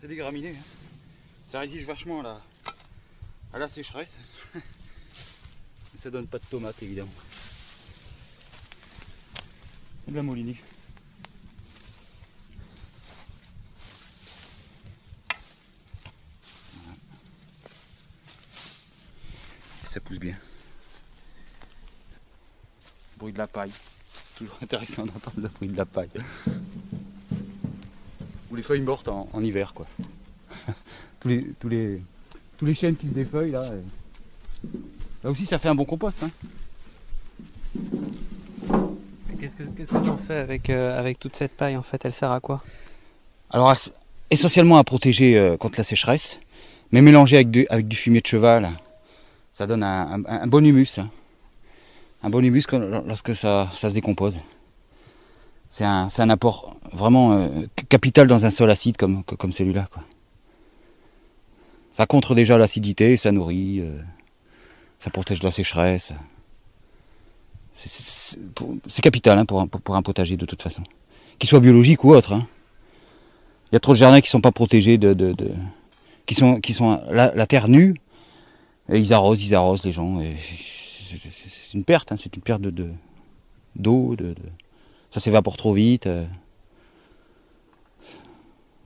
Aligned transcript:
c'est 0.00 0.08
des 0.08 0.16
graminées. 0.16 0.54
hein. 0.56 0.62
Ça 1.50 1.60
résiste 1.60 1.86
vachement 1.86 2.20
à 2.20 2.22
la, 2.22 2.40
à 3.52 3.58
la 3.58 3.68
sécheresse. 3.68 4.18
Ça 5.98 6.08
donne 6.08 6.26
pas 6.26 6.38
de 6.38 6.44
tomates 6.46 6.82
évidemment. 6.82 7.10
De 10.08 10.14
la 10.14 10.22
molinie. 10.22 10.56
Voilà. 16.74 16.96
Ça 19.86 20.00
pousse 20.00 20.18
bien. 20.18 20.38
Bruit 23.18 23.34
de 23.34 23.38
la 23.38 23.46
paille. 23.46 23.72
Toujours 24.36 24.56
intéressant 24.62 25.04
d'entendre 25.04 25.40
le 25.42 25.48
bruit 25.48 25.68
de 25.68 25.76
la 25.76 25.84
paille. 25.84 26.08
Les 28.60 28.64
feuilles 28.64 28.82
mortes 28.82 29.08
en, 29.08 29.26
en 29.32 29.42
hiver 29.42 29.72
quoi. 29.72 29.86
tous 31.20 31.28
les 31.28 31.46
tous 31.58 31.70
les 31.70 32.02
tous 32.58 32.66
les 32.66 32.74
chênes 32.74 32.94
qui 32.94 33.08
se 33.08 33.14
défeuillent 33.14 33.52
là. 33.52 33.64
et- 33.64 34.68
Là 35.24 35.30
aussi 35.30 35.46
ça 35.46 35.58
fait 35.58 35.68
un 35.70 35.74
bon 35.74 35.86
compost. 35.86 36.22
Hein. 36.22 36.30
Qu'est-ce 39.40 39.56
que 39.56 39.62
qu'est-ce 39.62 39.90
qu'on 39.92 40.16
fait 40.18 40.36
avec, 40.36 40.68
euh, 40.68 40.98
avec 40.98 41.18
toute 41.18 41.36
cette 41.36 41.52
paille 41.52 41.74
en 41.78 41.82
fait? 41.82 42.04
Elle 42.04 42.12
sert 42.12 42.30
à 42.32 42.40
quoi? 42.40 42.62
Alors 43.48 43.72
es- 43.72 43.92
essentiellement 44.28 44.76
à 44.76 44.84
protéger 44.84 45.38
euh, 45.38 45.56
contre 45.56 45.78
la 45.80 45.84
sécheresse, 45.84 46.38
mais 46.92 47.00
mélangé 47.00 47.36
avec 47.36 47.50
du, 47.50 47.66
avec 47.70 47.88
du 47.88 47.96
fumier 47.96 48.20
de 48.20 48.26
cheval, 48.26 48.68
ça 49.52 49.66
donne 49.66 49.82
un, 49.82 50.22
un- 50.22 50.24
un 50.26 50.46
bon 50.46 50.62
humus. 50.66 50.98
hein. 50.98 51.08
Un 52.22 52.28
bon 52.28 52.44
humus 52.44 52.66
quand- 52.66 52.78
lorsque 53.06 53.34
ça, 53.34 53.70
ça 53.74 53.88
se 53.88 53.94
décompose. 53.94 54.38
C'est 55.70 55.84
un, 55.84 56.08
un 56.18 56.30
apport 56.30 56.76
vraiment 56.92 57.32
euh, 57.32 57.48
capital 57.88 58.26
dans 58.26 58.44
un 58.44 58.50
sol 58.50 58.70
acide 58.70 58.96
comme, 58.96 59.22
comme 59.24 59.52
celui-là. 59.52 59.88
Ça 61.92 62.06
contre 62.06 62.34
déjà 62.34 62.58
l'acidité, 62.58 63.16
ça 63.16 63.30
nourrit, 63.32 63.80
euh, 63.80 63.98
ça 64.98 65.10
protège 65.10 65.38
de 65.40 65.44
la 65.44 65.52
sécheresse. 65.52 66.12
C'est- 67.74 68.38
capital 69.00 69.38
hein, 69.38 69.46
pour, 69.46 69.60
un, 69.60 69.66
pour, 69.68 69.94
un 69.96 70.02
potager 70.02 70.36
de 70.36 70.44
toute 70.44 70.62
façon. 70.62 70.82
Qu'il 71.38 71.48
soit 71.48 71.60
biologique 71.60 72.04
ou 72.04 72.12
autre. 72.12 72.32
hein. 72.34 72.46
Il 73.70 73.74
y 73.74 73.76
a 73.76 73.80
trop 73.80 73.92
de 73.92 73.98
jardins 73.98 74.20
qui 74.20 74.28
sont 74.28 74.40
pas 74.40 74.50
protégés 74.52 74.98
de, 74.98 75.14
de, 75.14 75.32
qui 76.26 76.34
sont 76.34 76.60
qui 76.60 76.74
sont 76.74 77.00
la, 77.08 77.46
terre 77.46 77.68
nue 77.68 77.94
et 78.88 78.98
ils 78.98 79.12
arrosent, 79.14 79.42
ils 79.44 79.54
arrosent 79.54 79.84
les 79.84 79.92
gens 79.92 80.20
c'est 80.20 81.74
une 81.74 81.84
perte, 81.84 82.10
hein, 82.10 82.16
c'est 82.18 82.34
une 82.34 82.42
perte 82.42 82.60
de 82.60 82.70
de- 82.70 82.92
d'eau, 83.76 84.16
de, 84.16 84.34
de- 84.34 84.36
ça 85.10 85.20
s'évapore 85.20 85.56
trop 85.56 85.72
vite. 85.74 86.06
euh. 86.06 86.26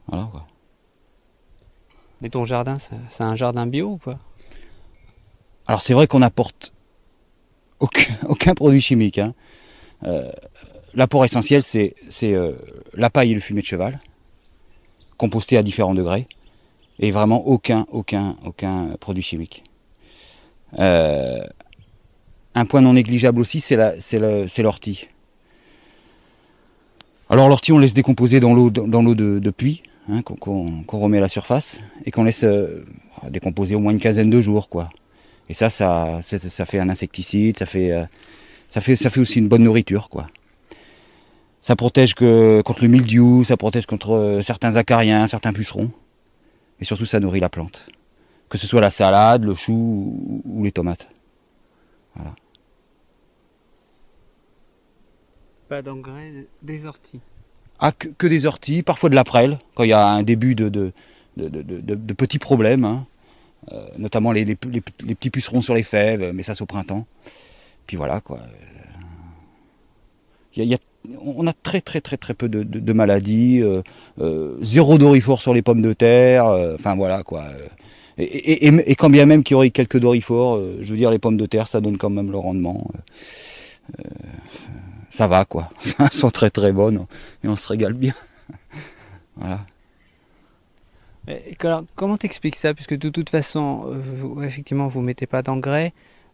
Voilà 0.08 0.28
quoi. 0.30 0.46
Mais 2.20 2.28
ton 2.30 2.44
jardin, 2.44 2.76
c'est 2.78 3.22
un 3.22 3.36
jardin 3.36 3.66
bio 3.66 3.90
ou 3.92 3.96
pas 3.98 4.18
Alors 5.66 5.82
c'est 5.82 5.94
vrai 5.94 6.06
qu'on 6.06 6.22
apporte 6.22 6.72
aucun, 7.80 8.14
aucun 8.28 8.54
produit 8.54 8.80
chimique. 8.80 9.18
hein. 9.18 9.34
Euh, 10.04 10.30
L'apport 10.94 11.24
essentiel 11.24 11.62
c'est 11.62 11.94
euh, 12.22 12.52
la 12.94 13.10
paille 13.10 13.32
et 13.32 13.34
le 13.34 13.40
fumier 13.40 13.62
de 13.62 13.66
cheval, 13.66 14.00
compostés 15.16 15.56
à 15.58 15.62
différents 15.64 15.94
degrés, 15.94 16.28
et 17.00 17.10
vraiment 17.10 17.44
aucun 17.48 17.84
aucun 17.90 18.36
aucun 18.44 18.90
produit 19.00 19.22
chimique. 19.22 19.64
Euh, 20.78 21.44
un 22.54 22.64
point 22.64 22.80
non 22.80 22.92
négligeable 22.92 23.40
aussi 23.40 23.60
c'est 23.60 23.76
l'ortie. 24.62 25.08
Alors 27.30 27.48
l'ortie 27.48 27.72
on 27.72 27.78
laisse 27.78 27.94
décomposer 27.94 28.40
dans 28.40 28.54
l'eau 28.54 28.70
dans 28.70 29.02
l'eau 29.02 29.14
de, 29.14 29.50
puits 29.50 29.82
hein, 30.10 30.22
qu'on 30.22 30.84
remet 30.92 31.18
à 31.18 31.22
la 31.22 31.28
surface 31.28 31.80
et 32.04 32.10
qu'on 32.10 32.24
laisse 32.24 32.44
euh, 32.44 32.84
décomposer 33.30 33.74
au 33.74 33.80
moins 33.80 33.92
une 33.92 34.00
quinzaine 34.00 34.30
de 34.30 34.40
jours 34.40 34.68
quoi. 34.68 34.90
Et 35.48 35.54
ça, 35.54 35.70
ça, 35.70 36.20
ça, 36.22 36.64
fait 36.64 36.78
un 36.78 36.88
insecticide, 36.88 37.58
ça 37.58 37.66
fait, 37.66 37.92
euh, 37.92 38.04
ça 38.68 38.80
fait, 38.80 38.96
ça 38.96 39.10
fait 39.10 39.20
aussi 39.20 39.38
une 39.38 39.48
bonne 39.48 39.62
nourriture, 39.62 40.08
quoi. 40.08 40.28
Ça 41.60 41.76
protège 41.76 42.14
contre 42.14 42.82
le 42.82 42.88
mildiou, 42.88 43.44
ça 43.44 43.56
protège 43.56 43.86
contre 43.86 44.12
euh, 44.14 44.42
certains 44.42 44.76
acariens, 44.76 45.26
certains 45.26 45.52
pucerons. 45.52 45.90
Et 46.80 46.84
surtout, 46.84 47.06
ça 47.06 47.20
nourrit 47.20 47.40
la 47.40 47.48
plante. 47.48 47.88
Que 48.48 48.58
ce 48.58 48.66
soit 48.66 48.80
la 48.80 48.90
salade, 48.90 49.44
le 49.44 49.54
chou 49.54 49.72
ou, 49.72 50.42
ou 50.44 50.64
les 50.64 50.72
tomates. 50.72 51.08
D'engrais, 55.82 56.32
des 56.62 56.86
orties. 56.86 57.20
Ah, 57.80 57.92
que, 57.92 58.26
des 58.26 58.46
orties, 58.46 58.82
parfois 58.82 59.10
de 59.10 59.14
la 59.14 59.24
prêle, 59.24 59.58
quand 59.74 59.84
il 59.84 59.90
y 59.90 59.92
a 59.92 60.06
un 60.06 60.22
début 60.22 60.54
de, 60.54 60.92
petits 62.16 62.38
problèmes, 62.38 62.84
hein. 62.84 63.06
Euh, 63.72 63.86
notamment 63.96 64.32
les, 64.32 64.44
petits 64.56 65.30
pucerons 65.30 65.62
sur 65.62 65.74
les 65.74 65.82
fèves, 65.82 66.32
mais 66.34 66.42
ça 66.42 66.54
c'est 66.54 66.62
au 66.62 66.66
printemps. 66.66 67.06
Puis 67.86 67.96
voilà 67.96 68.20
quoi. 68.20 68.38
On 71.24 71.46
a 71.46 71.52
très 71.52 71.80
très 71.80 72.00
très 72.02 72.18
très 72.18 72.34
peu 72.34 72.48
de, 72.48 72.92
maladies, 72.92 73.62
euh, 73.62 73.82
euh, 74.20 74.56
zéro 74.60 74.98
dorifort 74.98 75.40
sur 75.40 75.54
les 75.54 75.62
pommes 75.62 75.80
de 75.80 75.94
terre, 75.94 76.44
enfin 76.74 76.94
voilà 76.94 77.22
quoi. 77.22 77.44
Et, 78.18 78.94
quand 78.96 79.10
bien 79.10 79.26
même 79.26 79.42
qu'il 79.42 79.54
y 79.54 79.56
aurait 79.56 79.70
quelques 79.70 79.98
dorifores, 79.98 80.60
je 80.80 80.90
veux 80.90 80.96
dire 80.96 81.10
les 81.10 81.18
pommes 81.18 81.38
de 81.38 81.46
terre 81.46 81.66
ça 81.66 81.80
donne 81.80 81.96
quand 81.96 82.10
même 82.10 82.30
le 82.30 82.38
rendement. 82.38 82.90
Ça 85.14 85.28
va 85.28 85.44
quoi, 85.44 85.70
elles 86.00 86.12
sont 86.12 86.30
très 86.30 86.50
très 86.50 86.72
bonnes 86.72 87.06
et 87.44 87.48
on 87.48 87.56
se 87.56 87.68
régale 87.68 87.92
bien. 87.92 88.14
voilà. 89.36 89.60
Comment 91.94 92.16
t'expliques 92.18 92.56
ça? 92.56 92.74
Puisque 92.74 92.98
de 92.98 93.08
toute 93.08 93.30
façon, 93.30 93.84
euh, 93.86 94.02
vous- 94.18 94.42
effectivement, 94.42 94.88
vous 94.88 95.00
mettez 95.00 95.26
pas 95.26 95.42
d'engrais, 95.42 95.92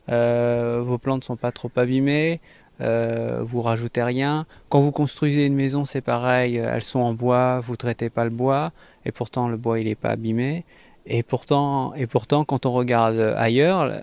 euh, 0.09 0.83
vos 0.85 0.99
plantes 0.99 1.25
sont 1.25 1.37
pas 1.37 1.53
trop 1.53 1.71
abîmées, 1.77 2.41
euh, 2.81 3.43
vous 3.47 3.61
rajoutez 3.63 4.03
rien. 4.03 4.47
Quand 4.71 4.81
vous 4.81 4.93
construisez 4.93 5.45
une 5.47 5.55
maison, 5.55 5.85
c'est 5.85 6.01
pareil, 6.01 6.57
elles 6.57 6.83
sont 6.83 7.01
en 7.01 7.13
bois, 7.13 7.61
vous 7.61 7.77
traitez 7.77 8.11
pas 8.11 8.25
le 8.25 8.31
bois, 8.31 8.73
et 9.05 9.13
pourtant 9.13 9.49
le 9.49 9.57
bois 9.59 9.79
il 9.79 9.87
est 9.89 9.95
pas 9.95 10.11
abîmé. 10.11 10.65
Et 11.07 11.23
pourtant, 11.23 11.95
et 11.95 12.07
pourtant, 12.07 12.45
quand 12.45 12.67
on 12.67 12.73
regarde 12.73 13.19
ailleurs, 13.37 13.87
le, 13.87 14.01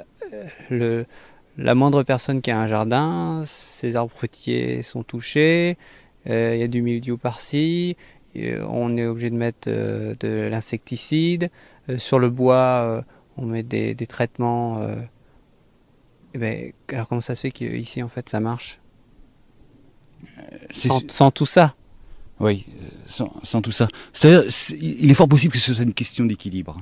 le- 0.70 1.06
la 1.58 1.76
moindre 1.76 2.04
personne 2.04 2.42
qui 2.42 2.52
a 2.52 2.60
un 2.60 2.68
jardin, 2.68 3.44
ses 3.46 3.96
arbres 3.96 4.12
fruitiers 4.14 4.84
sont 4.84 5.04
touchés, 5.04 5.78
euh, 6.30 6.54
il 6.56 6.60
y 6.60 6.64
a 6.64 6.68
du 6.68 6.82
mildiou 6.82 7.18
par-ci, 7.18 7.96
euh, 8.36 8.64
on 8.70 8.96
est 8.98 9.06
obligé 9.06 9.30
de 9.30 9.36
mettre 9.36 9.68
euh, 9.68 10.16
de 10.20 10.48
l'insecticide. 10.50 11.50
Euh, 11.90 11.98
sur 11.98 12.20
le 12.20 12.30
bois, 12.30 13.04
on 13.38 13.46
met 13.46 13.64
des, 13.64 13.96
des 13.96 14.08
traitements. 14.08 14.82
eh 16.34 16.38
ben, 16.38 16.72
alors 16.92 17.08
comment 17.08 17.22
ça 17.22 17.34
se 17.36 17.42
fait 17.42 17.52
qu'ici 17.52 18.04
en 18.04 18.10
fait 18.10 18.30
ça 18.30 18.40
marche? 18.40 18.80
Sans, 20.72 21.02
sans 21.10 21.32
tout 21.32 21.46
ça 21.46 21.76
Oui, 22.40 22.66
sans, 23.08 23.32
sans 23.44 23.62
tout 23.62 23.72
ça. 23.72 23.88
C'est-à-dire, 24.14 24.52
c'est- 24.52 24.78
il 24.80 25.10
est 25.10 25.14
fort 25.14 25.28
possible 25.28 25.54
que 25.54 25.60
ce 25.60 25.74
soit 25.74 25.84
une 25.84 25.94
question 25.94 26.26
d'équilibre. 26.26 26.80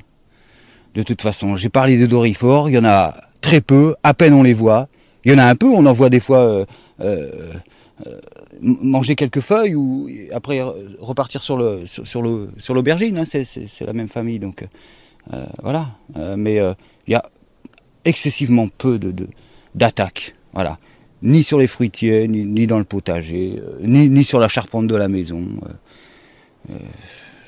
De 0.96 1.04
toute 1.04 1.22
façon, 1.22 1.56
j'ai 1.56 1.70
parlé 1.70 1.98
des 1.98 2.08
dorifores, 2.08 2.70
il 2.70 2.74
y 2.74 2.78
en 2.78 2.86
a 2.86 3.16
très 3.46 3.62
peu, 3.62 3.96
à 4.02 4.16
peine 4.16 4.34
on 4.34 4.42
les 4.42 4.56
voit. 4.56 4.88
Il 5.24 5.32
y 5.32 5.36
en 5.36 5.38
a 5.38 5.46
un 5.46 5.56
peu, 5.56 5.68
on 5.68 5.86
en 5.86 5.94
voit 5.94 6.10
des 6.10 6.20
fois 6.20 6.40
euh, 6.40 6.66
euh, 7.02 7.52
manger 8.60 9.16
quelques 9.16 9.40
feuilles 9.40 9.76
ou 9.76 10.10
après 10.34 10.62
repartir 11.00 11.44
sur 11.44 11.56
le 11.56 11.86
sur, 11.86 12.08
sur 12.58 12.74
l'aubergine. 12.74 13.20
hein, 13.20 13.26
c'est, 13.26 13.86
la 13.86 13.94
même 13.94 14.08
famille, 14.08 14.40
donc 14.40 14.66
euh, 15.34 15.46
voilà. 15.62 15.92
Mais 16.38 16.56
il 17.08 17.12
y 17.12 17.16
a 17.16 17.24
excessivement 18.04 18.68
peu 18.68 18.98
de, 18.98 19.28
d'attaques. 19.76 20.36
Voilà 20.54 20.80
ni 21.22 21.42
sur 21.42 21.58
les 21.58 21.66
fruitiers, 21.66 22.28
ni, 22.28 22.46
ni 22.46 22.68
dans 22.68 22.78
le 22.78 22.84
potager, 22.84 23.60
ni, 23.82 24.10
ni 24.10 24.24
sur 24.24 24.38
la 24.38 24.48
charpente 24.48 24.86
de 24.86 24.96
la 24.96 25.08
maison. 25.08 25.44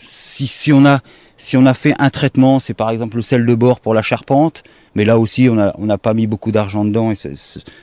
si, 0.01 0.47
si, 0.47 0.73
on 0.73 0.83
a, 0.85 0.99
si 1.37 1.55
on 1.55 1.65
a 1.65 1.73
fait 1.73 1.93
un 1.99 2.09
traitement, 2.09 2.59
c'est 2.59 2.73
par 2.73 2.89
exemple 2.89 3.15
le 3.17 3.21
sel 3.21 3.45
de 3.45 3.55
bord 3.55 3.79
pour 3.79 3.93
la 3.93 4.01
charpente, 4.01 4.63
mais 4.95 5.05
là 5.05 5.19
aussi 5.19 5.49
on 5.49 5.55
n'a 5.55 5.73
on 5.77 5.87
pas 5.97 6.13
mis 6.13 6.27
beaucoup 6.27 6.51
d'argent 6.51 6.83
dedans 6.83 7.11
et 7.11 7.15
ça, 7.15 7.29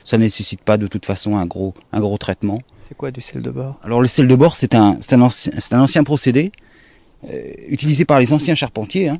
ça 0.03 0.17
nécessite 0.17 0.61
pas 0.61 0.77
de 0.77 0.87
toute 0.87 1.05
façon 1.05 1.37
un 1.37 1.45
gros, 1.45 1.73
un 1.93 1.99
gros 1.99 2.17
traitement. 2.17 2.59
C'est 2.81 2.95
quoi 2.95 3.11
du 3.11 3.21
sel 3.21 3.41
de 3.41 3.49
bord 3.49 3.79
Alors 3.83 4.01
le 4.01 4.07
sel 4.07 4.27
de 4.27 4.35
bord, 4.35 4.55
c'est 4.55 4.75
un, 4.75 4.97
un, 5.11 5.21
ancien, 5.21 5.51
un 5.71 5.79
ancien 5.79 6.03
procédé 6.03 6.51
euh, 7.29 7.51
utilisé 7.69 8.05
par 8.05 8.19
les 8.19 8.33
anciens 8.33 8.55
charpentiers, 8.55 9.09
hein, 9.09 9.19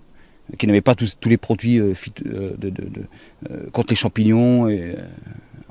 qui 0.60 0.68
n'avaient 0.68 0.82
pas 0.82 0.96
tous, 0.96 1.18
tous 1.20 1.30
les 1.30 1.38
produits 1.38 1.80
euh, 1.80 1.94
euh, 2.28 2.56
de, 2.58 2.70
de, 2.70 2.84
de, 2.90 3.70
contre 3.72 3.90
les 3.92 3.96
champignons 3.96 4.68
et, 4.70 4.96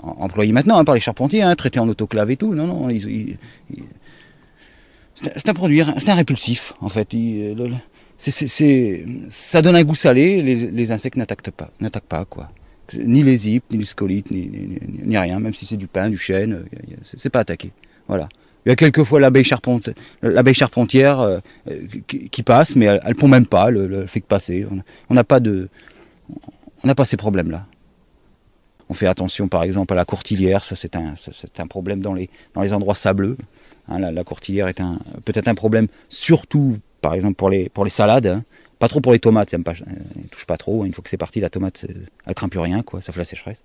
employés 0.03 0.53
maintenant 0.53 0.79
hein, 0.79 0.85
par 0.85 0.95
les 0.95 1.01
charpentiers, 1.01 1.43
hein, 1.43 1.55
traités 1.55 1.79
en 1.79 1.89
autoclave 1.89 2.31
et 2.31 2.37
tout. 2.37 2.55
Non, 2.55 2.67
non, 2.67 2.91
ils- 2.91 3.09
ils- 3.09 3.39
ils- 3.71 3.83
c'est 5.15 5.49
un 5.49 5.55
produit, 5.55 5.83
c'est 5.99 6.11
un 6.11 6.15
répulsif 6.15 6.75
en 6.81 6.89
fait. 6.89 7.13
Il- 7.13 7.55
le- 7.55 7.69
le- 7.69 7.75
ça 8.17 9.63
donne 9.63 9.77
un 9.77 9.85
goût 9.85 9.95
salé. 9.95 10.43
Les, 10.43 10.93
insectes 10.93 11.17
n'attaquent 11.17 11.51
pas, 11.51 11.71
n'attaquent 11.81 12.05
pas 12.05 12.25
quoi. 12.25 12.51
Ni 12.95 13.23
les 13.23 13.49
hippes, 13.49 13.65
ni 13.71 13.79
les 13.79 13.85
scolites, 13.85 14.31
ni, 14.31 15.19
rien. 15.19 15.41
Même 15.41 15.55
si 15.55 15.67
c'est 15.67 15.77
du 15.77 15.87
pain, 15.87 16.11
du 16.11 16.19
chêne, 16.19 16.53
euh, 16.53 16.97
c'est 17.03 17.31
pas 17.31 17.41
attaqué. 17.41 17.73
Voilà. 18.09 18.29
Il 18.67 18.71
y 18.71 18.73
a 18.73 18.77
quelquefois 18.77 19.21
l'abeille 19.21 19.49
l'abeille 20.23 20.55
charpentière 20.55 21.21
euh, 21.21 21.39
qui, 22.07 22.43
passe, 22.43 22.77
mais 22.77 22.87
elle, 22.87 23.01
ne 23.07 23.15
pond 23.15 23.29
même 23.29 23.47
pas, 23.47 23.71
le, 23.71 23.87
le 23.87 24.07
fait 24.07 24.21
que 24.21 24.27
passer. 24.27 24.67
On 25.11 25.15
n'a 25.15 25.25
pas 25.25 25.41
de, 25.41 25.69
on 26.83 26.87
n'a 26.87 26.95
pas 26.95 27.05
ces 27.05 27.17
problèmes-là. 27.17 27.67
On 28.89 28.95
fait 28.95 29.07
attention, 29.07 29.49
par 29.49 29.63
exemple, 29.63 29.93
à 29.95 29.97
la 29.97 30.05
courtilière. 30.05 30.65
Ça, 30.65 30.77
c'est 30.77 30.97
un, 30.97 31.15
c'est 31.17 31.61
un 31.61 31.67
problème 31.67 32.01
dans 32.01 32.15
les, 32.15 32.29
dans 32.53 32.61
les 32.61 32.73
endroits 32.73 32.95
sableux. 32.95 33.37
Hein, 33.89 33.99
la, 33.99 34.25
courtilière 34.25 34.69
est 34.69 34.81
un, 34.81 34.99
peut-être 35.25 35.49
un 35.49 35.55
problème, 35.55 35.89
surtout, 36.09 36.79
par 37.05 37.13
exemple, 37.13 37.35
pour 37.35 37.51
les, 37.51 37.69
pour 37.69 37.85
les 37.85 37.91
salades. 37.91 38.27
Hein. 38.27 38.45
Pas 38.79 38.89
trop 38.89 39.03
pour 39.03 39.13
les 39.13 39.19
tomates, 39.19 39.51
ça 39.51 39.59
ne 39.59 39.63
touche 40.31 40.47
pas 40.47 40.57
trop. 40.57 40.87
Une 40.87 40.95
fois 40.95 41.05
que 41.05 41.11
c'est 41.11 41.19
parti, 41.19 41.39
la 41.39 41.51
tomate, 41.51 41.85
elle 42.27 42.35
craint 42.35 42.49
plus 42.49 42.61
rien, 42.61 42.83
quoi. 42.83 43.03
Ça 43.03 43.13
fait 43.13 43.21
la 43.21 43.27
sécheresse. 43.27 43.63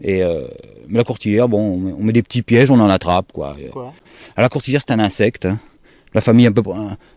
Et 0.00 0.22
euh, 0.22 0.48
mais 0.88 0.96
la 0.96 1.04
courtilière, 1.04 1.46
bon, 1.46 1.94
on 1.98 2.02
met, 2.02 2.14
des 2.14 2.22
petits 2.22 2.40
pièges, 2.40 2.70
on 2.70 2.80
en 2.80 2.88
attrape, 2.88 3.32
quoi. 3.32 3.54
quoi 3.70 3.92
la 4.38 4.48
courtilière, 4.48 4.80
c'est 4.80 4.94
un 4.94 4.98
insecte. 4.98 5.44
Hein. 5.44 5.58
La 6.14 6.22
famille 6.22 6.46
un 6.46 6.52
peu, 6.52 6.62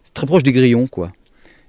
c'est 0.03 0.13
très 0.13 0.27
proche 0.27 0.43
des 0.43 0.51
grillons, 0.51 0.87
quoi. 0.87 1.13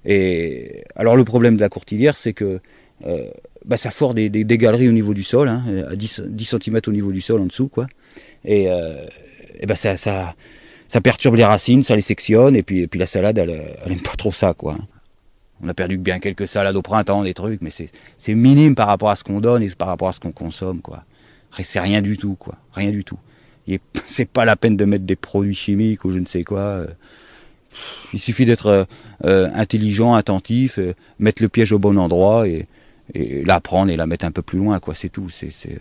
Et 0.05 0.83
alors 0.97 1.15
le 1.15 1.25
problème 1.25 1.55
de 1.55 1.61
la 1.61 1.69
courtilière, 1.69 2.17
c'est 2.17 2.33
que 2.33 2.61
euh, 3.07 3.31
bah, 3.65 3.77
ça 3.77 3.93
fore 3.93 4.13
des, 4.13 4.29
des, 4.29 4.59
galeries 4.59 4.89
au 4.89 4.93
niveau 4.93 5.15
du 5.15 5.23
sol, 5.23 5.47
hein, 5.49 5.63
à 5.89 5.95
10, 5.95 6.25
10 6.27 6.57
cm 6.61 6.81
au 6.89 6.93
niveau 6.93 7.13
du 7.13 7.21
sol 7.21 7.41
en 7.41 7.47
dessous, 7.47 7.69
quoi. 7.69 7.87
Et, 8.45 8.69
euh, 8.69 9.07
et 9.61 9.67
bah, 9.67 9.77
ça, 9.77 9.97
ça, 9.97 10.35
ça, 10.88 11.00
perturbe 11.00 11.37
les 11.37 11.44
racines, 11.44 11.82
ça 11.82 11.94
les 11.94 12.02
sectionne, 12.02 12.56
et 12.56 12.62
puis, 12.62 12.81
et 12.81 12.87
puis 12.88 12.99
la 12.99 13.06
salade, 13.06 13.38
elle, 13.38 13.50
elle 13.85 13.93
aime 13.93 14.02
pas 14.02 14.17
trop 14.17 14.32
ça, 14.32 14.55
quoi. 14.55 14.76
On 15.61 15.69
a 15.69 15.75
perdu 15.75 15.99
bien 15.99 16.19
quelques 16.19 16.46
salades 16.46 16.76
au 16.76 16.82
printemps, 16.82 17.23
des 17.23 17.35
trucs, 17.35 17.62
mais 17.62 17.70
c'est 17.70 18.35
minime 18.35 18.75
par 18.75 18.87
rapport 18.87 19.11
à 19.11 19.17
ce 19.17 19.25
qu'on 19.25 19.40
donne 19.40 19.62
et 19.62 19.70
par 19.70 19.88
rapport 19.88 20.08
à 20.08 20.12
ce 20.12 20.20
qu'on 20.20 20.32
consomme, 20.32 20.81
quoi. 20.81 21.05
C'est 21.62 21.81
rien 21.81 22.02
du 22.02 22.17
tout, 22.17 22.35
quoi. 22.35 22.56
Rien 22.73 22.90
du 22.90 23.05
tout. 23.05 23.19
C'est 24.06 24.29
pas 24.29 24.44
la 24.44 24.56
peine 24.56 24.76
de 24.76 24.85
mettre 24.85 25.05
des 25.05 25.17
produits 25.17 25.55
chimiques 25.55 26.05
ou 26.05 26.11
je 26.11 26.19
ne 26.19 26.26
sais 26.26 26.44
quoi. 26.44 26.61
Euh. 26.61 26.87
Il 28.12 28.19
suffit 28.19 28.46
d'être 28.46 28.67
euh, 28.67 28.85
euh, 29.25 29.50
intelligent, 29.52 30.14
attentif, 30.14 30.79
mettre 31.19 31.43
le 31.43 31.49
piège 31.49 31.73
au 31.73 31.79
bon 31.79 31.99
endroit 31.99 32.49
et, 32.49 32.67
la 33.14 33.58
prendre 33.61 33.90
et 33.90 33.96
la 33.96 34.06
mettre 34.06 34.26
un 34.26 34.31
peu 34.31 34.43
plus 34.43 34.58
loin, 34.58 34.81
quoi. 34.81 34.94
C'est 34.94 35.08
tout. 35.08 35.29
Il 35.43 35.49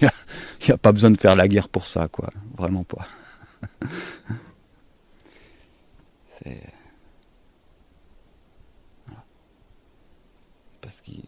n'y 0.00 0.06
a, 0.06 0.74
a, 0.74 0.76
pas 0.76 0.90
besoin 0.90 1.10
de 1.10 1.16
faire 1.16 1.36
la 1.36 1.46
guerre 1.46 1.68
pour 1.68 1.86
ça, 1.86 2.08
quoi. 2.08 2.30
Vraiment 2.58 2.82
pas. 2.82 3.06
C'est 6.40 6.60
parce 10.80 11.00
qu'il 11.00 11.22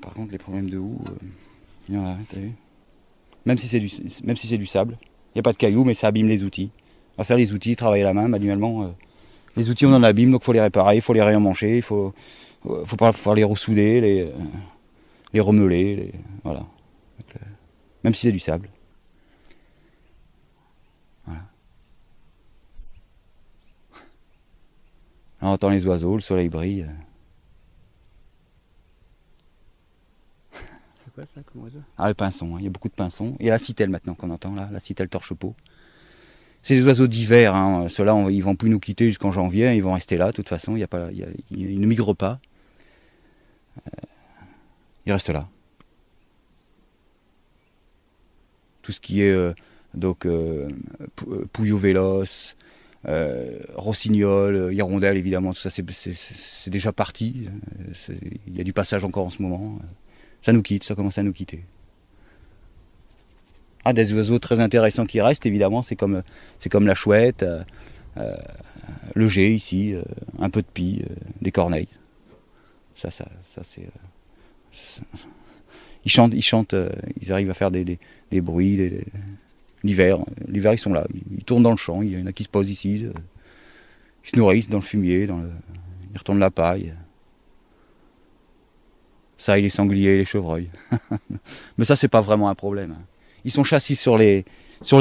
par 0.00 0.12
contre 0.14 0.32
les 0.32 0.38
problèmes 0.38 0.70
de 0.70 0.78
houe 0.78 1.00
euh, 1.08 1.12
il 1.88 1.94
y 1.94 1.98
en 1.98 2.06
a 2.06 2.16
t'as 2.28 2.38
vu. 2.40 2.52
Même 3.46 3.58
si 3.58 3.68
c'est 3.68 3.78
du 4.58 4.66
sable 4.66 4.98
il 5.02 5.38
n'y 5.38 5.40
a 5.40 5.42
pas 5.42 5.52
de 5.52 5.56
cailloux 5.56 5.84
mais 5.84 5.94
ça 5.94 6.08
abîme 6.08 6.28
les 6.28 6.44
outils. 6.44 6.70
Alors 7.16 7.26
ça 7.26 7.36
les 7.36 7.52
outils 7.52 7.76
travailler 7.76 8.02
la 8.04 8.14
main 8.14 8.28
manuellement 8.28 8.84
euh, 8.84 8.88
les 9.56 9.70
outils 9.70 9.86
on 9.86 9.94
en 9.94 10.02
abîme 10.02 10.30
donc 10.30 10.42
il 10.42 10.44
faut 10.44 10.52
les 10.52 10.60
réparer 10.60 10.96
il 10.96 11.02
faut 11.02 11.12
les 11.12 11.22
réemmancher 11.22 11.76
il 11.76 11.82
faut 11.82 12.14
faut 12.62 12.96
pas 12.96 13.12
les 13.34 13.44
ressouder 13.44 14.00
les 14.00 14.22
euh, 14.22 14.32
les 15.32 15.40
remeler 15.40 16.12
voilà. 16.42 16.66
Même 18.04 18.14
si 18.14 18.22
c'est 18.22 18.32
du 18.32 18.38
sable 18.38 18.68
On 25.44 25.48
entend 25.48 25.68
les 25.68 25.86
oiseaux, 25.86 26.14
le 26.14 26.22
soleil 26.22 26.48
brille. 26.48 26.88
C'est 30.50 31.12
quoi 31.14 31.26
ça 31.26 31.42
comme 31.42 31.64
oiseau? 31.64 31.80
Ah, 31.98 32.08
le 32.08 32.14
pinson, 32.14 32.56
hein. 32.56 32.60
il 32.60 32.64
y 32.64 32.66
a 32.66 32.70
beaucoup 32.70 32.88
de 32.88 32.94
pinsons. 32.94 33.36
Et 33.40 33.50
la 33.50 33.58
citelle 33.58 33.90
maintenant 33.90 34.14
qu'on 34.14 34.30
entend 34.30 34.54
là, 34.54 34.70
la 34.72 34.80
citelle 34.80 35.10
torche-peau. 35.10 35.54
C'est 36.62 36.76
des 36.76 36.86
oiseaux 36.86 37.08
d'hiver, 37.08 37.54
hein. 37.54 37.88
ceux-là 37.88 38.16
ils 38.30 38.42
vont 38.42 38.56
plus 38.56 38.70
nous 38.70 38.80
quitter 38.80 39.04
jusqu'en 39.04 39.32
janvier, 39.32 39.74
ils 39.74 39.82
vont 39.82 39.92
rester 39.92 40.16
là 40.16 40.28
de 40.28 40.32
toute 40.32 40.48
façon, 40.48 40.76
il 40.76 40.78
y 40.78 40.82
a 40.82 40.88
pas, 40.88 41.10
ils 41.12 41.78
ne 41.78 41.86
migrent 41.86 42.16
pas. 42.16 42.40
Euh, 43.86 43.90
ils 45.04 45.12
restent 45.12 45.28
là. 45.28 45.50
Tout 48.80 48.92
ce 48.92 49.00
qui 49.00 49.20
est 49.20 49.30
euh, 49.30 49.52
donc 49.92 50.24
euh, 50.24 50.70
pouillot 51.52 51.76
véloce, 51.76 52.56
euh, 53.06 53.58
rossignol, 53.74 54.56
euh, 54.56 54.72
hirondelle 54.72 55.18
évidemment, 55.18 55.52
tout 55.52 55.60
ça 55.60 55.68
c'est 55.68 56.70
déjà 56.70 56.92
parti. 56.92 57.46
Euh, 58.10 58.14
il 58.46 58.56
y 58.56 58.60
a 58.60 58.64
du 58.64 58.72
passage 58.72 59.04
encore 59.04 59.26
en 59.26 59.30
ce 59.30 59.42
moment. 59.42 59.78
Ça 60.40 60.52
nous 60.52 60.62
quitte, 60.62 60.84
ça 60.84 60.94
commence 60.94 61.18
à 61.18 61.22
nous 61.22 61.32
quitter. 61.32 61.64
Ah, 63.84 63.92
des 63.92 64.14
oiseaux 64.14 64.38
très 64.38 64.60
intéressants 64.60 65.04
qui 65.04 65.20
restent 65.20 65.44
évidemment, 65.44 65.82
c'est 65.82 65.96
comme, 65.96 66.22
comme 66.70 66.86
la 66.86 66.94
chouette, 66.94 67.44
le 69.14 69.26
jet 69.28 69.52
ici, 69.52 69.94
un 70.38 70.48
peu 70.48 70.62
de 70.62 70.66
pie, 70.66 71.02
des 71.42 71.52
corneilles. 71.52 71.88
Ça, 72.94 73.10
ça, 73.10 73.28
ça 73.54 73.60
c'est. 73.62 73.88
ils 76.06 76.10
chantent, 76.10 76.32
ils 76.32 76.42
chantent, 76.42 76.74
ils 77.20 77.30
arrivent 77.30 77.50
à 77.50 77.54
faire 77.54 77.70
des, 77.70 77.84
des, 77.84 77.98
des 78.30 78.40
bruits, 78.40 78.78
des, 78.78 79.04
L'hiver, 79.84 80.18
l'hiver 80.48 80.72
ils 80.72 80.78
sont 80.78 80.94
là, 80.94 81.06
ils 81.30 81.44
tournent 81.44 81.62
dans 81.62 81.70
le 81.70 81.76
champ, 81.76 82.00
il 82.00 82.18
y 82.18 82.22
en 82.22 82.24
a 82.24 82.32
qui 82.32 82.42
se 82.42 82.48
posent 82.48 82.70
ici, 82.70 83.04
euh, 83.04 83.12
ils 84.24 84.30
se 84.30 84.36
nourrissent 84.36 84.70
dans 84.70 84.78
le 84.78 84.82
fumier, 84.82 85.28
ils 85.28 86.18
retournent 86.18 86.38
la 86.38 86.50
paille. 86.50 86.94
Ça, 89.36 89.58
et 89.58 89.60
les 89.60 89.68
sangliers 89.68 90.16
les 90.16 90.24
chevreuils. 90.24 90.70
Mais 91.76 91.84
ça, 91.84 91.96
c'est 91.96 92.08
pas 92.08 92.22
vraiment 92.22 92.48
un 92.48 92.54
problème. 92.54 92.92
Hein. 92.92 93.04
Ils 93.44 93.50
sont 93.50 93.64
chassés 93.64 93.94
sur 93.94 94.16
les, 94.16 94.46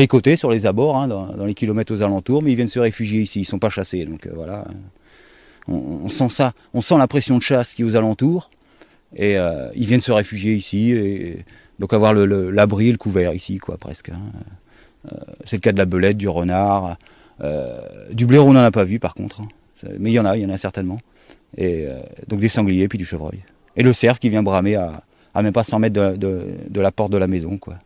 côtés, 0.10 0.36
sur 0.36 0.52
les 0.52 0.66
abords, 0.66 0.98
hein, 0.98 1.08
dans, 1.08 1.46
les 1.46 1.54
kilomètres 1.54 1.94
aux 1.94 2.02
alentours, 2.02 2.42
mais 2.44 2.52
ils 2.52 2.56
viennent 2.56 2.68
se 2.68 2.80
réfugier 2.80 3.22
ici, 3.22 3.40
ils 3.40 3.46
sont 3.46 3.60
pas 3.60 3.70
chassés. 3.70 4.04
Donc 4.04 4.28
euh, 4.28 4.32
voilà, 4.36 4.68
on, 5.70 6.10
sent 6.10 6.28
ça, 6.28 6.52
on 6.74 6.82
sent 6.82 6.98
la 6.98 7.08
pression 7.08 7.38
de 7.38 7.42
chasse 7.42 7.74
qui 7.74 7.84
est 7.84 7.86
aux 7.86 7.96
alentours, 7.96 8.50
et 9.16 9.38
euh, 9.38 9.72
ils 9.76 9.86
viennent 9.86 10.02
se 10.02 10.12
réfugier 10.12 10.56
ici, 10.56 10.94
donc 11.80 11.94
avoir 11.94 12.14
l'abri 12.14 12.86
le, 12.86 12.90
et 12.90 12.92
le 12.92 12.98
couvert 12.98 13.34
ici, 13.34 13.60
quoi, 13.60 13.78
presque. 13.78 14.10
Hein. 14.10 14.20
Euh, 15.12 15.18
c'est 15.46 15.58
le 15.58 15.62
cas 15.62 15.72
de 15.72 15.78
la 15.78 15.86
belette, 15.86 16.18
du 16.18 16.28
renard, 16.28 16.98
euh, 17.42 17.82
du 18.12 18.26
blaireau 18.26 18.50
on 18.50 18.54
n'en 18.54 18.64
a 18.64 18.72
pas 18.72 18.84
vu 18.84 19.00
par 19.00 19.14
contre, 19.14 19.42
hein. 19.42 19.48
mais 20.00 20.12
il 20.12 20.14
y 20.14 20.20
en 20.20 20.26
a, 20.26 20.38
il 20.38 20.44
y 20.44 20.46
en 20.46 20.50
a 20.50 20.58
certainement. 20.58 21.00
Et 21.58 21.86
euh, 21.88 22.02
donc 22.28 22.40
des 22.40 22.50
sangliers 22.50 22.88
puis 22.88 22.98
du 22.98 23.06
chevreuil. 23.06 23.44
Et 23.76 23.84
le 23.84 23.94
cerf 23.94 24.20
qui 24.20 24.30
vient 24.30 24.44
bramer 24.44 24.76
à, 24.76 25.04
même 25.42 25.54
pas 25.54 25.64
100 25.64 25.80
mètres 25.80 26.18
de, 26.18 26.80
la 26.80 26.92
porte 26.92 27.12
de 27.12 27.18
la 27.18 27.28
maison, 27.28 27.58
quoi. 27.58 27.80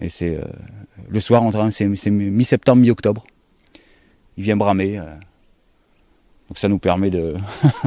Et 0.00 0.08
c'est 0.08 0.38
le 1.08 1.20
soir, 1.20 1.44
c'est 1.70 1.86
mi-septembre, 1.86 2.82
mi-octobre. 2.82 3.24
Il 4.36 4.42
vient 4.42 4.56
bramer. 4.56 4.96
donc 4.96 6.58
ça 6.58 6.68
nous 6.68 6.78
permet 6.78 7.10
de, 7.10 7.34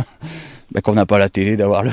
bah, 0.71 0.81
quand 0.81 0.91
on 0.91 0.95
n'a 0.95 1.05
pas 1.05 1.17
la 1.17 1.29
télé, 1.29 1.57
d'avoir 1.57 1.83
le, 1.83 1.91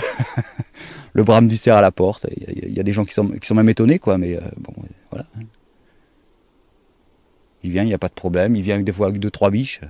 le 1.15 1.25
brame 1.25 1.49
du 1.49 1.57
cerf 1.57 1.77
à 1.77 1.81
la 1.81 1.91
porte. 1.91 2.27
Il 2.37 2.75
y, 2.75 2.79
a, 2.79 2.83
des 2.83 2.93
gens 2.93 3.05
qui 3.05 3.15
sont, 3.15 3.29
qui 3.29 3.47
sont 3.47 3.55
même 3.55 3.71
étonnés, 3.71 3.99
quoi. 3.99 4.19
Mais 4.19 4.39
bon, 4.59 4.75
voilà. 5.11 5.27
Il 7.63 7.71
vient, 7.71 7.83
il 7.83 7.87
n'y 7.87 7.95
a 7.95 7.99
pas 7.99 8.09
de 8.09 8.15
problème. 8.15 8.57
Il 8.57 8.63
vient 8.63 8.75
avec 8.75 8.85
des 8.85 8.93
fois 8.93 9.07
avec 9.07 9.21
deux, 9.21 9.31
trois 9.31 9.51
biches. 9.51 9.81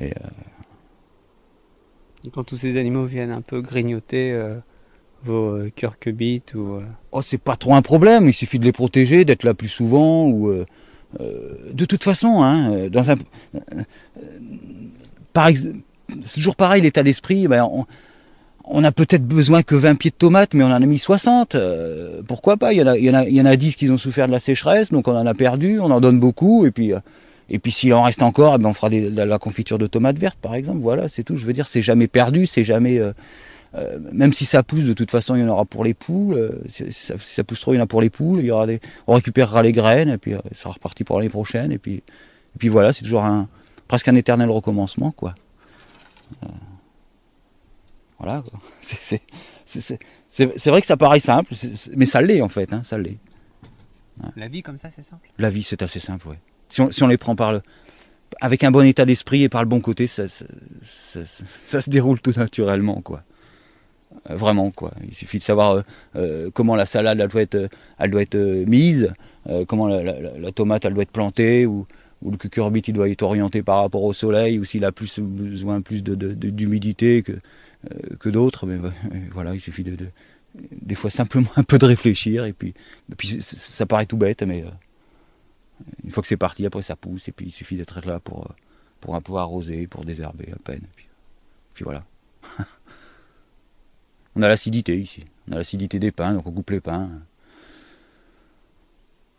Et, 0.00 0.10
euh, 0.10 0.28
quand 2.32 2.44
tous 2.44 2.56
ces 2.56 2.78
animaux 2.78 3.06
viennent 3.06 3.30
un 3.30 3.40
peu 3.40 3.62
grignoter 3.62 4.32
euh, 4.32 4.56
vos 5.24 5.56
euh, 5.56 5.70
curcubites 5.74 6.54
ou. 6.54 6.80
Oh, 7.12 7.22
c'est 7.22 7.38
pas 7.38 7.56
trop 7.56 7.74
un 7.74 7.82
problème. 7.82 8.26
Il 8.26 8.34
suffit 8.34 8.58
de 8.58 8.64
les 8.64 8.72
protéger, 8.72 9.24
d'être 9.24 9.44
là 9.44 9.54
plus 9.54 9.68
souvent 9.68 10.26
ou. 10.28 10.52
de 11.18 11.84
toute 11.86 12.04
façon, 12.04 12.42
hein, 12.42 12.88
dans 12.88 13.10
un, 13.10 13.16
par 15.32 15.48
c'est 16.22 16.34
toujours 16.34 16.56
pareil 16.56 16.82
l'état 16.82 17.02
d'esprit. 17.02 17.48
Ben, 17.48 17.64
on 17.64 17.86
a 18.84 18.92
peut-être 18.92 19.26
besoin 19.26 19.62
que 19.62 19.74
20 19.74 19.94
pieds 19.96 20.10
de 20.10 20.16
tomates, 20.16 20.54
mais 20.54 20.64
on 20.64 20.68
en 20.68 20.72
a 20.72 20.78
mis 20.80 20.98
60. 20.98 21.54
Euh, 21.54 22.22
pourquoi 22.26 22.56
pas? 22.56 22.72
Il 22.72 22.78
y, 22.78 22.82
en 22.82 22.86
a, 22.86 22.98
il, 22.98 23.04
y 23.04 23.10
en 23.10 23.14
a, 23.14 23.24
il 23.24 23.34
y 23.34 23.40
en 23.40 23.46
a 23.46 23.56
10 23.56 23.76
qui 23.76 23.90
ont 23.90 23.98
souffert 23.98 24.26
de 24.26 24.32
la 24.32 24.38
sécheresse, 24.38 24.90
donc 24.90 25.08
on 25.08 25.16
en 25.16 25.26
a 25.26 25.34
perdu, 25.34 25.80
on 25.80 25.90
en 25.90 26.00
donne 26.00 26.18
beaucoup, 26.18 26.66
et 26.66 26.70
puis, 26.70 26.92
euh, 26.92 27.00
et 27.50 27.58
puis 27.58 27.72
s'il 27.72 27.92
en 27.94 28.02
reste 28.02 28.22
encore, 28.22 28.56
eh 28.56 28.58
ben 28.58 28.68
on 28.68 28.74
fera 28.74 28.90
de 28.90 29.22
la, 29.22 29.38
confiture 29.38 29.78
de 29.78 29.86
tomates 29.86 30.18
vertes, 30.18 30.38
par 30.40 30.54
exemple. 30.54 30.80
Voilà, 30.80 31.08
c'est 31.08 31.22
tout. 31.22 31.36
Je 31.36 31.46
veux 31.46 31.52
dire, 31.52 31.66
c'est 31.66 31.82
jamais 31.82 32.08
perdu, 32.08 32.46
c'est 32.46 32.64
jamais... 32.64 32.98
Euh, 32.98 33.12
même 34.12 34.32
si 34.32 34.46
ça 34.46 34.62
pousse, 34.62 34.84
de 34.84 34.94
toute 34.94 35.10
façon, 35.10 35.36
il 35.36 35.42
y 35.42 35.44
en 35.44 35.48
aura 35.48 35.66
pour 35.66 35.84
les 35.84 35.92
poules. 35.92 36.58
Si 36.68 36.90
ça, 36.90 37.14
si 37.20 37.42
pousse 37.44 37.60
trop, 37.60 37.74
il 37.74 37.76
y 37.76 37.80
en 37.80 37.84
a 37.84 37.86
pour 37.86 38.00
les 38.00 38.08
poules. 38.08 38.40
Il 38.40 38.46
y 38.46 38.50
aura 38.50 38.66
des, 38.66 38.80
on 39.06 39.14
récupérera 39.14 39.62
les 39.62 39.72
graines, 39.72 40.08
et 40.08 40.18
puis 40.18 40.32
ça 40.32 40.62
sera 40.62 40.72
reparti 40.72 41.04
pour 41.04 41.18
l'année 41.18 41.28
prochaine. 41.28 41.70
Et 41.70 41.78
puis, 41.78 41.96
et 41.96 42.58
puis 42.58 42.68
voilà, 42.68 42.94
c'est 42.94 43.04
toujours 43.04 43.24
un, 43.24 43.46
presque 43.86 44.08
un 44.08 44.14
éternel 44.14 44.50
recommencement, 44.50 45.10
quoi. 45.10 45.34
Voilà. 48.18 48.42
C'est 49.64 50.70
vrai 50.70 50.80
que 50.80 50.86
ça 50.86 50.96
paraît 50.96 51.20
simple, 51.20 51.54
mais 51.96 52.06
ça 52.06 52.20
l'est 52.20 52.40
en 52.40 52.48
fait, 52.48 52.72
hein, 52.72 52.82
ça 52.84 52.98
l'est. 52.98 53.18
La 54.36 54.48
vie 54.48 54.62
comme 54.62 54.76
ça, 54.76 54.88
c'est 54.94 55.04
simple? 55.04 55.28
La 55.38 55.48
vie, 55.48 55.62
c'est 55.62 55.80
assez 55.80 56.00
simple, 56.00 56.26
oui. 56.28 56.36
Si 56.68 56.80
on, 56.80 56.90
si 56.90 57.04
on, 57.04 57.06
les 57.06 57.18
prend 57.18 57.36
par 57.36 57.52
le, 57.52 57.62
avec 58.40 58.64
un 58.64 58.70
bon 58.70 58.86
état 58.86 59.04
d'esprit 59.04 59.42
et 59.42 59.48
par 59.48 59.62
le 59.62 59.68
bon 59.68 59.80
côté, 59.80 60.06
ça, 60.06 60.24
ça, 60.28 61.80
se 61.80 61.90
déroule 61.90 62.20
tout 62.20 62.32
naturellement, 62.36 63.00
quoi. 63.00 63.22
vraiment 64.28 64.70
quoi. 64.70 64.92
Il 65.06 65.14
suffit 65.14 65.38
de 65.38 65.42
savoir 65.42 65.82
comment 66.52 66.76
la 66.76 66.86
salade 66.86 67.20
elle 67.20 67.28
doit 67.28 67.42
être, 67.42 67.68
elle 67.98 68.10
doit 68.10 68.22
être 68.22 68.36
mise, 68.66 69.12
comment 69.66 69.88
la, 69.88 70.52
tomate 70.52 70.84
elle 70.84 70.94
doit 70.94 71.04
être 71.04 71.12
plantée 71.12 71.66
ou, 71.66 71.86
ou 72.22 72.30
le 72.30 72.36
cucurbite 72.36 72.88
il 72.88 72.92
doit 72.92 73.08
être 73.08 73.22
orienté 73.22 73.62
par 73.62 73.82
rapport 73.82 74.02
au 74.02 74.12
soleil 74.12 74.58
ou 74.58 74.64
s'il 74.64 74.84
a 74.84 74.92
plus 74.92 75.20
besoin 75.20 75.80
plus 75.80 76.02
d'humidité 76.02 77.22
que, 77.22 77.32
que 78.18 78.28
d'autres. 78.28 78.66
Mais 78.66 78.78
voilà, 79.32 79.54
il 79.54 79.60
suffit 79.60 79.84
de, 79.84 79.96
des 80.54 80.94
fois 80.94 81.10
simplement 81.10 81.50
un 81.56 81.64
peu 81.64 81.78
de 81.78 81.86
réfléchir 81.86 82.44
et 82.44 82.52
puis, 82.52 82.74
ça 83.40 83.86
paraît 83.86 84.06
tout 84.06 84.16
bête 84.16 84.42
mais 84.42 84.64
une 86.04 86.10
fois 86.10 86.22
que 86.22 86.28
c'est 86.28 86.36
parti 86.36 86.66
après 86.66 86.82
ça 86.82 86.96
pousse 86.96 87.28
et 87.28 87.32
puis 87.32 87.46
il 87.46 87.52
suffit 87.52 87.76
d'être 87.76 88.00
là 88.06 88.20
pour, 88.20 88.54
un 89.14 89.20
peu 89.20 89.34
arroser, 89.36 89.86
pour 89.86 90.04
désherber 90.04 90.50
à 90.52 90.56
peine. 90.56 90.82
Puis, 91.74 91.84
voilà. 91.84 92.04
on 94.36 94.42
a 94.42 94.48
l'acidité 94.48 94.98
ici, 94.98 95.24
on 95.48 95.52
a 95.52 95.56
l'acidité 95.56 95.98
des 95.98 96.10
pins 96.10 96.34
donc 96.34 96.46
on 96.46 96.52
coupe 96.52 96.70
les 96.70 96.80
pins. 96.80 97.08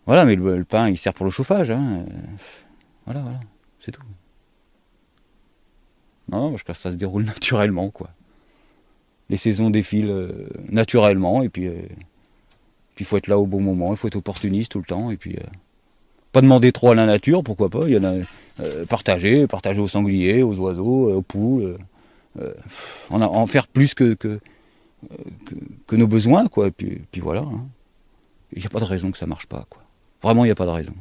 Voilà, 0.06 0.26
mais 0.26 0.36
le, 0.36 0.64
pain 0.64 0.90
il 0.90 0.98
sert 0.98 1.14
pour 1.14 1.26
le 1.26 1.32
chauffage. 1.32 1.70
Hein. 1.70 2.06
Voilà, 3.06 3.22
voilà, 3.22 3.40
c'est 3.80 3.92
tout. 3.92 4.02
Non, 6.30 6.52
parce 6.52 6.64
que 6.64 6.74
ça 6.74 6.92
se 6.92 6.96
déroule 6.96 7.24
naturellement, 7.26 7.90
quoi 7.90 8.12
les 9.30 9.38
saisons 9.38 9.70
défilent 9.70 10.10
euh, 10.10 10.48
naturellement 10.70 11.44
et 11.44 11.50
puis 11.50 11.68
euh, 11.68 11.82
il 13.00 13.06
faut 13.06 13.18
être 13.18 13.28
là 13.28 13.38
au 13.38 13.48
bon 13.48 13.62
moment, 13.62 13.92
il 13.92 13.98
faut 13.98 14.08
être 14.08 14.16
opportuniste 14.16 14.72
tout 14.72 14.80
le 14.80 14.86
temps 14.86 15.12
et 15.12 15.18
puis 15.18 15.36
euh, 15.38 15.46
pas 16.32 16.42
demander 16.42 16.72
trop 16.72 16.92
à 16.92 16.96
la 16.96 17.06
nature, 17.06 17.44
pourquoi 17.44 17.70
pas, 17.70 17.88
il 17.88 17.94
y 17.94 17.98
en 17.98 18.04
a 18.04 18.16
partager, 18.90 19.48
partager 19.48 19.80
aux 19.80 19.88
sangliers, 19.88 20.44
aux 20.44 20.60
oiseaux, 20.60 21.14
aux 21.14 21.22
poules, 21.22 21.78
en, 23.10 23.48
faire 23.48 23.68
plus 23.68 23.94
que, 23.94 24.14
que, 24.14 24.40
que, 25.88 25.96
nos 25.96 26.08
besoins 26.08 26.48
quoi 26.48 26.68
et 26.68 26.72
puis, 26.72 27.02
puis 27.10 27.22
voilà. 27.22 27.42
Hein. 27.42 27.66
Il 28.54 28.60
n'y 28.60 28.66
a 28.66 28.70
pas 28.70 28.80
de 28.80 28.86
raison 28.86 29.12
que 29.12 29.18
ça 29.18 29.26
marche 29.26 29.48
pas 29.48 29.66
quoi. 29.70 29.82
Vraiment 30.22 30.44
il 30.44 30.50
n'y 30.50 30.52
a 30.52 30.56
pas 30.56 30.66
de 30.66 30.72
raison. 30.72 30.94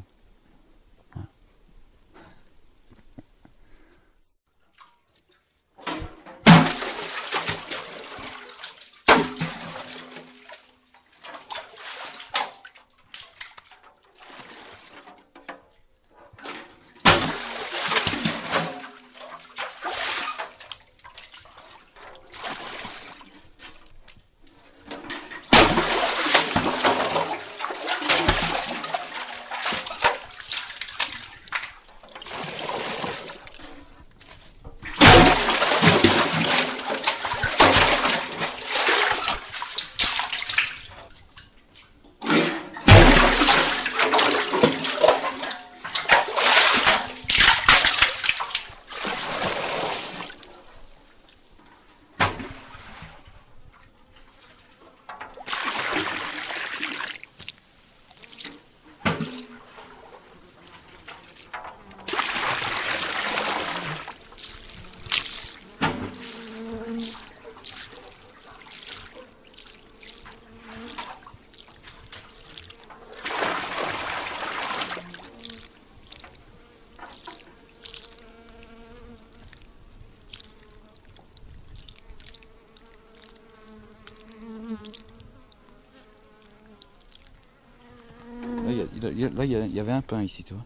Là, 89.10 89.44
il 89.44 89.74
y, 89.74 89.80
avait 89.80 89.92
un 89.92 90.02
pain 90.02 90.22
ici, 90.22 90.44
tu 90.44 90.54
vois. 90.54 90.64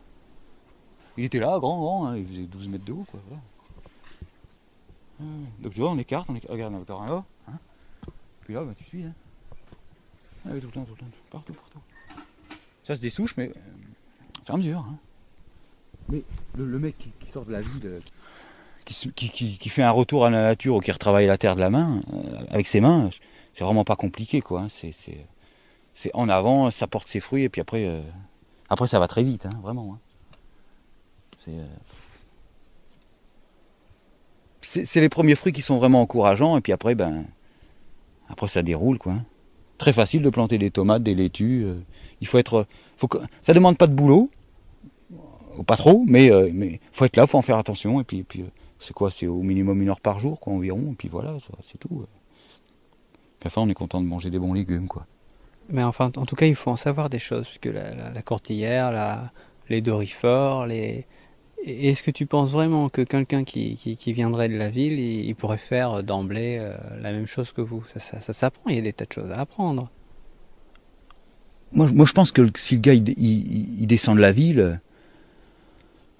Il 1.16 1.24
était 1.24 1.38
là, 1.38 1.58
grand, 1.58 1.78
grand, 1.78 2.06
hein, 2.06 2.16
il 2.16 2.26
faisait 2.26 2.42
12 2.42 2.68
mètres 2.68 2.84
de 2.84 2.92
haut, 2.92 3.06
quoi. 3.10 3.20
Donc 5.60 5.72
tu 5.72 5.80
vois, 5.80 5.90
on 5.90 5.98
écarte, 5.98 6.28
on 6.28 6.34
écarte, 6.34 6.52
regarde, 6.52 6.74
encore 6.74 7.02
un 7.02 7.06
là. 7.06 7.24
Hein. 7.48 7.58
Puis 8.40 8.54
là, 8.54 8.64
bah, 8.64 8.72
tu 8.76 8.84
suis. 8.84 9.04
Hein. 9.04 9.14
Ah, 10.44 10.50
tout 10.50 10.66
le 10.66 10.72
temps, 10.72 10.84
tout 10.84 10.92
le 10.92 10.98
temps, 10.98 11.06
partout, 11.30 11.52
partout. 11.52 11.78
Ça, 12.84 12.96
c'est 12.96 13.00
des 13.02 13.10
souches, 13.10 13.36
mais 13.36 13.50
euh, 13.50 14.52
à 14.52 14.56
mesure. 14.56 14.80
Hein. 14.80 14.98
Mais 16.08 16.24
le, 16.56 16.78
mec 16.80 16.96
qui, 16.98 17.30
sort 17.30 17.44
de 17.44 17.52
la 17.52 17.60
ville, 17.60 18.00
qui, 18.84 19.68
fait 19.68 19.84
un 19.84 19.92
retour 19.92 20.26
à 20.26 20.30
la 20.30 20.42
nature 20.42 20.74
ou 20.74 20.80
qui 20.80 20.90
retravaille 20.90 21.26
la 21.26 21.38
terre 21.38 21.54
de 21.54 21.60
la 21.60 21.70
main, 21.70 22.00
euh, 22.12 22.44
avec 22.50 22.66
ses 22.66 22.80
mains, 22.80 23.08
c'est 23.52 23.62
vraiment 23.62 23.84
pas 23.84 23.94
compliqué, 23.94 24.40
quoi. 24.40 24.62
Hein. 24.62 24.68
C'est 24.68 24.92
c'est 25.94 26.10
en 26.14 26.28
avant, 26.28 26.70
ça 26.70 26.86
porte 26.86 27.06
ses 27.08 27.20
fruits, 27.20 27.44
et 27.44 27.48
puis 27.48 27.60
après, 27.60 27.84
euh, 27.84 28.00
après 28.72 28.86
ça 28.86 28.98
va 28.98 29.06
très 29.06 29.22
vite, 29.22 29.44
hein, 29.44 29.60
vraiment. 29.62 29.94
Hein. 29.94 29.98
Euh, 31.48 31.66
c'est 34.62 35.00
les 35.00 35.10
premiers 35.10 35.34
fruits 35.34 35.52
qui 35.52 35.60
sont 35.60 35.76
vraiment 35.76 36.00
encourageants, 36.00 36.56
et 36.56 36.62
puis 36.62 36.72
après, 36.72 36.94
ben, 36.94 37.26
après 38.28 38.48
ça 38.48 38.62
déroule, 38.62 38.96
quoi. 38.96 39.12
Hein. 39.12 39.24
Très 39.76 39.92
facile 39.92 40.22
de 40.22 40.30
planter 40.30 40.56
des 40.56 40.70
tomates, 40.70 41.02
des 41.02 41.14
laitues. 41.14 41.64
Euh, 41.66 41.74
il 42.22 42.26
faut 42.26 42.38
être, 42.38 42.66
faut 42.96 43.08
que, 43.08 43.18
ça 43.42 43.52
demande 43.52 43.76
pas 43.76 43.86
de 43.86 43.92
boulot, 43.92 44.30
pas 45.66 45.76
trop, 45.76 46.02
mais 46.06 46.30
faut 46.92 47.04
être 47.04 47.18
là, 47.18 47.26
faut 47.26 47.36
en 47.36 47.42
faire 47.42 47.58
attention, 47.58 48.00
et 48.00 48.04
puis, 48.04 48.24
c'est 48.78 48.94
quoi, 48.94 49.10
c'est 49.10 49.26
au 49.26 49.42
minimum 49.42 49.82
une 49.82 49.90
heure 49.90 50.00
par 50.00 50.18
jour, 50.18 50.40
quoi, 50.40 50.54
environ, 50.54 50.92
et 50.92 50.94
puis 50.94 51.08
voilà, 51.08 51.36
c'est 51.70 51.76
tout. 51.76 52.06
Puis 53.38 53.50
on 53.54 53.68
est 53.68 53.74
content 53.74 54.00
de 54.00 54.06
manger 54.06 54.30
des 54.30 54.38
bons 54.38 54.54
légumes, 54.54 54.88
quoi. 54.88 55.06
Mais 55.70 55.82
enfin, 55.82 56.10
en 56.16 56.26
tout 56.26 56.36
cas, 56.36 56.46
il 56.46 56.54
faut 56.54 56.70
en 56.70 56.76
savoir 56.76 57.10
des 57.10 57.18
choses, 57.18 57.46
puisque 57.46 57.66
la, 57.66 58.12
la, 58.12 58.22
courtillère, 58.22 58.92
la, 58.92 59.32
les 59.68 59.80
dorifores, 59.80 60.66
les... 60.66 61.06
Est-ce 61.64 62.02
que 62.02 62.10
tu 62.10 62.26
penses 62.26 62.50
vraiment 62.50 62.88
que 62.88 63.02
quelqu'un 63.02 63.44
qui, 63.44 63.76
qui, 63.76 64.12
viendrait 64.12 64.48
de 64.48 64.58
la 64.58 64.68
ville, 64.68 64.98
il, 64.98 65.34
pourrait 65.36 65.58
faire 65.58 66.02
d'emblée 66.02 66.58
euh, 66.60 66.74
la 67.00 67.12
même 67.12 67.28
chose 67.28 67.52
que 67.52 67.60
vous? 67.60 67.84
Ça, 67.86 68.20
ça, 68.20 68.32
s'apprend, 68.32 68.68
il 68.68 68.74
y 68.74 68.78
a 68.78 68.82
des 68.82 68.92
tas 68.92 69.04
de 69.04 69.12
choses 69.12 69.30
à 69.30 69.38
apprendre. 69.38 69.88
Moi, 71.70 71.86
moi 71.94 72.04
je 72.04 72.12
pense 72.12 72.32
que 72.32 72.42
si 72.56 72.74
le 72.74 72.80
gars 72.80 72.94
il, 72.94 73.86
descend 73.86 74.16
de 74.16 74.20
la 74.20 74.32
ville, 74.32 74.80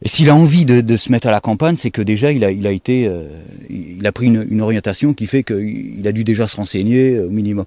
et 0.02 0.08
s'il 0.08 0.30
a 0.30 0.36
envie 0.36 0.64
de, 0.64 0.96
se 0.96 1.10
mettre 1.10 1.26
à 1.26 1.32
la 1.32 1.40
campagne, 1.40 1.76
c'est 1.76 1.90
que 1.90 2.02
déjà 2.02 2.30
il 2.30 2.44
a, 2.44 2.52
il 2.52 2.66
a 2.68 2.70
été, 2.70 3.08
euh, 3.08 3.42
il 3.68 4.06
a 4.06 4.12
pris 4.12 4.26
une 4.28 4.60
orientation 4.60 5.12
qui 5.12 5.26
fait 5.26 5.42
qu'il 5.42 6.06
a 6.06 6.12
dû 6.12 6.22
déjà 6.22 6.46
se 6.46 6.54
renseigner 6.54 7.18
au 7.18 7.30
minimum 7.30 7.64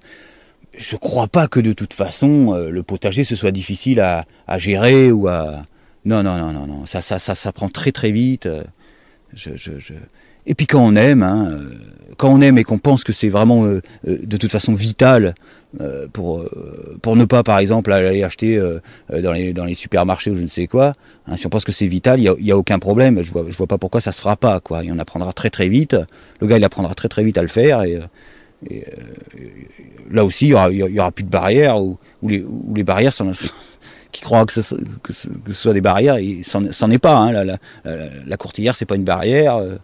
je 0.76 0.96
crois 0.96 1.28
pas 1.28 1.48
que 1.48 1.60
de 1.60 1.72
toute 1.72 1.92
façon 1.92 2.54
euh, 2.54 2.70
le 2.70 2.82
potager 2.82 3.24
ce 3.24 3.36
soit 3.36 3.50
difficile 3.50 4.00
à, 4.00 4.26
gérer 4.58 5.10
ou 5.10 5.28
à 5.28 5.64
non 6.04 6.22
non 6.22 6.36
non 6.36 6.52
non 6.52 6.66
non. 6.66 6.86
Ça 6.86 7.02
ça 7.02 7.18
ça 7.18 7.34
ça 7.34 7.52
prend 7.52 7.68
très 7.68 7.92
très 7.92 8.10
vite 8.10 8.46
euh, 8.46 8.62
et 10.46 10.54
puis 10.54 10.66
quand 10.66 10.80
on 10.80 10.94
aime 10.94 11.22
hein, 11.22 11.48
euh, 11.50 11.70
quand 12.16 12.28
on 12.30 12.40
aime 12.40 12.58
et 12.58 12.64
qu'on 12.64 12.78
pense 12.78 13.04
que 13.04 13.12
c'est 13.12 13.28
vraiment 13.28 13.66
de 13.66 14.36
toute 14.36 14.52
façon 14.52 14.74
vital 14.74 15.34
pour 16.12 16.48
pour 17.02 17.16
ne 17.16 17.24
pas 17.24 17.42
par 17.42 17.58
exemple 17.58 17.92
aller 17.92 18.22
acheter 18.22 18.58
dans 19.10 19.32
les 19.32 19.52
dans 19.52 19.64
les 19.64 19.74
supermarchés 19.74 20.30
ou 20.30 20.34
je 20.34 20.42
ne 20.42 20.46
sais 20.46 20.66
quoi 20.66 20.94
hein, 21.26 21.36
si 21.36 21.46
on 21.46 21.50
pense 21.50 21.64
que 21.64 21.72
c'est 21.72 21.88
vital 21.88 22.20
il 22.20 22.36
y 22.40 22.52
a, 22.52 22.56
aucun 22.56 22.78
problème. 22.78 23.22
Je 23.22 23.30
vois 23.32 23.44
je 23.48 23.56
vois 23.56 23.66
pas 23.66 23.76
pourquoi 23.76 24.00
ça 24.00 24.12
se 24.12 24.20
fera 24.20 24.36
pas 24.36 24.60
quoi. 24.60 24.84
Il 24.84 24.92
en 24.92 24.98
apprendra 24.98 25.32
très 25.34 25.50
très 25.50 25.68
vite. 25.68 25.96
Le 26.40 26.46
gars 26.46 26.56
il 26.56 26.64
apprendra 26.64 26.94
très 26.94 27.08
très 27.08 27.24
vite 27.24 27.36
à 27.36 27.42
le 27.42 27.48
faire 27.48 27.82
et 27.82 27.98
euh, 28.70 28.80
là 30.10 30.24
aussi, 30.24 30.46
il 30.46 30.48
n'y 30.48 30.54
aura, 30.54 30.70
aura, 30.70 31.12
plus 31.12 31.24
de 31.24 31.30
barrières, 31.30 31.82
ou, 31.82 31.98
les, 32.22 32.44
barrières 32.82 33.12
qui 34.12 34.22
croient 34.22 34.46
que 34.46 34.52
ce, 34.52 34.74
que, 35.02 35.12
ce, 35.12 35.28
soit 35.50 35.72
des 35.72 35.80
barrières, 35.80 36.16
c'en 36.42 36.90
est 36.90 36.98
pas. 36.98 37.16
Hein, 37.16 37.32
la, 37.32 37.44
la, 37.44 37.58
la, 37.84 38.36
courtilière, 38.36 38.74
c'est 38.74 38.86
pas 38.86 38.96
une 38.96 39.04
barrière. 39.04 39.56
Euh, 39.56 39.76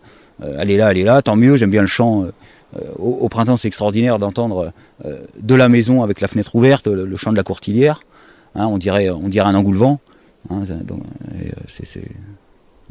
elle 0.58 0.70
est 0.70 0.76
là, 0.76 0.90
elle 0.90 0.98
est 0.98 1.04
là, 1.04 1.22
tant 1.22 1.36
mieux, 1.36 1.56
j'aime 1.56 1.70
bien 1.70 1.82
le 1.82 1.86
chant. 1.86 2.24
Euh, 2.24 2.80
au, 2.96 3.28
printemps, 3.28 3.58
c'est 3.58 3.68
extraordinaire 3.68 4.18
d'entendre 4.18 4.72
de 5.04 5.54
la 5.54 5.68
maison 5.68 6.02
avec 6.02 6.22
la 6.22 6.28
fenêtre 6.28 6.54
ouverte 6.54 6.86
le, 6.86 7.16
chant 7.16 7.30
de 7.30 7.36
la 7.36 7.42
courtilière. 7.42 8.00
Hein, 8.54 8.66
on, 8.66 8.78
dirait, 8.78 9.08
un 9.08 9.54
engoulevent. 9.54 10.00
Hein, 10.50 10.62
c'est, 11.66 12.02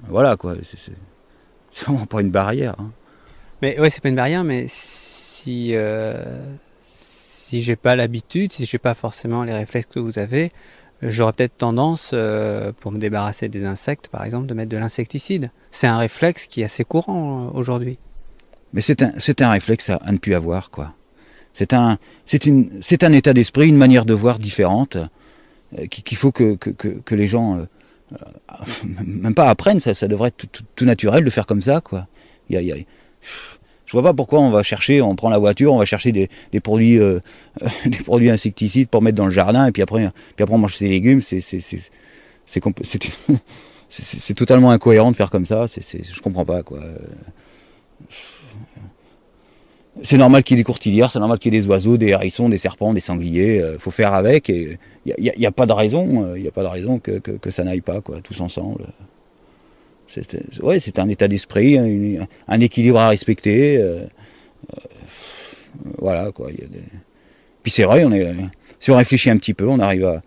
voilà 0.07 0.37
quoi, 0.37 0.53
c'est 0.61 1.85
vraiment 1.85 2.05
pas 2.05 2.21
une 2.21 2.29
barrière. 2.29 2.75
Hein. 2.77 2.91
Mais 3.61 3.79
ouais, 3.79 3.89
c'est 3.89 4.01
pas 4.01 4.09
une 4.09 4.15
barrière, 4.15 4.43
mais 4.43 4.65
euh, 5.47 6.23
si 6.81 7.61
j'ai 7.61 7.75
pas 7.75 7.95
l'habitude, 7.95 8.53
si 8.53 8.65
j'ai 8.65 8.77
pas 8.77 8.93
forcément 8.95 9.43
les 9.43 9.53
réflexes 9.53 9.91
que 9.93 9.99
vous 9.99 10.19
avez, 10.19 10.51
j'aurais 11.01 11.33
peut-être 11.33 11.57
tendance, 11.57 12.11
euh, 12.13 12.71
pour 12.79 12.91
me 12.91 12.97
débarrasser 12.97 13.49
des 13.49 13.65
insectes, 13.65 14.07
par 14.07 14.23
exemple, 14.23 14.47
de 14.47 14.53
mettre 14.53 14.69
de 14.69 14.77
l'insecticide. 14.77 15.51
C'est 15.71 15.87
un 15.87 15.97
réflexe 15.97 16.47
qui 16.47 16.61
est 16.61 16.65
assez 16.65 16.83
courant 16.83 17.47
euh, 17.47 17.57
aujourd'hui. 17.57 17.97
Mais 18.73 18.81
c'est 18.81 19.01
un, 19.01 19.11
c'est 19.17 19.41
un 19.41 19.51
réflexe 19.51 19.89
à, 19.89 19.99
ne 20.11 20.17
plus 20.17 20.33
avoir, 20.33 20.71
quoi. 20.71 20.93
C'est 21.53 21.73
un, 21.73 21.97
c'est 22.25 22.45
une, 22.45 22.79
c'est 22.81 23.03
un 23.03 23.11
état 23.11 23.33
d'esprit, 23.33 23.67
une 23.67 23.77
manière 23.77 24.05
de 24.05 24.13
voir 24.13 24.39
différente, 24.39 24.95
euh, 25.77 25.87
qui- 25.87 26.03
qu'il 26.03 26.17
faut 26.17 26.31
que, 26.31 26.55
que, 26.55 26.69
que, 26.69 27.15
les 27.15 27.27
gens, 27.27 27.65
même 29.05 29.35
pas 29.35 29.49
apprennent, 29.49 29.81
ça, 29.81 29.93
ça 29.93 30.07
devrait 30.07 30.29
être 30.29 30.45
tout, 30.75 30.85
naturel 30.85 31.25
de 31.25 31.29
faire 31.29 31.45
comme 31.45 31.61
ça, 31.61 31.81
quoi. 31.81 32.07
Je 33.91 33.97
vois 33.97 34.03
pas 34.03 34.13
pourquoi 34.13 34.39
on 34.39 34.51
va 34.51 34.63
chercher, 34.63 35.01
on 35.01 35.17
prend 35.17 35.29
la 35.29 35.37
voiture, 35.37 35.73
on 35.73 35.77
va 35.77 35.83
chercher 35.83 36.13
des, 36.13 36.29
produits, 36.61 36.97
euh, 36.97 37.19
des 37.85 37.97
produits 37.97 38.29
insecticides 38.29 38.87
pour 38.87 39.01
mettre 39.01 39.17
dans 39.17 39.25
le 39.25 39.31
jardin, 39.31 39.65
et 39.67 39.73
puis 39.73 39.81
après, 39.81 40.09
puis 40.37 40.43
après 40.43 40.55
on 40.55 40.59
mange 40.59 40.75
ses 40.75 40.87
légumes. 40.87 41.19
C'est, 43.93 44.03
c'est, 44.03 44.33
totalement 44.35 44.71
incohérent 44.71 45.11
de 45.11 45.17
faire 45.17 45.29
comme 45.29 45.45
ça. 45.45 45.67
C'est, 45.67 45.83
c'est, 45.83 46.01
je 46.01 46.21
comprends 46.21 46.45
pas, 46.45 46.63
quoi. 46.63 46.79
C'est 50.01 50.15
normal 50.15 50.45
qu'il 50.45 50.55
y 50.55 50.59
ait 50.59 50.63
des 50.63 50.65
courtilières, 50.65 51.11
c'est 51.11 51.19
normal 51.19 51.39
qu'il 51.39 51.53
y 51.53 51.57
ait 51.57 51.59
des 51.59 51.67
oiseaux, 51.67 51.97
des 51.97 52.07
hérissons, 52.07 52.47
des 52.47 52.57
serpents, 52.57 52.93
des 52.93 53.01
sangliers. 53.01 53.59
euh, 53.59 53.77
faut 53.77 53.91
faire 53.91 54.13
avec 54.13 54.49
et 54.49 54.79
il 55.05 55.13
n'y 55.19 55.45
a, 55.45 55.49
a 55.49 55.51
pas 55.51 55.65
de 55.65 55.73
raison, 55.73 56.33
il 56.37 56.41
y 56.41 56.47
a 56.47 56.51
pas 56.51 56.63
de 56.63 56.69
raison 56.69 56.99
que, 56.99 57.19
que, 57.19 57.31
que 57.31 57.51
ça 57.51 57.65
n'aille 57.65 57.81
pas, 57.81 57.99
quoi, 57.99 58.21
tous 58.21 58.39
ensemble. 58.39 58.85
C'est, 60.79 60.99
un 60.99 61.09
état 61.09 61.27
d'esprit, 61.27 61.77
un, 61.77 62.59
équilibre 62.59 62.99
à 62.99 63.09
respecter. 63.09 63.77
euh, 63.77 64.05
euh, 64.73 64.77
voilà, 65.97 66.31
quoi. 66.31 66.49
Puis 67.63 67.71
c'est 67.71 67.83
vrai, 67.83 68.03
on 68.03 68.11
est, 68.11 68.35
si 68.79 68.91
on 68.91 68.97
réfléchit 68.97 69.29
un 69.29 69.37
petit 69.37 69.53
peu, 69.53 69.67
on 69.67 69.79
arrive 69.79 70.21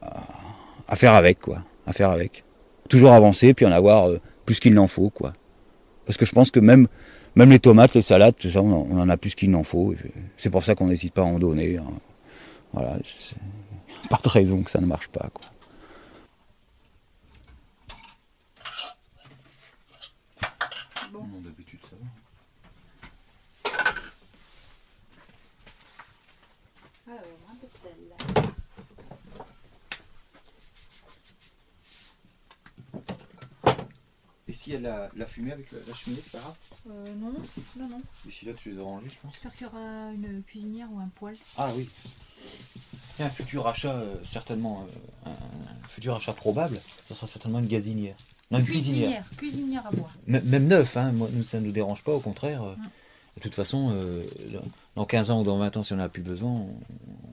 à, 0.00 0.96
faire 0.96 1.14
avec, 1.14 1.40
quoi, 1.40 1.64
à 1.86 1.92
faire 1.92 2.10
avec. 2.10 2.44
Toujours 2.88 3.12
avancer, 3.12 3.54
puis 3.54 3.66
en 3.66 3.72
avoir 3.72 4.08
euh, 4.08 4.20
plus 4.44 4.60
qu'il 4.60 4.74
n'en 4.74 4.86
faut, 4.86 5.10
quoi. 5.10 5.32
Parce 6.06 6.16
que 6.16 6.26
je 6.26 6.32
pense 6.32 6.50
que 6.50 6.60
même 6.60 6.86
même 7.36 7.50
les 7.50 7.58
tomates, 7.58 7.94
les 7.94 8.02
salades, 8.02 8.36
tout 8.36 8.48
ça, 8.48 8.62
on 8.62 8.96
en, 8.98 9.08
a 9.08 9.16
plus 9.16 9.34
qu'il 9.34 9.50
n'en 9.50 9.64
faut. 9.64 9.94
C'est 10.36 10.50
pour 10.50 10.62
ça 10.62 10.74
qu'on 10.74 10.86
n'hésite 10.86 11.14
pas 11.14 11.22
à 11.22 11.24
en 11.24 11.38
donner. 11.38 11.78
hein. 11.78 11.84
Voilà, 12.72 12.98
pas 14.10 14.18
de 14.22 14.28
raison 14.28 14.62
que 14.62 14.70
ça 14.70 14.80
ne 14.80 14.86
marche 14.86 15.08
pas. 15.08 15.30
Quoi. 15.32 15.46
Bon. 21.12 21.24
Non, 21.26 21.40
d'habitude, 21.40 21.80
ça 21.82 21.96
va. 22.00 22.06
Alors, 27.12 27.22
un 27.50 27.56
peu 27.56 27.66
de 27.66 27.72
sel. 27.82 27.94
Et 34.64 34.70
s'il 34.70 34.72
y 34.72 34.76
a 34.76 34.80
la, 34.80 35.10
la 35.14 35.26
fumée 35.26 35.52
avec 35.52 35.70
la, 35.72 35.80
la 35.86 35.92
cheminée, 35.92 36.22
c'est 36.22 36.32
pas 36.32 36.40
grave 36.40 36.54
Euh, 36.88 37.14
non, 37.16 37.34
non, 37.76 37.88
non. 37.88 38.02
Ici, 38.26 38.46
là, 38.46 38.54
tu 38.54 38.70
les 38.70 38.78
as 38.78 38.82
rangés, 38.82 39.10
je 39.10 39.20
pense. 39.20 39.32
J'espère 39.32 39.54
qu'il 39.54 39.66
y 39.66 39.70
aura 39.70 40.10
une 40.12 40.42
cuisinière 40.42 40.88
ou 40.90 40.98
un 41.00 41.08
poêle. 41.08 41.36
Ah 41.56 41.70
oui. 41.74 41.90
Il 43.18 43.20
y 43.20 43.24
a 43.24 43.26
un 43.26 43.30
futur 43.30 43.66
achat, 43.66 43.94
euh, 43.94 44.16
certainement, 44.24 44.82
euh, 44.82 45.28
un, 45.28 45.32
un 45.32 45.88
futur 45.88 46.16
achat 46.16 46.32
probable, 46.32 46.80
ça 47.06 47.14
sera 47.14 47.26
certainement 47.26 47.58
une 47.58 47.66
gazinière. 47.66 48.16
Non, 48.50 48.58
une 48.58 48.64
cuisinière. 48.64 49.26
Cuisinière, 49.36 49.82
cuisinière 49.82 49.86
à 49.86 49.90
bois. 49.90 50.10
M- 50.28 50.42
Même 50.48 50.66
neuf, 50.66 50.96
hein, 50.96 51.12
moi, 51.12 51.28
nous, 51.30 51.42
ça 51.42 51.60
ne 51.60 51.66
nous 51.66 51.72
dérange 51.72 52.02
pas, 52.02 52.12
au 52.14 52.20
contraire. 52.20 52.62
euh, 52.62 52.76
Mm. 52.76 52.88
De 53.36 53.40
toute 53.40 53.54
façon, 53.56 53.90
euh, 53.92 54.30
dans- 54.52 54.70
dans 54.94 55.04
15 55.06 55.30
ans 55.32 55.40
ou 55.40 55.44
dans 55.44 55.58
20 55.58 55.76
ans, 55.76 55.82
si 55.82 55.92
on 55.92 55.96
n'a 55.96 56.08
plus 56.08 56.22
besoin, 56.22 56.52
on, 56.52 56.76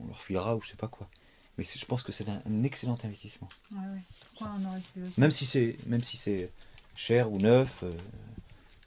on 0.02 0.06
leur 0.08 0.20
filera 0.20 0.56
ou 0.56 0.60
je 0.60 0.68
sais 0.70 0.76
pas 0.76 0.88
quoi. 0.88 1.08
Mais 1.56 1.64
je 1.64 1.84
pense 1.86 2.02
que 2.02 2.10
c'est 2.12 2.28
un, 2.28 2.42
un 2.44 2.62
excellent 2.64 2.98
investissement. 3.04 3.48
Ouais, 3.70 3.78
ouais. 3.78 4.02
Pourquoi 4.34 4.56
on 4.60 4.68
aurait 4.68 4.80
pu 4.92 5.00
Même 5.16 5.30
si 5.30 5.46
c'est 5.46 5.78
même 5.86 6.02
si 6.02 6.16
c'est 6.16 6.50
cher 6.94 7.30
ou 7.32 7.38
neuf, 7.38 7.80
euh, 7.82 7.90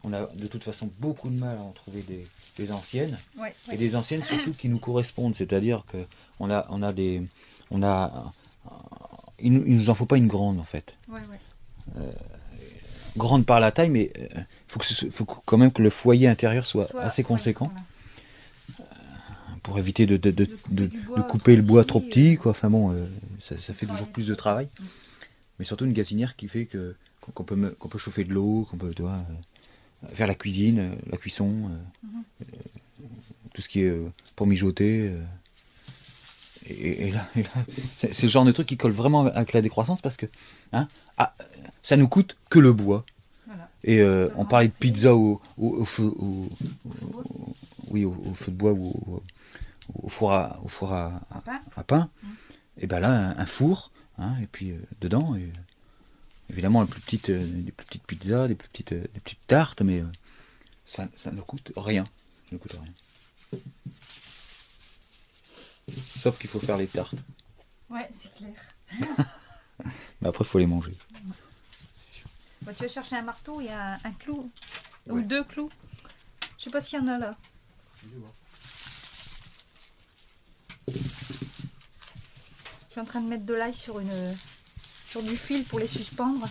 on 0.04 0.14
a 0.14 0.26
de 0.36 0.48
toute 0.48 0.64
façon 0.64 0.90
beaucoup 1.00 1.30
de 1.30 1.38
mal 1.40 1.58
à 1.58 1.62
en 1.62 1.72
trouver 1.72 2.02
des, 2.02 2.26
des 2.58 2.72
anciennes 2.72 3.18
Ouais, 3.40 3.54
et 3.72 3.78
des 3.78 3.96
anciennes 3.96 4.24
surtout 4.24 4.54
qui 4.54 4.70
nous 4.70 4.78
correspondent. 4.80 5.34
C'est-à-dire 5.36 5.84
que 5.92 5.98
on 6.40 6.50
a 6.52 6.66
on 6.70 6.82
a 6.84 6.94
des 6.94 7.22
on 7.72 7.82
a 7.84 8.32
euh, 8.68 8.70
il, 9.40 9.54
nous- 9.54 9.64
il 9.66 9.76
nous 9.78 9.90
en 9.90 9.96
faut 9.96 10.06
pas 10.06 10.18
une 10.18 10.28
grande 10.28 10.60
en 10.60 10.64
fait. 10.64 10.96
Ouais, 11.10 11.20
ouais. 11.32 12.12
Grande 13.18 13.46
par 13.46 13.60
la 13.62 13.72
taille, 13.72 13.90
mais 13.90 14.12
il 14.76 15.12
faut 15.12 15.26
quand 15.26 15.58
même 15.58 15.72
que 15.72 15.82
le 15.82 15.90
foyer 15.90 16.28
intérieur 16.28 16.66
soit, 16.66 16.88
Soit- 16.90 17.02
assez 17.02 17.24
conséquent 17.24 17.72
voilà. 18.78 18.88
pour 19.64 19.80
éviter 19.80 20.06
de, 20.06 20.18
de, 20.18 20.32
de, 20.32 20.46
De 20.70 21.22
couper 21.22 21.56
le 21.56 21.62
bois 21.62 21.86
trop 21.86 22.02
petit. 22.02 22.34
euh. 22.34 22.38
Quoi. 22.38 22.52
Enfin 22.52 22.70
bon, 22.70 22.92
euh, 22.92 23.06
ça, 23.40 23.56
ça 23.58 23.74
fait 23.74 23.86
toujours 23.86 24.08
plus 24.10 24.28
de 24.28 24.36
travail. 24.36 24.66
Mm. 24.80 24.84
Mais 25.60 25.66
surtout 25.66 25.86
une 25.86 25.94
gazinière 25.94 26.36
qui 26.36 26.50
fait 26.50 26.66
que 26.66 26.96
qu'on 27.34 27.44
peut, 27.44 27.56
me- 27.56 27.72
qu'on 27.72 27.88
peut 27.88 27.98
chauffer 28.00 28.24
de 28.24 28.34
l'eau, 28.34 28.68
qu'on 28.70 28.78
peut 28.78 28.94
tu 28.94 29.02
vois, 29.02 29.18
euh, 30.04 30.08
faire 30.10 30.28
la 30.28 30.36
cuisine, 30.36 30.80
euh, 30.80 30.96
la 31.10 31.18
cuisson, 31.18 31.70
euh, 32.42 32.46
tout 33.54 33.62
ce 33.62 33.68
qui 33.70 33.82
est 33.82 33.94
pour 34.36 34.48
mijoter. 34.48 35.14
et, 36.68 37.08
et 37.08 37.12
là, 37.12 37.28
et 37.36 37.44
là, 37.44 37.50
c'est 37.96 38.14
c'est 38.14 38.24
le 38.24 38.30
genre 38.32 38.46
de 38.46 38.52
truc 38.52 38.68
qui 38.68 38.78
colle 38.78 38.92
vraiment 38.92 39.26
avec 39.28 39.54
la 39.54 39.62
décroissance 39.62 40.02
parce 40.02 40.18
que 40.18 40.26
hein, 40.74 40.88
ah, 41.18 41.34
ça 41.84 41.96
nous 41.98 42.08
coûte 42.08 42.36
que 42.50 42.60
le 42.60 42.74
bois. 42.74 43.06
Voilà. 43.48 43.70
Et 43.84 44.00
euh, 44.00 44.30
on 44.36 44.46
parlait 44.46 44.68
de 44.68 44.74
pizza 44.74 45.16
au, 45.16 45.40
au, 45.58 45.68
au 45.70 45.86
feu, 45.86 46.04
au- 46.18 46.50
oui, 47.90 48.04
au, 48.06 48.14
feu 48.34 48.52
de 48.52 48.58
bois 48.58 48.72
ou 48.74 49.22
au, 49.94 50.10
four 50.10 50.34
à, 50.34 50.60
au 50.64 50.68
four 50.68 50.92
à, 50.94 51.22
À 51.32 51.42
pain. 51.42 51.62
à 51.76 51.84
pain. 51.84 52.10
Mm. 52.24 52.28
Et 52.80 52.88
ben 52.88 53.00
là, 53.00 53.30
un, 53.30 53.38
un 53.38 53.46
four, 53.46 53.92
hein, 54.18 54.34
et 54.42 54.48
puis 54.48 54.72
euh, 54.72 54.80
dedans, 55.02 55.36
et, 55.36 55.48
évidemment, 56.50 56.82
les 56.82 56.88
plus 56.88 57.02
petites, 57.02 57.30
euh, 57.30 57.40
des 57.46 57.72
plus 57.72 57.86
petites 57.86 58.06
pizzas, 58.08 58.48
des 58.48 58.56
plus 58.56 58.68
petites, 58.70 58.92
euh, 58.94 59.02
des 59.14 59.20
petites 59.20 59.46
tartes, 59.48 59.82
mais 59.82 60.02
euh, 60.02 60.06
ça, 60.86 61.08
ça 61.16 61.32
ne 61.32 61.42
coûte 61.42 61.72
rien. 61.78 62.06
Ça 62.50 62.56
ne 62.56 62.58
coûte 62.58 62.74
rien. 62.74 63.60
Sauf 65.98 66.38
qu'il 66.40 66.50
faut 66.50 66.60
faire 66.60 66.78
les 66.78 66.88
tartes. 66.88 67.16
Ouais, 67.90 68.10
c'est 68.12 68.34
clair. 68.34 68.54
Mais 70.22 70.30
après, 70.30 70.44
il 70.44 70.48
faut 70.48 70.58
les 70.60 70.66
manger. 70.66 70.94
Bah, 72.64 72.74
tu 72.74 72.84
vas 72.84 72.90
chercher 72.90 73.18
un 73.18 73.22
marteau 73.22 73.62
et 73.62 73.70
un, 73.72 73.98
un 74.04 74.12
clou. 74.14 74.50
Ou 75.10 75.18
Ouais. 75.18 75.22
deux 75.24 75.44
clous. 75.44 75.70
Je 76.58 76.64
sais 76.64 76.70
pas 76.72 76.82
s'il 76.82 76.98
y 77.00 77.02
en 77.02 77.08
a 77.08 77.20
là. 77.20 77.38
Je 80.88 80.98
suis 82.90 83.00
en 83.02 83.06
train 83.06 83.22
de 83.22 83.28
mettre 83.28 83.46
de 83.46 83.54
l'ail 83.54 83.74
sur 83.74 84.00
une 84.00 84.36
du 85.22 85.36
fil 85.36 85.64
pour 85.66 85.80
les 85.80 85.88
suspendre. 85.88 86.48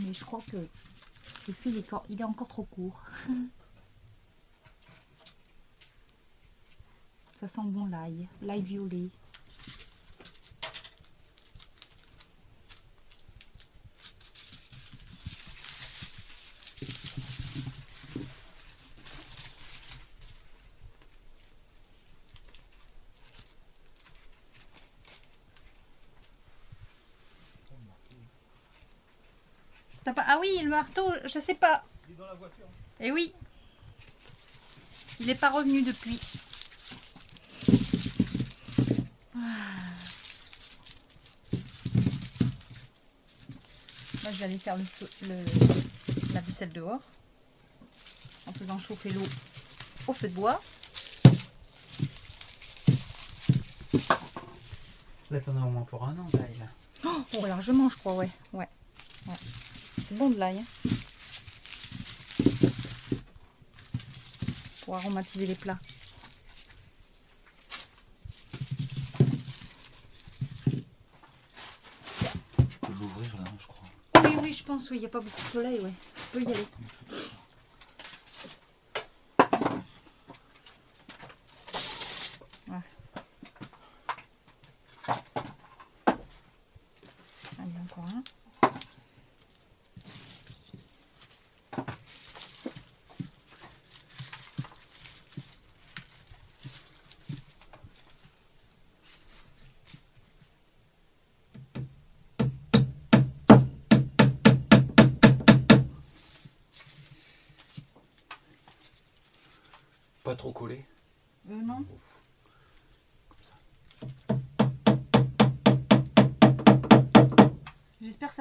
Mais 0.00 0.14
je 0.14 0.24
crois 0.24 0.40
que 0.50 0.56
le 0.56 1.52
fil 1.52 1.84
il 2.08 2.20
est 2.20 2.24
encore 2.24 2.48
trop 2.48 2.64
court. 2.64 3.02
Ça 7.36 7.48
sent 7.48 7.62
bon 7.64 7.86
l'ail, 7.86 8.28
l'ail 8.42 8.60
violet. 8.60 9.08
T'as 30.04 30.12
pas... 30.12 30.24
Ah 30.26 30.38
oui, 30.40 30.59
le 30.59 30.59
marteau, 30.70 31.12
je 31.24 31.38
sais 31.38 31.54
pas. 31.54 31.84
Il 32.08 32.14
est 32.14 32.16
dans 32.16 32.26
la 32.26 32.34
voiture. 32.34 32.64
Eh 33.00 33.10
oui. 33.12 33.34
Il 35.20 35.26
n'est 35.26 35.34
pas 35.34 35.50
revenu 35.50 35.82
depuis. 35.82 36.18
Ah. 39.36 39.38
Là, 44.24 44.32
je 44.32 44.38
vais 44.38 44.44
aller 44.44 44.58
faire 44.58 44.76
le, 44.76 44.84
le- 45.28 46.34
la 46.34 46.40
vaisselle 46.40 46.70
dehors. 46.72 47.00
En 48.46 48.52
faisant 48.52 48.78
chauffer 48.78 49.10
l'eau 49.10 49.22
au 50.06 50.12
feu 50.12 50.28
de 50.28 50.34
bois. 50.34 50.60
Là, 55.30 55.40
t'en 55.40 55.56
as 55.56 55.64
au 55.66 55.70
moins 55.70 55.82
pour 55.82 56.04
un 56.04 56.12
an, 56.18 56.26
là. 56.34 56.66
Oh, 57.04 57.46
largement, 57.46 57.88
je 57.88 57.96
crois, 57.96 58.14
ouais. 58.14 58.28
ouais. 58.52 58.68
ouais. 59.28 59.34
C'est 60.10 60.18
bon 60.18 60.28
de 60.30 60.38
l'ail. 60.40 60.58
hein. 60.58 60.90
Pour 64.82 64.96
aromatiser 64.96 65.46
les 65.46 65.54
plats. 65.54 65.78
Je 72.58 72.76
peux 72.80 72.92
l'ouvrir 72.98 73.36
là, 73.36 73.44
je 73.60 73.66
crois. 73.68 73.88
Oui, 74.24 74.36
oui, 74.42 74.52
je 74.52 74.64
pense, 74.64 74.90
oui, 74.90 74.96
il 74.96 75.00
n'y 75.00 75.06
a 75.06 75.10
pas 75.10 75.20
beaucoup 75.20 75.40
de 75.42 75.46
soleil, 75.48 75.78
ouais. 75.78 75.92
Je 76.16 76.38
peux 76.38 76.42
y 76.42 76.52
aller. 76.52 76.66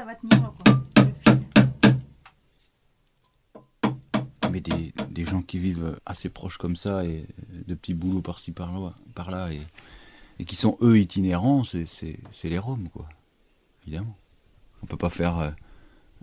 Va 0.05 0.15
quoi. 0.15 0.81
Mais 4.51 4.61
des, 4.61 5.25
gens 5.25 5.41
qui 5.41 5.59
vivent 5.59 5.99
assez 6.05 6.29
proches 6.29 6.57
comme 6.57 6.75
ça 6.75 7.05
et 7.05 7.27
de 7.67 7.75
petits 7.75 7.93
boulots 7.93 8.21
par-ci 8.21 8.51
par-là, 8.51 8.93
par 9.13 9.29
là 9.29 9.49
et, 9.51 10.45
qui 10.45 10.55
sont 10.55 10.77
eux 10.81 10.97
itinérants, 10.97 11.63
c'est, 11.63 12.17
les 12.45 12.57
Roms, 12.57 12.89
quoi. 12.89 13.07
Évidemment. 13.85 14.15
On 14.81 14.85
peut 14.85 14.97
pas 14.97 15.09
faire, 15.09 15.37
euh, 15.37 15.51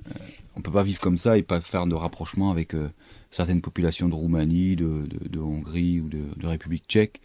euh, 0.09 0.15
on 0.57 0.63
peut 0.63 0.73
pas 0.73 0.83
vivre 0.83 1.01
comme 1.01 1.19
ça 1.19 1.37
et 1.37 1.43
pas 1.43 1.61
faire 1.61 1.87
de 1.87 1.95
rapprochement 1.95 2.51
avec 2.51 2.75
euh, 2.75 2.91
certaines 3.31 3.61
populations 3.61 4.09
de 4.09 4.15
Roumanie, 4.15 4.75
de, 4.77 5.39
Hongrie 5.39 6.01
ou 6.01 6.09
de, 6.09 6.47
République 6.47 6.85
tchèque 6.89 7.21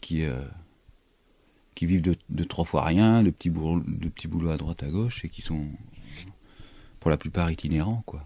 qui, 0.00 0.24
qui 1.80 1.86
vivent 1.86 2.02
de, 2.02 2.44
trois 2.44 2.66
fois 2.66 2.84
rien, 2.84 3.22
de 3.22 3.30
petits, 3.30 3.48
de 3.48 4.08
petits 4.10 4.28
boulots 4.28 4.50
à 4.50 4.58
droite 4.58 4.82
à 4.82 4.88
gauche 4.88 5.24
et 5.24 5.30
qui 5.30 5.40
sont 5.40 5.66
pour 7.00 7.10
la 7.10 7.16
plupart 7.16 7.50
itinérants, 7.50 8.02
quoi. 8.04 8.22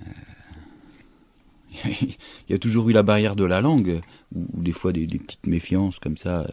il 1.84 2.16
y 2.48 2.54
a 2.54 2.58
toujours 2.58 2.88
eu 2.88 2.94
la 2.94 3.02
barrière 3.02 3.36
de 3.36 3.44
la 3.44 3.60
langue, 3.60 4.00
ou, 4.34 4.62
des 4.62 4.72
fois 4.72 4.92
des, 4.92 5.06
petites 5.06 5.46
méfiances 5.46 5.98
comme 5.98 6.16
ça, 6.16 6.40
euh, 6.40 6.46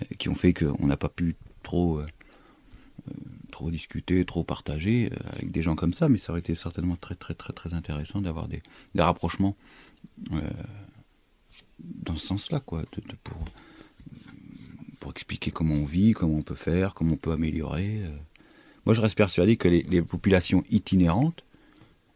euh, 0.00 0.04
qui 0.16 0.28
ont 0.28 0.36
fait 0.36 0.54
qu'on 0.54 0.86
n'a 0.86 0.96
pas 0.96 1.08
pu 1.08 1.34
trop, 1.64 1.98
euh, 1.98 2.06
euh, 3.08 3.12
trop 3.50 3.72
discuter, 3.72 4.24
trop 4.24 4.44
partager 4.44 5.10
euh, 5.12 5.16
avec 5.32 5.50
des 5.50 5.62
gens 5.62 5.74
comme 5.74 5.92
ça, 5.92 6.08
mais 6.08 6.18
ça 6.18 6.30
aurait 6.30 6.38
été 6.38 6.54
certainement 6.54 6.94
très 6.94 7.16
très 7.16 7.34
très 7.34 7.52
très 7.52 7.74
intéressant 7.74 8.20
d'avoir 8.20 8.46
des, 8.46 8.62
rapprochements 8.96 9.56
euh, 10.32 10.40
dans 11.80 12.14
ce 12.14 12.24
sens-là, 12.28 12.60
quoi, 12.60 12.84
pour 15.02 15.10
expliquer 15.10 15.50
comment 15.50 15.74
on 15.74 15.84
vit, 15.84 16.12
comment 16.12 16.36
on 16.36 16.42
peut 16.44 16.54
faire, 16.54 16.94
comment 16.94 17.14
on 17.14 17.16
peut 17.16 17.32
améliorer. 17.32 18.02
euh. 18.04 18.16
Moi, 18.86 18.94
je 18.94 19.00
reste 19.00 19.16
persuadé 19.16 19.56
que 19.56 19.66
les, 19.66 20.02
populations 20.02 20.62
itinérantes 20.70 21.44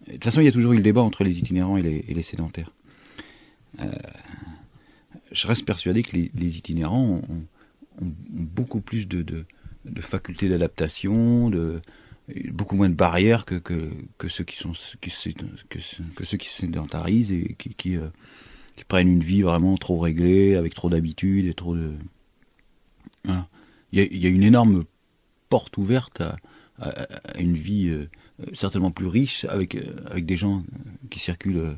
de 0.07 0.12
toute 0.12 0.25
façon, 0.25 0.40
il 0.40 0.44
y 0.44 0.49
a 0.49 0.53
toujours 0.53 0.72
eu 0.72 0.77
le 0.77 0.83
débat 0.83 1.01
entre 1.01 1.25
les 1.25 1.38
itinérants 1.38 1.77
et 1.77 1.83
les, 1.83 2.22
sédentaires. 2.22 2.70
Euh, 3.81 3.90
je 5.33 5.46
reste 5.49 5.64
persuadé 5.64 6.05
que 6.05 6.16
les, 6.16 6.59
itinérants 6.59 7.20
ont, 7.29 7.44
beaucoup 8.01 8.81
plus 8.81 9.09
de, 9.09 9.44
facultés 9.99 10.49
d'adaptation, 10.49 11.51
beaucoup 12.53 12.77
moins 12.77 12.88
de 12.88 12.94
barrières 12.94 13.44
que, 13.46 13.61
ceux 14.29 14.44
qui 14.44 14.57
sont 14.57 14.72
que, 15.01 15.11
ce- 15.11 15.31
que 16.14 16.25
ceux 16.25 16.37
qui 16.37 16.49
se 16.49 16.61
sédentarisent 16.61 17.33
et 17.33 17.57
qui, 17.59 17.96
euh, 17.96 18.09
qui 18.77 18.85
prennent 18.85 19.09
une 19.09 19.25
vie 19.25 19.42
vraiment 19.42 19.77
trop 19.77 19.99
réglée, 19.99 20.55
avec 20.55 20.75
trop 20.75 20.88
d'habitudes 20.88 21.46
et 21.46 21.55
trop 21.55 21.75
de. 21.75 21.90
Il 23.93 24.01
y 24.19 24.27
a, 24.27 24.31
une 24.31 24.43
énorme 24.43 24.85
porte 25.49 25.77
ouverte 25.79 26.21
à, 26.21 26.37
une 27.39 27.55
vie 27.55 27.89
euh, 27.89 28.09
certainement 28.53 28.91
plus 28.91 29.07
riche 29.07 29.45
avec, 29.47 29.77
euh, 29.77 29.95
avec 30.11 30.27
des 30.27 30.37
gens 30.37 30.62
qui 31.09 31.19
circulent, 31.19 31.57
euh, 31.57 31.75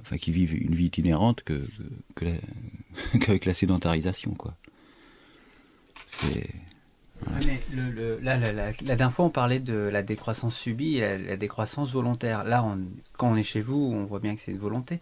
enfin 0.00 0.16
qui 0.16 0.32
vivent 0.32 0.54
une 0.54 0.74
vie 0.74 0.86
itinérante 0.86 1.42
qu'avec 3.20 3.44
la 3.44 3.54
sédentarisation, 3.54 4.32
quoi. 4.34 4.56
Là, 8.22 8.38
la 8.38 8.72
dernière 8.72 9.12
fois, 9.12 9.26
on 9.26 9.30
parlait 9.30 9.60
de 9.60 9.74
la 9.74 10.02
décroissance 10.02 10.56
subie 10.56 10.96
et 10.96 11.00
la, 11.00 11.18
la 11.18 11.36
décroissance 11.36 11.92
volontaire. 11.92 12.44
Là, 12.44 12.64
on- 12.64 12.78
quand 13.18 13.30
on 13.30 13.36
est 13.36 13.42
chez 13.42 13.60
vous, 13.60 13.76
on 13.94 14.04
voit 14.04 14.20
bien 14.20 14.34
que 14.34 14.40
c'est 14.40 14.52
une 14.52 14.58
volonté. 14.58 15.00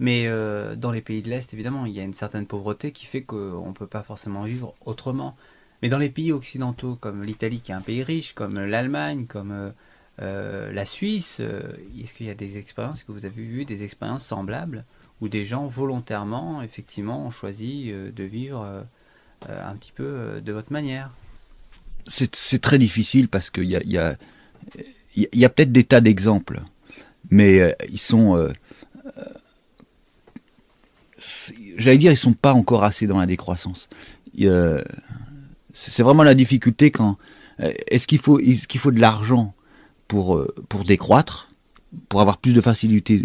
Mais 0.00 0.26
euh, 0.26 0.76
dans 0.76 0.92
les 0.92 1.00
pays 1.00 1.22
de 1.22 1.30
l'Est, 1.30 1.52
évidemment, 1.54 1.84
il 1.84 1.92
y 1.92 2.00
a 2.00 2.04
une 2.04 2.14
certaine 2.14 2.46
pauvreté 2.46 2.92
qui 2.92 3.06
fait 3.06 3.22
qu'on 3.22 3.66
ne 3.66 3.72
peut 3.72 3.86
pas 3.86 4.02
forcément 4.02 4.44
vivre 4.44 4.74
autrement. 4.84 5.36
Mais 5.82 5.88
dans 5.88 5.98
les 5.98 6.08
pays 6.08 6.32
occidentaux, 6.32 6.96
comme 6.96 7.22
l'Italie, 7.22 7.60
qui 7.60 7.72
est 7.72 7.74
un 7.74 7.80
pays 7.80 8.02
riche, 8.02 8.32
comme 8.34 8.58
l'Allemagne, 8.58 9.26
comme 9.26 9.52
euh, 9.52 9.70
euh, 10.20 10.72
la 10.72 10.84
Suisse, 10.84 11.40
est-ce 11.40 12.14
qu'il 12.14 12.26
y 12.26 12.30
a 12.30 12.34
des 12.34 12.58
expériences, 12.58 13.02
que 13.02 13.12
vous 13.12 13.24
avez 13.24 13.42
vu 13.42 13.64
des 13.64 13.84
expériences 13.84 14.24
semblables 14.24 14.84
où 15.20 15.28
des 15.28 15.44
gens 15.44 15.66
volontairement, 15.66 16.62
effectivement, 16.62 17.26
ont 17.26 17.30
choisi 17.30 17.92
de 17.92 18.24
vivre 18.24 18.84
un 19.48 19.76
petit 19.76 19.92
peu 19.92 20.40
de 20.44 20.52
votre 20.52 20.72
manière? 20.72 21.10
C'est 22.06 22.60
très 22.60 22.78
difficile 22.78 23.28
parce 23.28 23.50
qu'il 23.50 23.64
y 23.64 23.98
a, 23.98 25.48
peut-être 25.48 25.72
des 25.72 25.84
tas 25.84 26.00
d'exemples, 26.00 26.62
mais 27.30 27.76
ils 27.88 27.98
sont, 27.98 28.52
j'allais 31.76 31.98
dire, 31.98 32.12
ils 32.12 32.16
sont 32.16 32.32
pas 32.34 32.52
encore 32.54 32.84
assez 32.84 33.06
dans 33.06 33.18
la 33.18 33.26
décroissance. 33.26 33.88
C'est 35.74 36.02
vraiment 36.02 36.22
la 36.22 36.34
difficulté 36.34 36.90
quand 36.90 37.18
euh, 37.60 37.72
est-ce 37.88 38.06
qu'il 38.06 38.18
faut, 38.18 38.38
qu'il 38.38 38.80
faut 38.80 38.90
de 38.92 39.00
l'argent 39.00 39.54
pour 40.06 40.36
euh, 40.36 40.54
pour 40.68 40.84
décroître, 40.84 41.48
pour 42.08 42.20
avoir 42.20 42.38
plus 42.38 42.52
de 42.52 42.60
facilité 42.60 43.22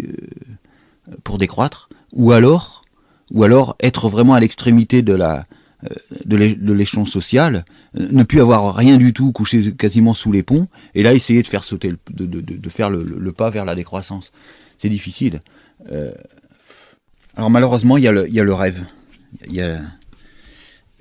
euh, 1.08 1.14
pour 1.24 1.38
décroître, 1.38 1.88
ou 2.12 2.32
alors, 2.32 2.84
ou 3.32 3.42
alors 3.44 3.76
être 3.80 4.08
vraiment 4.08 4.34
à 4.34 4.40
l'extrémité 4.40 5.02
de 5.02 5.14
la 5.14 5.46
de 6.24 6.36
l'é- 6.36 6.54
de 6.54 6.72
l'échelon 6.72 7.04
social, 7.04 7.64
ne 7.94 8.22
plus 8.22 8.40
avoir 8.40 8.74
rien 8.74 8.96
du 8.96 9.12
tout, 9.12 9.32
coucher 9.32 9.74
quasiment 9.74 10.14
sous 10.14 10.32
les 10.32 10.42
ponts, 10.42 10.66
et 10.94 11.02
là 11.02 11.12
essayer 11.12 11.42
de 11.42 11.46
faire 11.46 11.62
sauter, 11.62 11.90
le, 11.90 11.98
de, 12.10 12.40
de, 12.40 12.68
faire 12.70 12.90
pas 13.36 13.50
vers 13.50 13.66
la 13.66 13.74
décroissance. 13.74 14.32
C'est 14.78 14.88
difficile. 14.88 15.42
Alors 17.36 17.50
malheureusement, 17.50 17.96
il 17.96 18.04
y 18.04 18.08
a 18.08 18.12
le, 18.12 18.52
rêve. 18.54 18.84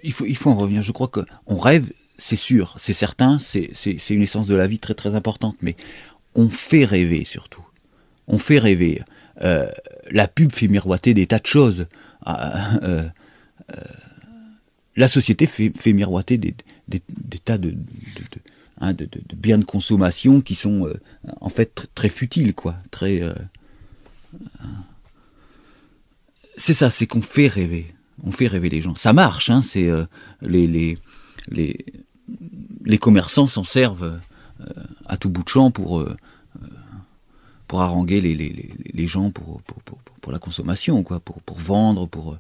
Il 0.03 0.11
faut, 0.11 0.49
en 0.49 0.55
revenir. 0.55 0.83
Je 0.83 0.91
crois 0.91 1.07
que 1.07 1.21
on 1.45 1.57
rêve, 1.57 1.91
c'est 2.17 2.35
sûr, 2.35 2.75
c'est 2.77 2.93
certain, 2.93 3.37
c'est, 3.39 3.69
une 4.09 4.21
essence 4.21 4.47
de 4.47 4.55
la 4.55 4.67
vie 4.67 4.79
très 4.79 4.95
très 4.95 5.15
importante, 5.15 5.57
mais 5.61 5.75
on 6.35 6.49
fait 6.49 6.85
rêver 6.85 7.23
surtout. 7.25 7.63
On 8.27 8.39
fait 8.39 8.57
rêver. 8.57 9.01
Euh, 9.41 9.69
la 10.09 10.27
pub 10.27 10.51
fait 10.51 10.67
miroiter 10.67 11.13
des 11.13 11.27
tas 11.27 11.39
de 11.39 11.45
choses. 11.45 11.87
Ah, 12.25 12.77
euh, 12.83 13.07
la 14.95 15.07
société 15.07 15.45
fait, 15.47 15.93
miroiter 15.93 16.37
des, 16.37 16.55
tas 17.43 17.57
hein, 18.79 18.93
de- 18.93 19.07
biens 19.35 19.57
de 19.57 19.65
consommation 19.65 20.41
qui 20.41 20.55
sont 20.55 20.87
euh, 20.87 20.99
en 21.41 21.49
fait 21.49 21.77
tr- 21.77 21.85
très 21.93 22.09
futiles, 22.09 22.53
quoi. 22.53 22.75
Très. 22.91 23.21
C'est 26.57 26.73
ça, 26.73 26.89
c'est 26.89 27.07
qu'on 27.07 27.21
fait 27.21 27.47
rêver. 27.47 27.93
On 28.23 28.31
fait 28.31 28.47
rêver 28.47 28.69
les 28.69 28.81
gens. 28.81 28.95
Ça 28.95 29.13
marche, 29.13 29.49
hein. 29.49 29.61
C'est 29.63 29.89
euh, 29.89 30.05
les, 30.41 30.67
les 30.67 30.97
les 31.49 31.85
les 32.85 32.97
commerçants 32.97 33.47
s'en 33.47 33.63
servent 33.63 34.19
euh, 34.61 34.73
à 35.05 35.17
tout 35.17 35.29
bout 35.29 35.43
de 35.43 35.49
champ 35.49 35.71
pour 35.71 35.99
euh, 35.99 36.15
pour 37.67 37.81
haranguer 37.81 38.21
les, 38.21 38.35
les, 38.35 38.71
les, 38.93 39.07
gens 39.07 39.31
pour 39.31 39.61
pour, 39.63 39.81
pour, 39.81 39.97
pour- 40.21 40.31
la 40.31 40.39
consommation, 40.39 41.01
quoi. 41.03 41.19
Pour 41.19 41.41
pour 41.41 41.57
vendre, 41.59 42.07
pour 42.07 42.37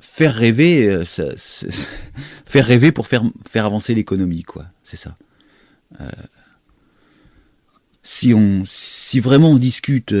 faire 0.00 0.34
rêver, 0.34 1.02
faire 2.44 2.66
rêver 2.66 2.92
pour 2.92 3.06
faire, 3.08 3.22
faire 3.48 3.66
avancer 3.66 3.94
l'économie, 3.94 4.42
quoi. 4.42 4.66
C'est 4.84 4.96
ça. 4.96 5.16
Si 8.02 8.32
on, 8.32 8.62
si 8.64 9.20
vraiment 9.20 9.50
on 9.50 9.58
discute 9.58 10.14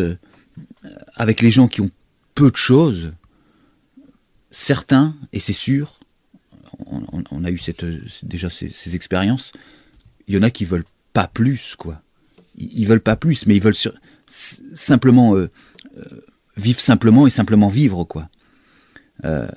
avec 1.14 1.40
les 1.40 1.50
gens 1.50 1.68
qui 1.68 1.80
ont 1.80 1.90
peu 2.34 2.50
de 2.50 2.56
choses, 2.56 3.12
certains, 4.50 5.14
et 5.32 5.40
c'est 5.40 5.52
sûr, 5.52 5.98
on, 7.30 7.44
a 7.44 7.50
eu 7.50 7.58
cette, 7.58 7.84
déjà 8.24 8.50
ces, 8.50 8.68
ces 8.68 8.94
expériences, 8.94 9.52
il 10.26 10.34
y 10.34 10.38
en 10.38 10.42
a 10.42 10.50
qui 10.50 10.64
veulent 10.64 10.84
pas 11.12 11.26
plus, 11.26 11.76
quoi. 11.76 12.02
Ils, 12.56 12.80
ils 12.80 12.86
veulent 12.86 13.00
pas 13.00 13.16
plus, 13.16 13.46
mais 13.46 13.56
ils 13.56 13.62
veulent 13.62 13.74
simplement 14.26 15.34
euh, 15.36 15.50
euh, 15.96 16.20
vivre 16.56 16.80
simplement 16.80 17.26
et 17.26 17.30
simplement 17.30 17.68
vivre, 17.68 18.04
quoi. 18.04 18.28
Euh, 19.24 19.48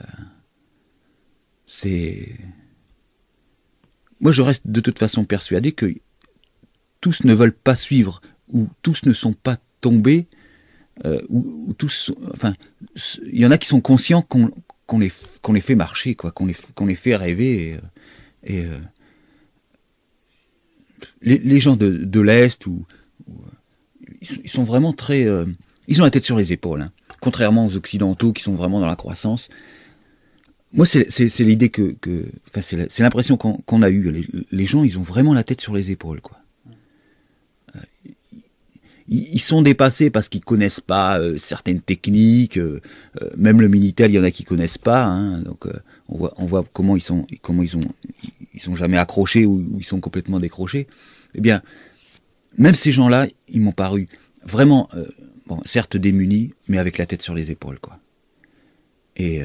c'est 1.65 2.35
moi 4.19 4.31
je 4.31 4.41
reste 4.41 4.67
de 4.67 4.79
toute 4.79 4.97
façon 4.97 5.23
persuadé 5.25 5.71
que 5.71 5.93
tous 7.01 7.23
ne 7.23 7.33
veulent 7.33 7.53
pas 7.53 7.75
suivre 7.75 8.21
ou 8.47 8.67
tous 8.81 9.05
ne 9.05 9.13
sont 9.13 9.33
pas 9.33 9.57
tombés 9.81 10.27
euh, 11.05 11.21
ou 11.29 11.73
tous, 11.77 12.11
enfin, 12.33 12.53
il 13.31 13.39
y 13.39 13.45
en 13.45 13.51
a 13.51 13.57
qui 13.57 13.67
sont 13.67 13.81
conscients 13.81 14.21
qu'on 14.21 14.99
les 14.99 15.09
fait 15.61 15.75
marcher 15.75 16.15
quoi, 16.15 16.31
qu'on 16.31 16.45
les 16.85 16.95
fait 16.95 17.15
rêver 17.15 17.79
et, 18.43 18.55
euh, 18.55 18.71
euh, 18.71 18.79
les, 21.21 21.59
gens 21.59 21.75
de, 21.77 22.19
l'est 22.19 22.65
ou, 22.67 22.85
euh, 23.29 23.33
ils, 24.21 24.49
sont- 24.49 24.63
vraiment 24.63 24.91
très, 24.93 25.27
ils 25.87 26.01
ont 26.01 26.03
la 26.03 26.11
tête 26.11 26.25
sur 26.25 26.37
les 26.37 26.51
épaules, 26.51 26.81
hein. 26.81 26.91
contrairement 27.21 27.65
aux 27.65 27.75
occidentaux 27.77 28.33
qui 28.33 28.43
sont 28.43 28.55
vraiment 28.55 28.79
dans 28.79 28.87
la 28.87 28.95
croissance. 28.97 29.49
Moi, 30.71 30.85
c'est 30.85 31.39
l'idée 31.39 31.69
que, 31.69 31.95
que, 31.99 32.31
c'est 32.61 32.99
l'impression 32.99 33.37
qu'on 33.37 33.53
qu'on 33.57 33.81
a 33.81 33.89
eue. 33.89 34.11
Les, 34.11 34.27
les 34.51 34.65
gens, 34.67 34.83
ils 34.83 34.99
ont 34.99 35.01
vraiment 35.01 35.33
la 35.33 35.43
tête 35.43 35.61
sur 35.61 35.73
les 35.73 35.89
épaules, 35.89 36.21
quoi. 36.21 36.38
Ils, 39.11 39.39
sont 39.39 39.63
dépassés 39.63 40.11
parce 40.11 40.29
qu'ils 40.29 40.43
connaissent 40.43 40.81
pas 40.81 41.19
euh, 41.19 41.35
certaines 41.37 41.81
techniques. 41.81 42.57
euh, 42.57 42.79
euh, 43.21 43.29
même 43.37 43.59
le 43.59 43.67
minitel, 43.67 44.11
il 44.11 44.13
y 44.13 44.19
en 44.19 44.23
a 44.23 44.29
qui 44.31 44.43
connaissent 44.43 44.77
pas. 44.77 45.03
hein. 45.05 45.41
donc, 45.41 45.67
on 46.07 46.45
voit, 46.45 46.63
comment 46.73 46.95
ils 46.95 47.01
sont, 47.01 47.25
comment 47.41 47.63
ils 47.63 47.75
ont, 47.75 47.81
ils 48.53 48.61
sont 48.61 48.75
jamais 48.75 48.97
accrochés 48.97 49.45
ou, 49.45 49.77
ils 49.79 49.83
sont 49.83 49.99
complètement 49.99 50.39
décrochés. 50.39 50.87
Eh 51.33 51.41
bien, 51.41 51.61
même 52.57 52.75
ces 52.75 52.91
gens-là, 52.91 53.27
ils 53.47 53.61
m'ont 53.61 53.71
paru 53.71 54.07
vraiment, 54.43 54.89
certes 55.65 55.97
démunis, 55.97 56.53
mais 56.67 56.77
avec 56.79 56.97
la 56.97 57.05
tête 57.05 57.21
sur 57.21 57.35
les 57.35 57.51
épaules, 57.51 57.79
quoi. 57.79 57.99
Et 59.17 59.41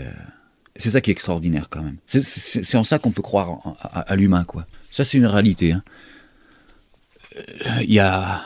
c'est 0.77 0.89
ça 0.91 1.03
qui 1.03 1.11
est 1.11 1.13
extraordinaire 1.13 1.69
quand 1.69 1.83
même. 1.83 1.99
C'est- 2.07 2.77
en 2.77 2.85
ça 2.85 2.99
qu'on 2.99 3.11
peut 3.11 3.23
croire 3.23 3.77
à, 3.79 4.17
l'humain, 4.17 4.45
quoi. 4.45 4.67
Ça, 4.91 5.05
c'est 5.05 5.19
une 5.19 5.27
réalité. 5.27 5.73
hein. 5.73 5.83
Il 7.83 7.93
y 7.93 7.99
a 7.99 8.43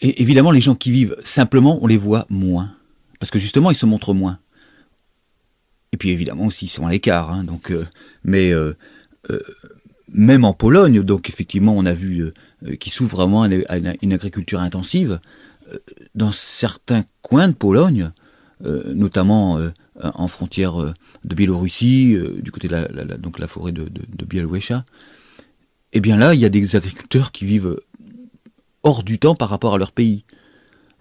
évidemment 0.00 0.50
les 0.50 0.60
gens 0.60 0.74
qui 0.74 0.90
vivent 0.90 1.16
simplement, 1.22 1.78
on 1.82 1.86
les 1.86 1.96
voit 1.96 2.26
moins, 2.28 2.72
parce 3.20 3.30
que 3.30 3.38
justement 3.38 3.70
ils 3.70 3.76
se 3.76 3.86
montrent 3.86 4.14
moins. 4.14 4.38
Et 5.92 5.96
puis 5.96 6.10
évidemment 6.10 6.46
aussi 6.46 6.66
ils 6.66 6.70
sont 6.70 6.86
à 6.86 6.90
l'écart. 6.90 7.30
hein, 7.30 7.44
donc, 7.44 7.70
euh, 7.70 7.86
mais 8.24 8.52
euh, 8.52 8.74
euh, 9.30 9.38
même 10.12 10.44
en 10.44 10.52
Pologne, 10.52 11.02
donc 11.02 11.28
effectivement 11.28 11.74
on 11.76 11.84
a 11.84 11.92
vu 11.92 12.20
euh, 12.20 12.32
euh, 12.66 12.76
qui 12.76 12.90
s'ouvre 12.90 13.16
vraiment 13.16 13.42
à 13.42 13.76
une, 14.02 14.12
agriculture 14.12 14.60
intensive. 14.60 15.18
dans 16.14 16.30
certains 16.30 17.04
coins 17.22 17.48
de 17.48 17.54
Pologne, 17.54 18.12
notamment 18.94 19.58
en 20.00 20.28
frontière 20.28 20.94
de 21.24 21.34
Biélorussie, 21.34 22.16
du 22.38 22.52
côté 22.52 22.68
de 22.68 22.72
la, 22.72 23.04
donc 23.18 23.38
la 23.40 23.48
forêt 23.48 23.72
de, 23.72 23.84
de, 23.84 24.26
eh 25.92 26.00
bien 26.00 26.16
là, 26.16 26.34
il 26.34 26.40
y 26.40 26.44
a 26.44 26.48
des 26.48 26.76
agriculteurs 26.76 27.32
qui 27.32 27.44
vivent 27.44 27.80
hors 28.86 29.02
du 29.02 29.18
temps 29.18 29.34
par 29.34 29.48
rapport 29.48 29.74
à 29.74 29.78
leur 29.78 29.90
pays. 29.90 30.24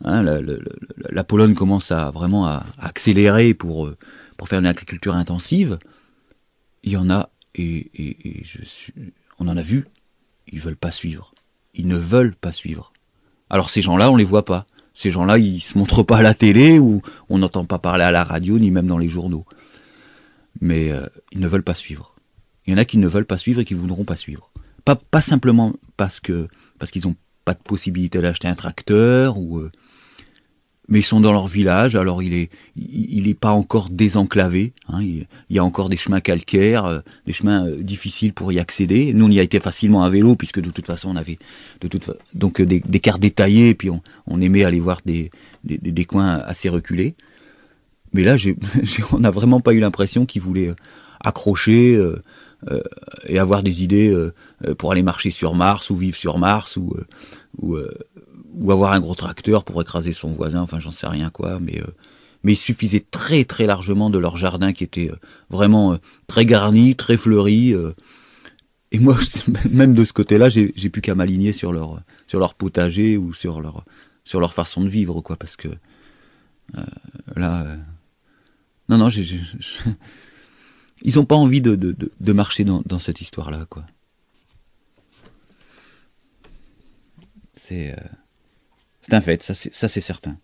Hein, 0.03 0.23
la, 0.23 1.23
Pologne 1.23 1.53
commence 1.53 1.91
à 1.91 2.09
vraiment 2.09 2.47
à, 2.47 2.65
accélérer 2.79 3.53
pour, 3.53 3.85
euh, 3.85 3.95
pour 4.37 4.49
faire 4.49 4.59
une 4.59 4.65
agriculture 4.65 5.15
intensive. 5.15 5.77
Il 6.83 6.91
y 6.91 6.97
en 6.97 7.09
a, 7.11 7.29
et, 7.53 7.91
on 9.39 9.47
en 9.47 9.55
a 9.55 9.61
vu, 9.61 9.85
ils 10.51 10.59
veulent 10.59 10.75
pas 10.75 10.91
suivre. 10.91 11.33
Ils 11.75 11.87
ne 11.87 11.95
veulent 11.95 12.35
pas 12.35 12.51
suivre. 12.51 12.91
Alors 13.51 13.69
ces 13.69 13.83
gens-là, 13.83 14.11
on 14.11 14.15
les 14.15 14.25
voit 14.25 14.45
pas. 14.45 14.65
Ces 14.95 15.11
gens-là, 15.11 15.37
ils 15.37 15.59
se 15.59 15.77
montrent 15.77 16.03
pas 16.03 16.17
à 16.17 16.21
la 16.23 16.33
télé 16.33 16.79
ou 16.79 17.01
on 17.29 17.37
n'entend 17.37 17.65
pas 17.65 17.79
parler 17.79 18.03
à 18.03 18.11
la 18.11 18.23
radio 18.23 18.57
ni 18.57 18.71
même 18.71 18.87
dans 18.87 18.97
les 18.97 19.09
journaux. 19.09 19.45
Mais 20.59 20.91
euh, 20.91 21.05
ils 21.31 21.39
ne 21.39 21.47
veulent 21.47 21.63
pas 21.63 21.73
suivre. 21.75 22.15
Il 22.65 22.71
y 22.71 22.73
en 22.73 22.79
a 22.79 22.85
qui 22.85 22.97
ne 22.97 23.07
veulent 23.07 23.25
pas 23.25 23.37
suivre 23.37 23.61
et 23.61 23.65
qui 23.65 23.75
voudront 23.75 24.05
pas 24.05 24.15
suivre. 24.15 24.51
Pas, 24.85 24.95
pas 24.95 25.21
simplement 25.21 25.73
parce 25.97 26.19
que 26.19 26.47
parce 26.79 26.91
qu'ils 26.91 27.07
ont 27.07 27.15
pas 27.45 27.53
de 27.53 27.59
possibilité 27.59 28.19
d'acheter 28.21 28.47
un 28.47 28.55
tracteur 28.55 29.37
ou 29.37 29.59
euh, 29.59 29.71
mais 30.87 30.99
ils 30.99 31.03
sont 31.03 31.21
dans 31.21 31.31
leur 31.31 31.47
village 31.47 31.95
alors 31.95 32.21
il 32.21 32.33
est 32.33 32.49
il, 32.75 33.27
est 33.27 33.33
pas 33.39 33.51
encore 33.51 33.89
désenclavé 33.89 34.73
hein, 34.87 35.01
il, 35.01 35.27
y 35.49 35.59
a 35.59 35.63
encore 35.63 35.89
des 35.89 35.97
chemins 35.97 36.19
calcaires 36.19 36.85
euh, 36.85 36.99
des 37.25 37.33
chemins 37.33 37.67
euh, 37.67 37.81
difficiles 37.81 38.33
pour 38.33 38.51
y 38.51 38.59
accéder. 38.59 39.13
Nous 39.13 39.25
on 39.25 39.29
y 39.29 39.39
a 39.39 39.43
été 39.43 39.59
facilement 39.59 40.03
à 40.03 40.09
vélo 40.09 40.35
puisque 40.35 40.59
de 40.59 40.69
toute 40.69 40.87
façon 40.87 41.09
on 41.11 41.15
avait 41.15 41.37
de 41.81 41.87
toute 41.87 42.11
donc 42.33 42.61
des, 42.61 42.79
des 42.79 42.99
cartes 42.99 43.21
détaillées 43.21 43.75
puis 43.75 43.89
on, 43.89 44.01
on 44.27 44.41
aimait 44.41 44.63
aller 44.63 44.79
voir 44.79 44.99
des, 45.05 45.29
des, 45.63 45.77
des- 45.77 46.05
coins 46.05 46.39
assez 46.45 46.69
reculés. 46.69 47.15
Mais 48.13 48.23
là 48.23 48.37
j'ai 48.37 48.55
on 49.11 49.19
n'a 49.19 49.31
vraiment 49.31 49.59
pas 49.59 49.73
eu 49.73 49.79
l'impression 49.79 50.25
qu'ils 50.25 50.41
voulaient 50.41 50.73
accrocher 51.19 51.99
et 53.27 53.39
avoir 53.39 53.63
des 53.63 53.83
idées 53.83 54.09
euh, 54.09 54.33
euh, 54.65 54.75
pour 54.75 54.91
aller 54.91 55.03
marcher 55.03 55.31
sur 55.31 55.55
Mars 55.55 55.89
ou 55.89 55.95
vivre 55.95 56.17
sur 56.17 56.37
Mars 56.37 56.77
ou 56.77 56.93
euh, 56.97 57.05
ou, 57.57 57.75
euh, 57.75 57.91
avoir 58.69 58.93
un 58.93 58.99
gros 58.99 59.15
tracteur 59.15 59.63
pour 59.63 59.81
écraser 59.81 60.13
son 60.13 60.31
voisin, 60.31 60.61
enfin 60.61 60.79
j'en 60.79 60.91
sais 60.91 61.07
rien 61.07 61.29
quoi, 61.29 61.59
mais 61.59 61.79
euh, 61.81 61.87
mais 62.43 62.53
il 62.53 62.57
suffisait 62.57 63.05
très 63.11 63.43
très 63.43 63.65
largement 63.65 64.09
de 64.09 64.19
leur 64.19 64.37
jardin 64.37 64.71
qui 64.73 64.83
était 64.83 65.09
euh, 65.11 65.15
vraiment 65.49 65.93
euh, 65.93 65.97
très 66.27 66.45
garni, 66.45 66.95
très 66.95 67.17
fleuri. 67.17 67.73
euh, 67.73 67.91
et 68.91 68.99
moi, 68.99 69.17
même 69.71 69.93
de 69.93 70.03
ce 70.03 70.13
côté-là, 70.13 70.49
j'ai 70.49 70.89
plus 70.89 71.01
qu'à 71.01 71.15
m'aligner 71.15 71.53
sur 71.53 71.71
leur 71.73 72.01
sur 72.27 72.39
leur 72.39 72.53
potager 72.53 73.17
ou 73.17 73.33
sur 73.33 73.61
leur 73.61 73.83
sur 74.23 74.39
leur 74.39 74.53
façon 74.53 74.83
de 74.83 74.89
vivre 74.89 75.21
quoi, 75.21 75.35
parce 75.35 75.55
que 75.55 75.67
euh, 76.77 76.83
là, 77.35 77.63
euh, 77.65 77.77
non 78.89 78.97
non, 78.97 79.09
j'ai- 79.09 79.41
ils 81.05 81.19
ont 81.19 81.25
pas 81.25 81.35
envie 81.35 81.61
de 81.61 81.75
de, 81.75 81.95
de, 82.19 82.33
marcher 82.33 82.63
dans, 82.63 82.81
dans 82.85 82.99
cette 82.99 83.21
histoire-là 83.21 83.65
quoi. 83.69 83.85
C'est 87.53 87.93
euh, 87.93 88.07
un 89.11 89.21
fait, 89.21 89.41
ça 89.43 89.53
c'est 89.53 90.01
certain. 90.01 90.37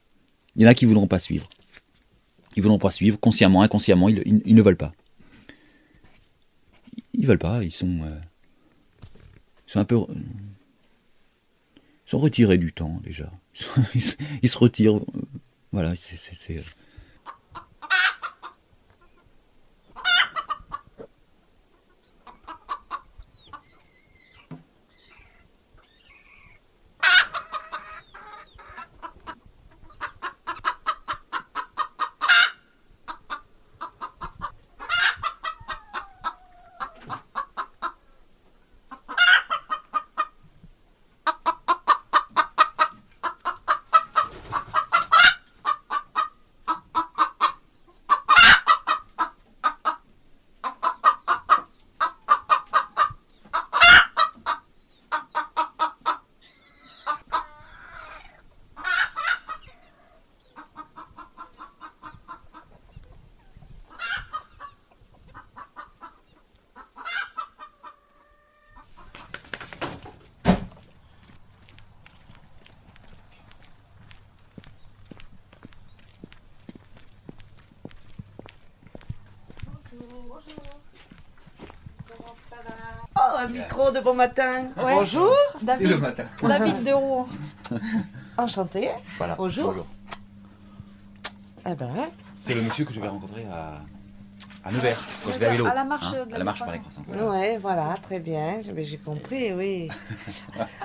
Il 0.56 0.62
y 0.62 0.66
en 0.66 0.70
a 0.70 0.74
qui 0.74 0.86
voudront 0.86 1.08
pas 1.08 1.20
suivre. 1.20 1.50
Ils 2.56 2.62
voudront 2.62 2.78
pas 2.80 2.92
suivre, 2.92 3.20
consciemment, 3.20 3.62
inconsciemment, 3.64 4.08
ils, 4.10 4.22
ils, 4.46 4.56
ne 4.56 4.62
veulent 4.62 4.78
pas. 4.78 4.94
Ils 7.14 7.26
veulent 7.26 7.40
pas, 7.40 7.64
ils 7.64 7.72
sont, 7.72 8.02
euh, 8.04 8.20
ils 9.68 9.72
sont 9.72 9.80
un 9.80 9.86
peu, 9.86 9.96
euh, 9.96 10.06
ils 12.06 12.10
sont 12.10 12.20
retirés 12.20 12.58
du 12.58 12.72
temps 12.74 13.00
déjà. 13.04 13.32
Ils, 13.96 14.02
ils 14.44 14.50
se- 14.50 14.58
retirent, 14.58 14.98
euh, 14.98 15.22
voilà, 15.72 15.96
c'est, 15.96 16.62
bon 84.04 84.16
matin. 84.16 84.64
Ouais. 84.78 84.96
Bonjour. 84.96 85.34
David, 85.62 86.00
matin. 86.00 86.26
David 86.42 86.84
de 86.84 86.92
Rouen. 86.92 87.28
Enchanté. 88.38 88.90
Voilà. 89.18 89.36
Bonjour. 89.36 89.86
Eh 91.66 91.76
ben, 91.76 91.94
C'est 92.40 92.56
le 92.56 92.62
monsieur 92.62 92.86
que 92.86 92.94
je 92.94 93.00
vais 93.00 93.08
rencontrer 93.08 93.46
à, 93.46 93.82
À 94.64 94.72
Nevers, 94.72 94.96
quand 95.24 95.32
je 95.34 95.40
vais 95.40 95.46
à 95.48 95.50
vélo. 95.50 95.66
À 95.66 95.74
la 95.74 95.84
marche 95.84 96.06
hein, 96.14 96.26
de 96.28 96.30
la 96.30 96.36
à 96.36 96.38
la 96.40 96.44
marche 96.46 96.60
par 96.60 96.72
décroissance. 96.72 97.04
décroissance. 97.08 97.32
Ouais, 97.36 97.58
voilà, 97.60 97.96
très 98.04 98.20
bien. 98.20 98.62
Mais 98.76 98.84
J'ai 98.84 98.98
compris, 98.98 99.52
oui. 99.54 99.90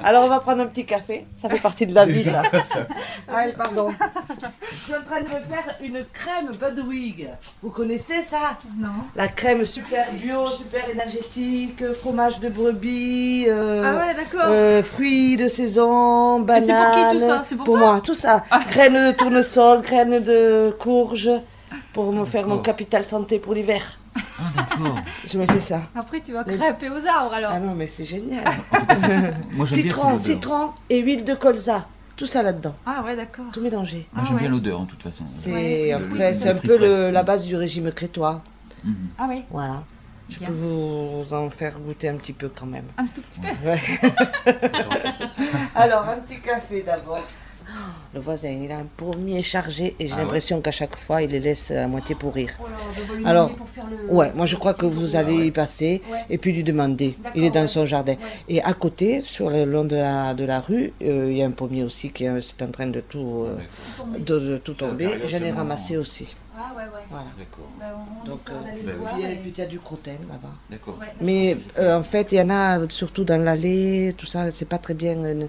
Alors, 0.03 0.25
on 0.25 0.29
va 0.29 0.41
prendre 0.41 0.63
un 0.63 0.67
petit 0.67 0.87
café. 0.87 1.27
Ça 1.37 1.51
fait 1.51 1.61
partie 1.61 1.87
de 1.87 1.95
la 1.95 2.07
vie, 2.07 2.25
ça. 2.25 2.41
Allez, 3.29 3.53
pardon. 3.53 3.91
Je 4.73 4.77
suis 4.77 4.95
en 4.95 5.03
train 5.03 5.21
de 5.21 5.25
me 5.27 5.41
faire 5.43 5.77
une 5.83 6.03
crème 6.11 6.53
Budwig. 6.59 7.29
Vous 7.63 7.69
connaissez 7.69 8.23
ça? 8.23 8.57
Non. 8.79 8.89
La 9.15 9.29
crème 9.29 9.67
super 9.67 10.11
bio, 10.13 10.49
super 10.51 10.89
énergétique, 10.89 11.85
fromage 11.93 12.41
de 12.41 12.49
brebis, 12.49 13.45
euh, 13.49 13.83
Ah 13.85 14.07
ouais, 14.07 14.15
d'accord. 14.15 14.47
euh, 14.47 14.83
fruits 14.83 15.37
de 15.37 15.49
saison, 15.49 16.41
bananes. 16.41 16.63
c'est 16.63 16.73
pour 16.73 16.91
qui, 17.11 17.19
tout 17.19 17.21
ça? 17.27 17.41
C'est 17.45 17.57
pour 17.57 17.65
toi? 17.67 17.79
moi, 17.79 18.01
tout 18.03 18.15
ça. 18.15 18.43
Graines 18.71 18.95
de 18.95 19.13
tournesol, 19.13 19.83
graines 19.83 20.21
de 20.25 20.75
courge, 20.79 21.29
pour 21.93 22.13
me 22.13 22.25
faire 22.25 22.47
mon 22.47 22.59
capital 22.59 23.03
santé 23.05 23.39
pour 23.39 23.55
l'hiver. 23.55 24.01
Ah, 24.39 24.43
d'accord. 24.57 24.99
Je 25.27 25.39
me 25.39 25.47
fais 25.47 25.61
ça. 25.61 25.83
Après, 25.95 26.21
tu 26.21 26.33
vas 26.33 26.45
crêper 26.45 26.89
aux 26.91 27.07
arbres 27.07 27.33
alors. 27.35 27.51
Ah 27.53 27.61
non, 27.61 27.75
mais 27.75 27.87
c'est 27.87 28.05
génial. 28.05 28.45
Moi, 29.53 29.67
j'aime 29.67 29.77
bien 29.83 29.83
Citron, 29.83 30.09
odeur. 30.15 30.21
citron 30.21 30.71
et 30.91 31.01
huile 31.01 31.25
de 31.25 31.35
colza. 31.35 31.89
Tout 32.17 32.27
ça 32.27 32.43
là-dedans. 32.43 32.75
Ah 32.87 33.03
ouais, 33.05 33.15
d'accord. 33.15 33.45
Tout 33.53 33.61
mélangé. 33.61 34.09
Moi, 34.13 34.23
Ah 34.23 34.27
j'aime 34.27 34.37
ouais. 34.37 34.43
bien 34.43 34.51
l'odeur, 34.51 34.81
en 34.81 34.87
toute 34.87 35.03
façon. 35.03 35.25
C'est 35.29 35.53
Ouais, 35.53 35.93
après, 35.93 36.33
fruits, 36.33 36.41
c'est 36.43 36.49
un 36.49 36.55
peu 36.57 36.79
le- 36.79 37.11
la 37.11 37.23
base 37.23 37.45
du 37.47 37.57
régime 37.57 37.93
crétois. 37.93 38.43
Mhm. 38.85 38.95
Ah 39.19 39.27
oui, 39.29 39.45
Voilà. 39.51 39.85
Je 40.29 40.39
Bien. 40.39 40.49
peux 40.49 40.55
vous 40.55 41.35
en 41.35 41.51
faire 41.51 41.79
goûter 41.79 42.09
un 42.09 42.17
petit 42.17 42.33
peu 42.33 42.49
quand 42.49 42.67
même. 42.67 42.87
un 42.99 43.07
tout 43.07 43.21
petit 43.23 43.39
peu. 43.39 43.69
Ouais. 43.69 43.81
Alors, 45.75 46.09
un 46.09 46.17
petit 46.17 46.41
café 46.41 46.83
d'abord. 46.83 47.23
Le 48.15 48.21
voisin, 48.21 48.49
il 48.51 48.71
a 48.73 48.79
un 48.79 48.87
pommier 48.97 49.43
chargé 49.43 49.95
et 49.99 50.07
j'ai 50.07 50.13
Ah 50.15 50.17
ouais 50.19 50.23
l'impression 50.23 50.61
qu'à 50.61 50.71
chaque 50.71 50.97
fois, 50.97 51.23
il 51.23 51.31
les 51.31 51.41
laisse 51.41 51.71
à 51.71 51.87
moitié 51.89 52.15
pourrir. 52.15 52.51
Oh 52.61 52.65
là, 53.25 53.29
Alors, 53.31 53.45
demander 53.49 53.59
pour 53.59 53.69
faire 53.69 53.85
le- 54.09 54.15
Ouais, 54.15 54.33
moi 54.35 54.47
je 54.47 54.57
crois 54.57 54.73
que 54.75 54.87
vous 54.87 55.17
allez 55.17 55.47
y 55.47 55.51
passer 55.51 56.01
Ouais. 56.11 56.19
et 56.31 56.39
puis 56.39 56.53
lui 56.53 56.63
demander. 56.65 57.17
Il 57.35 57.45
est 57.45 57.51
dans 57.51 57.63
ouais. 57.63 57.67
son 57.67 57.85
jardin. 57.85 58.13
Ouais. 58.13 58.19
Et 58.49 58.63
à 58.63 58.73
côté, 58.73 59.23
sur 59.23 59.51
le 59.51 59.65
long 59.65 59.85
de 59.85 59.97
la, 59.97 60.33
de 60.35 60.45
la 60.45 60.61
rue, 60.61 60.93
euh, 61.03 61.27
il 61.31 61.37
y 61.37 61.43
a 61.43 61.47
un 61.47 61.51
pommier 61.51 61.83
aussi 61.83 62.11
qui 62.11 62.25
est, 62.25 62.41
c'est 62.41 62.63
en 62.63 62.71
train 62.71 62.87
de 62.87 63.01
tout, 63.01 63.45
euh, 63.47 63.57
Tomber. 63.99 64.19
de, 64.21 64.39
de 64.39 64.59
tout 64.59 64.75
tomber. 64.75 65.11
J'en 65.27 65.39
ai 65.43 65.51
ramassé 65.51 65.97
aussi. 65.97 66.37
Ah 66.59 66.73
ouais, 66.75 66.85
ouais. 66.85 67.01
Voilà. 67.11 67.27
D'accord. 67.39 67.69
Bah, 67.79 67.85
on 68.25 68.27
Donc, 68.27 68.39
euh, 68.49 68.53
bah 68.87 68.93
le 68.93 68.93
oui. 69.27 69.37
puis 69.43 69.53
il 69.55 69.59
y 69.59 69.61
a 69.61 69.67
du 69.67 69.79
crottin 69.79 70.13
là-bas. 70.29 70.55
D'accord. 70.71 70.97
Ouais. 70.99 71.07
Mais 71.21 71.57
euh, 71.79 71.99
en 71.99 72.03
fait, 72.03 72.33
il 72.33 72.39
y 72.39 72.41
en 72.41 72.49
a 72.49 72.79
surtout 72.89 73.25
dans 73.25 73.43
l'allée, 73.43 74.15
tout 74.17 74.25
ça, 74.27 74.51
c'est 74.51 74.65
pas 74.69 74.79
très 74.79 74.95
bien. 74.95 75.17
euh, 75.23 75.43
euh, 75.43 75.47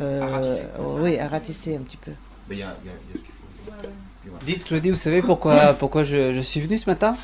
À 0.00 0.26
ratisser. 0.26 0.62
oui, 1.00 1.18
à 1.18 1.28
ratisser 1.28 1.76
un 1.76 1.80
petit 1.82 1.96
peu. 1.96 2.10
Mais 2.48 2.56
il 2.56 2.58
y 2.58 2.62
a, 2.62 2.76
il 2.82 2.88
y 2.88 2.90
a- 2.90 2.96
il 3.06 3.10
y 3.10 3.14
a 3.14 3.18
ce 3.18 3.22
qu'il 3.24 3.32
faut. 3.32 4.40
Dites 4.44 4.64
Claudie, 4.64 4.90
vous 4.90 4.96
savez 4.96 5.22
pourquoi, 5.22 5.74
pourquoi 5.74 6.04
je, 6.04 6.32
je 6.32 6.40
suis 6.40 6.60
venu 6.60 6.76
ce 6.78 6.88
matin? 6.88 7.16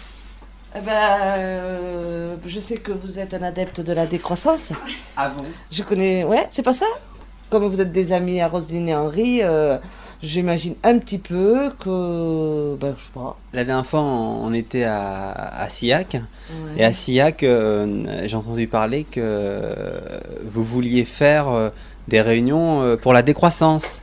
Eh 0.77 0.81
ben, 0.81 0.93
euh, 0.93 2.37
je 2.47 2.61
sais 2.61 2.77
que 2.77 2.93
vous 2.93 3.19
êtes 3.19 3.35
un 3.35 3.43
adepte 3.43 3.81
de 3.81 3.93
la 3.93 4.07
décroissance. 4.07 4.73
Ah 5.17 5.31
bon? 5.31 5.45
Je 5.71 5.83
connais. 5.83 6.25
Ouais, 6.25 6.47
c'est 6.51 6.63
pas 6.63 6.73
ça? 6.73 6.87
Comme 7.51 7.67
vous 7.67 7.81
êtes 7.81 7.91
des 7.91 8.13
amis 8.13 8.41
à 8.41 8.47
Roselyne 8.47 8.89
et 8.89 8.95
Henri, 8.95 9.43
euh, 9.43 9.79
j'imagine 10.23 10.77
un 10.85 10.99
petit 11.01 11.19
peu 11.19 11.73
que. 11.81 12.77
Ben, 12.77 12.95
je 12.97 13.03
sais 13.05 13.11
pas. 13.13 13.37
La 13.53 13.65
dernière 13.65 13.85
fois, 13.87 14.03
on 14.03 14.53
était 14.53 14.85
à, 14.85 15.31
à 15.33 15.69
Sillac. 15.69 16.15
Ouais. 16.15 16.21
Et 16.77 16.85
à 16.85 16.93
Sillac, 16.93 17.43
euh, 17.43 18.05
j'ai 18.27 18.37
entendu 18.37 18.69
parler 18.69 19.03
que 19.03 19.21
euh, 19.21 19.99
vous 20.45 20.63
vouliez 20.65 21.05
faire 21.05 21.49
euh, 21.49 21.71
des 22.09 22.21
réunions 22.21 22.83
euh, 22.83 22.97
pour 22.97 23.13
la 23.13 23.23
décroissance. 23.23 24.03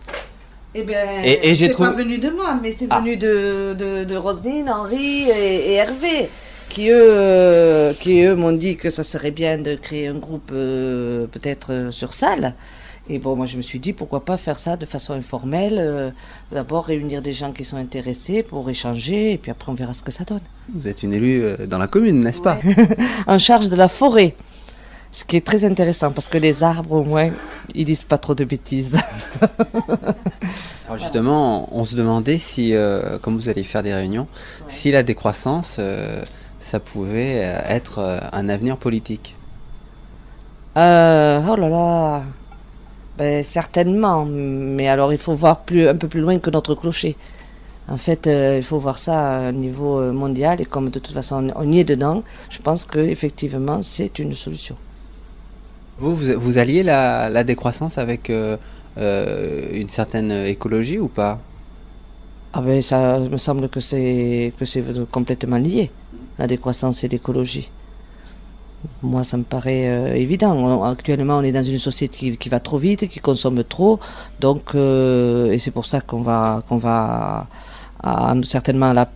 Eh 0.75 0.83
ben, 0.83 1.07
Et- 1.23 1.49
et 1.49 1.55
j'ai 1.55 1.69
trouvé- 1.69 1.89
pas 1.89 1.95
venu 1.95 2.17
de 2.19 2.29
moi, 2.29 2.60
mais 2.62 2.71
c'est 2.71 2.88
Ah. 2.89 2.99
venu 2.99 3.17
de, 3.17 3.73
de, 3.73 4.03
de 4.03 4.15
Roselyne, 4.15 4.69
Henri 4.69 5.29
et, 5.29 5.71
et 5.71 5.73
Hervé, 5.73 6.29
qui 6.69 6.89
eux, 6.89 6.95
euh, 7.10 7.93
qui 7.99 8.21
eux 8.21 8.36
m'ont 8.36 8.51
dit 8.51 8.75
que 8.77 8.89
ça 8.89 9.03
serait 9.03 9.31
bien 9.31 9.57
de 9.57 9.75
créer 9.75 10.07
un 10.07 10.15
groupe 10.15 10.51
euh, 10.53 11.25
peut-être 11.27 11.88
sur 11.91 12.13
salle. 12.13 12.53
Et 13.10 13.19
bon, 13.19 13.38
moi 13.38 13.45
je 13.45 13.55
me 13.55 13.62
suis 13.62 13.79
dit 13.79 13.93
pourquoi 13.93 14.25
pas 14.25 14.36
faire 14.36 14.60
ça 14.60 14.75
de 14.75 14.86
façon 14.86 15.13
informelle. 15.13 15.77
euh, 15.79 16.10
D'abord 16.51 16.86
réunir 16.86 17.21
des 17.21 17.31
gens 17.31 17.51
qui 17.53 17.63
sont 17.63 17.77
intéressés 17.77 18.43
pour 18.43 18.69
échanger, 18.69 19.31
et 19.31 19.38
puis 19.38 19.49
après 19.49 19.71
on 19.71 19.75
verra 19.75 19.93
ce 19.93 20.03
que 20.03 20.12
ça 20.12 20.25
donne. 20.25 20.41
Vous 20.75 20.88
êtes 20.89 21.03
une 21.03 21.13
élue 21.13 21.41
dans 21.67 21.77
la 21.77 21.88
commune, 21.88 22.19
n'est-ce 22.19 22.41
pas? 22.41 22.60
En 23.27 23.39
charge 23.39 23.69
de 23.69 23.77
la 23.77 23.88
forêt. 23.88 24.36
Ce 25.12 25.24
qui 25.26 25.38
est 25.38 25.46
très 25.46 25.65
intéressant 25.65 26.12
parce 26.12 26.28
que 26.30 26.38
les 26.38 26.63
arbres, 26.63 26.93
au 26.93 27.04
moins, 27.04 27.32
ils 27.74 27.86
disent 27.86 28.04
pas 28.04 28.17
trop 28.17 28.36
de 28.36 28.43
bêtises. 28.46 28.98
Alors 30.86 30.98
justement, 30.98 31.70
on 31.78 31.84
se 31.84 31.96
demandait 31.96 32.38
si, 32.38 32.74
euh, 32.76 33.17
comme 33.20 33.36
vous 33.36 33.50
allez 33.50 33.63
faire 33.63 33.84
des 33.84 33.93
réunions, 33.93 34.28
si 34.67 34.91
la 34.91 35.04
décroissance, 35.04 35.78
euh, 35.80 36.24
ça 36.60 36.80
pouvait 36.80 37.43
euh, 37.43 37.62
être 37.67 38.00
euh, 38.00 38.20
un 38.32 38.50
avenir 38.50 38.78
politique. 38.78 39.36
Euh, 40.78 41.41
oh 41.50 41.56
là 41.56 41.70
là. 41.70 42.24
Ben, 43.17 43.43
certainement. 43.43 44.26
Mais 44.26 44.88
alors, 44.88 45.12
il 45.12 45.17
faut 45.20 45.34
voir 45.36 45.62
plus, 45.65 45.88
un 45.88 45.96
peu 45.96 46.08
plus 46.08 46.22
loin 46.22 46.39
que 46.39 46.50
notre 46.52 46.76
clocher. 46.76 47.17
En 47.88 47.98
fait, 47.98 48.28
euh, 48.28 48.58
il 48.58 48.63
faut 48.63 48.80
voir 48.80 49.00
ça 49.00 49.20
à 49.20 49.39
un 49.50 49.54
niveau 49.54 50.00
euh, 50.00 50.12
mondial. 50.13 50.62
Et 50.62 50.65
comme 50.65 50.89
de 50.89 51.00
toute 51.00 51.13
façon, 51.13 51.50
on, 51.56 51.63
on 51.67 51.72
y 51.72 51.80
est 51.80 51.84
dedans, 51.86 52.24
je 52.50 52.60
pense 52.60 52.86
que 52.86 53.00
effectivement, 53.00 53.82
c'est 53.84 54.20
une 54.20 54.36
solution. 54.36 54.78
Vous, 55.99 56.15
vous, 56.15 56.39
vous 56.39 56.57
alliez 56.60 56.83
la, 56.83 57.29
la 57.29 57.43
décroissance 57.43 57.97
avec 57.97 58.29
euh, 58.29 58.57
euh, 58.97 59.62
une 59.73 59.89
certaine 59.89 60.31
écologie 60.31 60.99
ou 60.99 61.07
pas? 61.07 61.39
Ah 62.53 62.62
ben, 62.62 62.81
ça 62.81 63.19
me 63.19 63.38
semble 63.38 63.67
que 63.69 63.79
c'est 63.79 64.53
que 64.57 64.65
c'est 64.65 64.83
complètement 65.12 65.57
lié, 65.57 65.91
la 66.38 66.47
décroissance 66.47 67.03
et 67.03 67.07
l'écologie. 67.07 67.69
Moi, 69.01 69.23
ça 69.23 69.38
me 69.38 69.43
paraît 69.43 69.89
euh, 69.89 70.13
évident. 70.13 70.83
Actuellement, 70.83 71.38
on 71.38 71.43
est 71.43 71.51
dans 71.51 71.63
une 71.63 71.79
société 71.79 72.38
qui, 72.38 72.49
va 72.49 72.60
trop 72.60 72.77
vite, 72.77 73.07
qui 73.07 73.19
consomme 73.19 73.63
trop, 73.63 73.99
donc 74.39 74.75
et 74.75 75.57
c'est 75.60 75.71
pour 75.71 75.86
ça 75.86 76.01
qu'on 76.01 76.21
va 76.21 76.63
qu'on 76.67 76.77
va 76.77 77.47
certainement 78.43 78.93
à, 78.95 79.07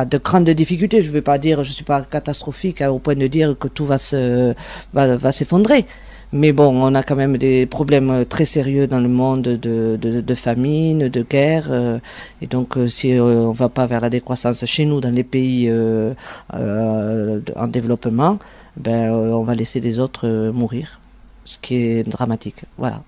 à 0.00 0.04
de 0.06 0.18
grandes 0.18 0.48
difficultés. 0.48 1.02
Je 1.02 1.08
ne 1.08 1.12
vais 1.12 1.22
pas 1.22 1.38
dire, 1.38 1.62
je 1.62 1.72
suis 1.72 1.84
pas 1.84 2.02
catastrophique 2.02 2.80
hein, 2.80 2.90
au 2.90 2.98
point 2.98 3.14
de 3.14 3.26
dire 3.26 3.56
que 3.58 3.68
tout 3.68 3.84
va 3.84 3.98
se 3.98 4.54
va 4.94 5.32
s'effondrer. 5.32 5.86
Mais 6.32 6.52
bon, 6.52 6.66
on 6.82 6.94
a 6.94 7.02
quand 7.02 7.14
même 7.16 7.38
des 7.38 7.66
problèmes 7.66 8.24
très 8.26 8.44
sérieux 8.44 8.86
dans 8.86 8.98
le 8.98 9.08
monde 9.08 9.42
de, 9.42 9.96
de, 10.00 10.20
de 10.20 10.34
famine, 10.34 11.08
de 11.08 11.22
guerre. 11.22 11.68
euh, 11.70 11.98
et 12.42 12.46
donc, 12.46 12.76
euh, 12.76 12.88
si 12.88 13.12
euh, 13.14 13.22
on 13.22 13.52
ne 13.52 13.54
va 13.56 13.68
pas 13.68 13.86
vers 13.86 14.00
la 14.00 14.10
décroissance 14.10 14.64
chez 14.66 14.84
nous, 14.86 15.00
dans 15.00 15.10
les 15.14 15.22
pays 15.24 15.68
euh, 15.68 16.12
euh, 16.54 17.40
en 17.54 17.68
développement, 17.68 18.38
ben, 18.76 19.10
euh, 19.12 19.32
on 19.34 19.44
va 19.44 19.54
laisser 19.54 19.80
les 19.80 19.98
autres 20.00 20.26
euh, 20.26 20.52
mourir. 20.52 21.00
Ce 21.44 21.58
qui 21.62 21.76
est 21.76 22.02
dramatique. 22.02 22.62
Voilà. 22.76 23.02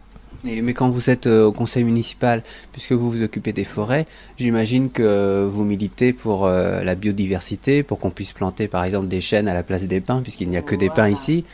Et- 0.47 0.63
Mais 0.63 0.73
quand 0.73 0.89
vous 0.89 1.11
êtes 1.11 1.27
euh, 1.27 1.47
au 1.47 1.53
conseil 1.53 1.83
municipal, 1.83 2.45
puisque 2.71 2.93
vous 2.93 3.11
vous 3.11 3.23
occupez 3.25 3.53
des 3.53 3.65
forêts, 3.65 4.07
j'imagine 4.39 4.91
que 4.91 5.45
vous 5.53 5.65
militez 5.65 6.13
pour 6.13 6.47
euh, 6.47 6.83
la 6.85 6.95
biodiversité, 6.95 7.83
pour 7.83 7.99
qu'on 7.99 8.11
puisse 8.11 8.33
planter 8.33 8.69
par 8.69 8.85
exemple 8.85 9.09
des 9.09 9.21
chênes 9.21 9.49
à 9.49 9.55
la 9.55 9.65
place 9.65 9.85
des 9.87 10.01
pins, 10.01 10.23
puisqu'il 10.23 10.49
n'y 10.49 10.57
a 10.57 10.63
que 10.63 10.77
des 10.77 10.89
pins 10.89 11.09
ici. 11.09 11.45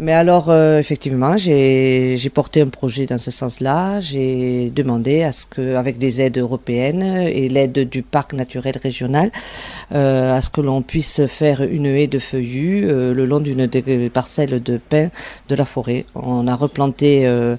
Mais 0.00 0.12
alors, 0.12 0.50
euh, 0.50 0.80
effectivement, 0.80 1.36
j'ai 1.36 2.18
porté 2.34 2.60
un 2.62 2.68
projet 2.68 3.06
dans 3.06 3.18
ce 3.18 3.30
sens-là. 3.30 4.00
J'ai 4.00 4.70
demandé 4.70 5.22
à 5.22 5.30
ce 5.30 5.46
que, 5.46 5.76
avec 5.76 5.98
des 5.98 6.20
aides 6.20 6.36
européennes 6.38 7.02
et 7.02 7.48
l'aide 7.48 7.88
du 7.88 8.02
parc 8.02 8.32
naturel 8.32 8.76
régional, 8.76 9.30
euh, 9.94 10.36
à 10.36 10.40
ce 10.40 10.50
que 10.50 10.60
l'on 10.60 10.82
puisse 10.82 11.24
faire 11.26 11.62
une 11.62 11.86
haie 11.86 12.08
de 12.08 12.18
feuillus 12.18 12.88
euh, 12.88 13.14
le 13.14 13.24
long 13.24 13.38
d'une 13.38 13.66
des 13.66 14.10
parcelles 14.10 14.60
de 14.60 14.78
pins 14.78 15.10
de 15.48 15.54
la 15.54 15.64
forêt. 15.64 16.06
On 16.16 16.48
a 16.48 16.56
replanté, 16.56 17.24
euh, 17.24 17.54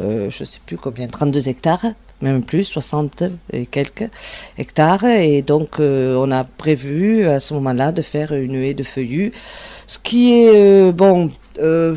euh, 0.00 0.30
je 0.30 0.44
sais 0.44 0.60
plus 0.64 0.76
combien, 0.76 1.08
32 1.08 1.48
hectares 1.48 1.86
même 2.22 2.42
plus, 2.42 2.64
60 2.64 3.24
et 3.52 3.66
quelques 3.66 4.08
hectares. 4.58 5.04
Et 5.04 5.42
donc, 5.42 5.80
euh, 5.80 6.16
on 6.16 6.30
a 6.30 6.44
prévu 6.44 7.26
à 7.26 7.40
ce 7.40 7.54
moment-là 7.54 7.92
de 7.92 8.02
faire 8.02 8.32
une 8.32 8.56
haie 8.56 8.74
de 8.74 8.82
feuillus. 8.82 9.32
Ce 9.86 9.98
qui 9.98 10.34
est, 10.34 10.50
euh, 10.54 10.92
bon, 10.92 11.30
euh, 11.58 11.96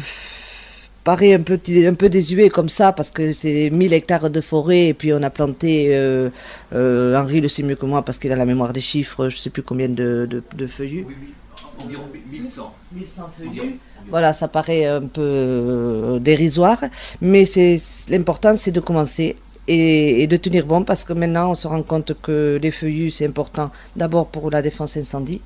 paraît 1.03 1.33
un 1.33 1.41
peu, 1.41 1.59
un 1.85 1.93
peu 1.93 2.09
désuet 2.09 2.49
comme 2.49 2.69
ça, 2.69 2.91
parce 2.93 3.11
que 3.11 3.33
c'est 3.33 3.69
1000 3.69 3.93
hectares 3.93 4.29
de 4.29 4.41
forêt, 4.41 4.87
et 4.87 4.93
puis 4.93 5.13
on 5.13 5.21
a 5.21 5.29
planté, 5.29 5.87
euh, 5.95 6.29
euh, 6.73 7.15
Henri 7.17 7.41
le 7.41 7.49
sait 7.49 7.63
mieux 7.63 7.75
que 7.75 7.85
moi, 7.85 8.03
parce 8.03 8.19
qu'il 8.19 8.31
a 8.31 8.35
la 8.35 8.45
mémoire 8.45 8.73
des 8.73 8.81
chiffres, 8.81 9.29
je 9.29 9.37
sais 9.37 9.49
plus 9.49 9.63
combien 9.63 9.89
de, 9.89 10.27
de, 10.29 10.43
de 10.55 10.67
feuillus. 10.67 11.05
environ 11.83 12.03
1100. 12.31 12.73
1100 12.93 13.29
feuillus. 13.37 13.79
Voilà, 14.09 14.33
ça 14.33 14.47
paraît 14.47 14.85
un 14.85 15.01
peu 15.01 15.21
euh, 15.21 16.19
dérisoire, 16.19 16.79
mais 17.21 17.45
c'est 17.45 17.77
l'important, 18.09 18.55
c'est 18.55 18.71
de 18.71 18.79
commencer 18.79 19.37
et, 19.67 20.23
et 20.23 20.27
de 20.27 20.37
tenir 20.37 20.65
bon 20.65 20.83
parce 20.83 21.05
que 21.05 21.13
maintenant 21.13 21.51
on 21.51 21.55
se 21.55 21.67
rend 21.67 21.83
compte 21.83 22.13
que 22.21 22.59
les 22.61 22.71
feuillus 22.71 23.11
c'est 23.11 23.25
important 23.25 23.71
d'abord 23.95 24.27
pour 24.27 24.51
la 24.51 24.61
défense 24.61 24.97
incendie 24.97 25.41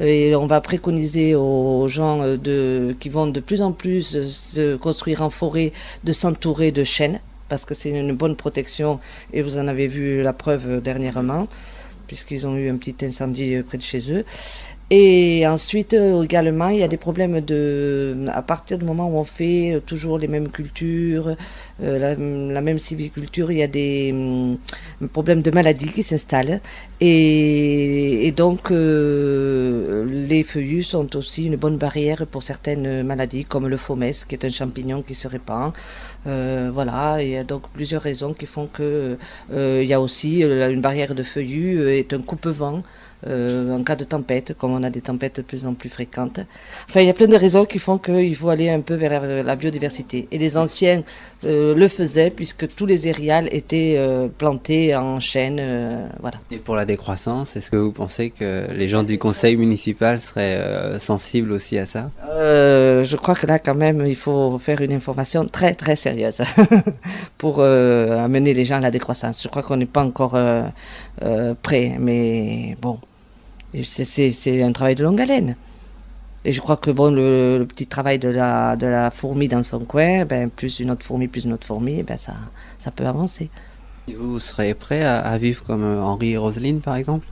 et 0.00 0.34
on 0.34 0.46
va 0.46 0.60
préconiser 0.60 1.34
aux 1.34 1.86
gens 1.88 2.22
euh, 2.22 2.36
de, 2.36 2.96
qui 2.98 3.08
vont 3.08 3.26
de 3.26 3.40
plus 3.40 3.62
en 3.62 3.72
plus 3.72 4.16
euh, 4.16 4.28
se 4.28 4.76
construire 4.76 5.22
en 5.22 5.30
forêt 5.30 5.72
de 6.04 6.12
s'entourer 6.12 6.72
de 6.72 6.84
chênes 6.84 7.20
parce 7.48 7.64
que 7.64 7.74
c'est 7.74 7.90
une 7.90 8.12
bonne 8.12 8.36
protection 8.36 9.00
et 9.32 9.42
vous 9.42 9.58
en 9.58 9.68
avez 9.68 9.88
vu 9.88 10.22
la 10.22 10.32
preuve 10.32 10.80
dernièrement 10.80 11.46
puisqu'ils 12.06 12.46
ont 12.46 12.56
eu 12.56 12.68
un 12.68 12.76
petit 12.76 13.04
incendie 13.04 13.54
euh, 13.54 13.62
près 13.62 13.78
de 13.78 13.82
chez 13.82 14.12
eux. 14.12 14.24
Et 14.94 15.46
ensuite, 15.46 15.94
euh, 15.94 16.22
également, 16.22 16.68
il 16.68 16.76
y 16.76 16.82
a 16.82 16.88
des 16.88 16.98
problèmes 16.98 17.40
de, 17.40 18.26
à 18.28 18.42
partir 18.42 18.76
du 18.76 18.84
moment 18.84 19.08
où 19.08 19.16
on 19.16 19.24
fait 19.24 19.76
euh, 19.76 19.80
toujours 19.80 20.18
les 20.18 20.28
mêmes 20.28 20.48
cultures, 20.50 21.34
euh, 21.82 22.14
la, 22.52 22.60
même 22.60 22.78
civiculture, 22.78 23.50
il 23.50 23.56
y 23.56 23.62
a 23.62 23.68
des 23.68 24.10
hum, 24.12 24.58
problèmes 25.08 25.40
de 25.40 25.50
maladie 25.50 25.90
qui 25.90 26.02
s'installent. 26.02 26.60
Et, 27.00 28.34
donc, 28.36 28.68
les 28.70 30.44
feuillus 30.44 30.82
sont 30.82 31.16
aussi 31.16 31.46
une 31.46 31.56
bonne 31.56 31.78
barrière 31.78 32.26
pour 32.26 32.42
certaines 32.42 33.02
maladies, 33.02 33.46
comme 33.46 33.68
le 33.68 33.78
fomès, 33.78 34.26
qui 34.26 34.34
est 34.34 34.44
un 34.44 34.50
champignon 34.50 35.00
qui 35.00 35.14
se 35.14 35.26
répand. 35.26 35.72
Voilà, 36.26 37.22
il 37.22 37.30
y 37.30 37.36
a 37.36 37.44
donc 37.44 37.62
plusieurs 37.70 38.02
raisons 38.02 38.34
qui 38.34 38.46
font 38.46 38.66
que 38.66 39.16
il 39.52 39.84
y 39.84 39.94
a 39.94 40.00
aussi 40.00 40.42
une 40.42 40.80
barrière 40.80 41.14
de 41.14 41.22
feuillus 41.22 41.88
est 41.88 42.12
un 42.12 42.20
coupe-vent 42.20 42.82
euh, 43.26 43.76
en 43.76 43.82
cas 43.84 43.96
de 43.96 44.04
tempête, 44.04 44.54
comme 44.56 44.72
on 44.72 44.82
a 44.82 44.90
des 44.90 45.00
tempêtes 45.00 45.36
de 45.36 45.42
plus 45.42 45.66
en 45.66 45.74
plus 45.74 45.88
fréquentes. 45.88 46.40
Enfin, 46.88 47.00
il 47.00 47.06
y 47.06 47.10
a 47.10 47.14
plein 47.14 47.26
de 47.26 47.36
raisons 47.36 47.64
qui 47.64 47.78
font 47.78 47.98
qu'il 47.98 48.34
faut 48.36 48.48
aller 48.48 48.70
un 48.70 48.80
peu 48.80 48.94
vers 48.94 49.20
la, 49.20 49.42
la 49.42 49.56
biodiversité. 49.56 50.28
Et 50.30 50.38
les 50.38 50.56
anciens 50.56 51.02
euh, 51.44 51.74
le 51.74 51.88
faisaient 51.88 52.30
puisque 52.30 52.72
tous 52.74 52.86
les 52.86 53.06
aériales 53.06 53.48
étaient 53.50 53.94
euh, 53.96 54.28
plantés 54.28 54.94
en 54.94 55.18
chaîne. 55.20 55.58
euh, 55.60 56.06
voilà. 56.20 56.38
Et 56.50 56.58
pour 56.58 56.76
la 56.76 56.84
décroissance, 56.84 57.56
est-ce 57.56 57.70
que 57.70 57.76
vous 57.76 57.92
pensez 57.92 58.30
que 58.30 58.66
les 58.72 58.88
gens 58.88 59.02
du 59.02 59.18
conseil 59.18 59.56
municipal 59.56 60.20
seraient 60.20 60.98
sensibles 60.98 61.52
aussi 61.52 61.78
à 61.78 61.86
ça? 61.86 62.10
Je 62.22 63.16
crois 63.16 63.34
que 63.34 63.46
là, 63.46 63.58
quand 63.58 63.74
même, 63.74 64.04
il 64.06 64.16
faut 64.16 64.58
faire 64.58 64.80
une 64.80 64.92
information 64.92 65.44
très, 65.46 65.74
très 65.74 65.96
sérieuse 65.96 66.42
pour 67.38 67.62
amener 67.62 68.54
les 68.54 68.64
gens 68.64 68.76
à 68.76 68.80
la 68.80 68.90
décroissance. 68.90 69.42
Je 69.42 69.48
crois 69.48 69.62
qu'on 69.62 69.76
n'est 69.76 69.86
pas 69.86 70.04
encore 70.04 70.36
prêt, 71.62 71.96
mais 71.98 72.76
bon, 72.80 72.98
c'est- 73.84 74.62
un 74.62 74.72
travail 74.72 74.94
de 74.94 75.04
longue 75.04 75.20
haleine. 75.20 75.56
Et 76.44 76.52
je 76.52 76.60
crois 76.60 76.76
que 76.76 76.90
bon, 76.90 77.12
le, 77.14 77.66
petit 77.68 77.86
travail 77.88 78.18
de 78.18 78.28
la, 78.28 78.76
de 78.76 78.86
la 78.86 79.10
fourmi 79.10 79.48
dans 79.48 79.62
son 79.62 79.80
coin, 79.80 80.24
ben, 80.24 80.50
plus 80.50 80.80
une 80.80 80.90
autre 80.90 81.06
fourmi, 81.06 81.28
plus 81.28 81.44
une 81.44 81.52
autre 81.52 81.66
fourmi, 81.66 82.02
ben, 82.02 82.18
ça, 82.18 82.34
ça 82.78 82.90
peut 82.92 83.06
avancer. 83.06 83.50
Vous, 84.14 84.38
serez 84.40 84.74
prêt 84.74 85.02
à, 85.02 85.20
à 85.20 85.38
vivre 85.38 85.64
comme 85.64 85.84
euh, 85.84 86.02
Henri 86.02 86.32
et 86.32 86.36
Roselyne, 86.36 86.82
par 86.82 86.96
exemple? 86.96 87.31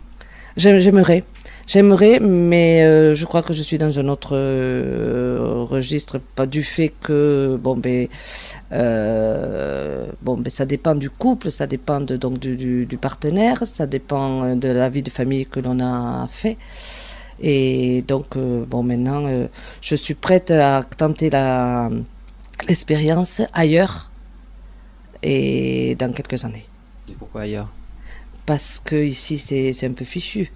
J'aimerais, 0.56 1.24
j'aimerais, 1.66 2.18
mais 2.20 2.82
euh, 2.82 3.14
je 3.14 3.24
crois 3.24 3.42
que 3.42 3.52
je 3.52 3.62
suis 3.62 3.78
dans 3.78 3.98
un 4.00 4.08
autre 4.08 4.36
euh, 4.36 5.64
registre, 5.68 6.18
pas 6.18 6.46
du 6.46 6.64
fait 6.64 6.88
que 6.88 7.56
bon 7.62 7.76
ben 7.76 8.08
euh, 8.72 10.06
bon 10.22 10.36
ben 10.36 10.50
ça 10.50 10.66
dépend 10.66 10.96
du 10.96 11.08
couple, 11.08 11.52
ça 11.52 11.66
dépend 11.68 12.00
donc 12.00 12.38
du, 12.38 12.98
partenaire, 13.00 13.62
ça 13.64 13.86
dépend 13.86 14.56
de 14.56 14.68
la 14.68 14.88
vie 14.88 15.02
de 15.02 15.10
famille 15.10 15.46
que 15.46 15.60
l'on 15.60 15.78
a 15.80 16.26
fait. 16.28 16.56
Et 17.40 18.02
donc 18.08 18.36
bon 18.36 18.82
maintenant 18.82 19.48
je 19.80 19.94
suis 19.94 20.14
prête 20.14 20.50
à 20.50 20.82
tenter 20.96 21.30
la 21.30 21.88
l'expérience 22.68 23.40
ailleurs 23.52 24.10
et 25.22 25.94
dans 25.98 26.12
quelques 26.12 26.44
années. 26.44 26.66
Et 27.08 27.12
pourquoi 27.12 27.42
ailleurs? 27.42 27.68
Parce 28.50 28.80
que 28.80 28.96
ici 28.96 29.38
c'est 29.38 29.86
un 29.86 29.92
peu 29.92 30.04
fichu. 30.04 30.50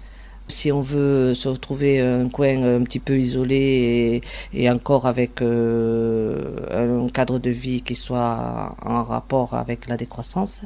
Si 0.49 0.69
on 0.69 0.81
veut 0.81 1.33
se 1.33 1.47
retrouver 1.47 2.01
un 2.01 2.27
coin 2.27 2.61
un 2.61 2.83
petit 2.83 2.99
peu 2.99 3.17
isolé 3.17 4.21
et, 4.53 4.69
encore 4.69 5.05
avec 5.07 5.41
euh, 5.41 7.05
un 7.05 7.07
cadre 7.07 7.39
de 7.39 7.49
vie 7.51 7.81
qui 7.83 7.95
soit 7.95 8.75
en 8.85 9.01
rapport 9.03 9.53
avec 9.53 9.87
la 9.87 9.95
décroissance, 9.95 10.63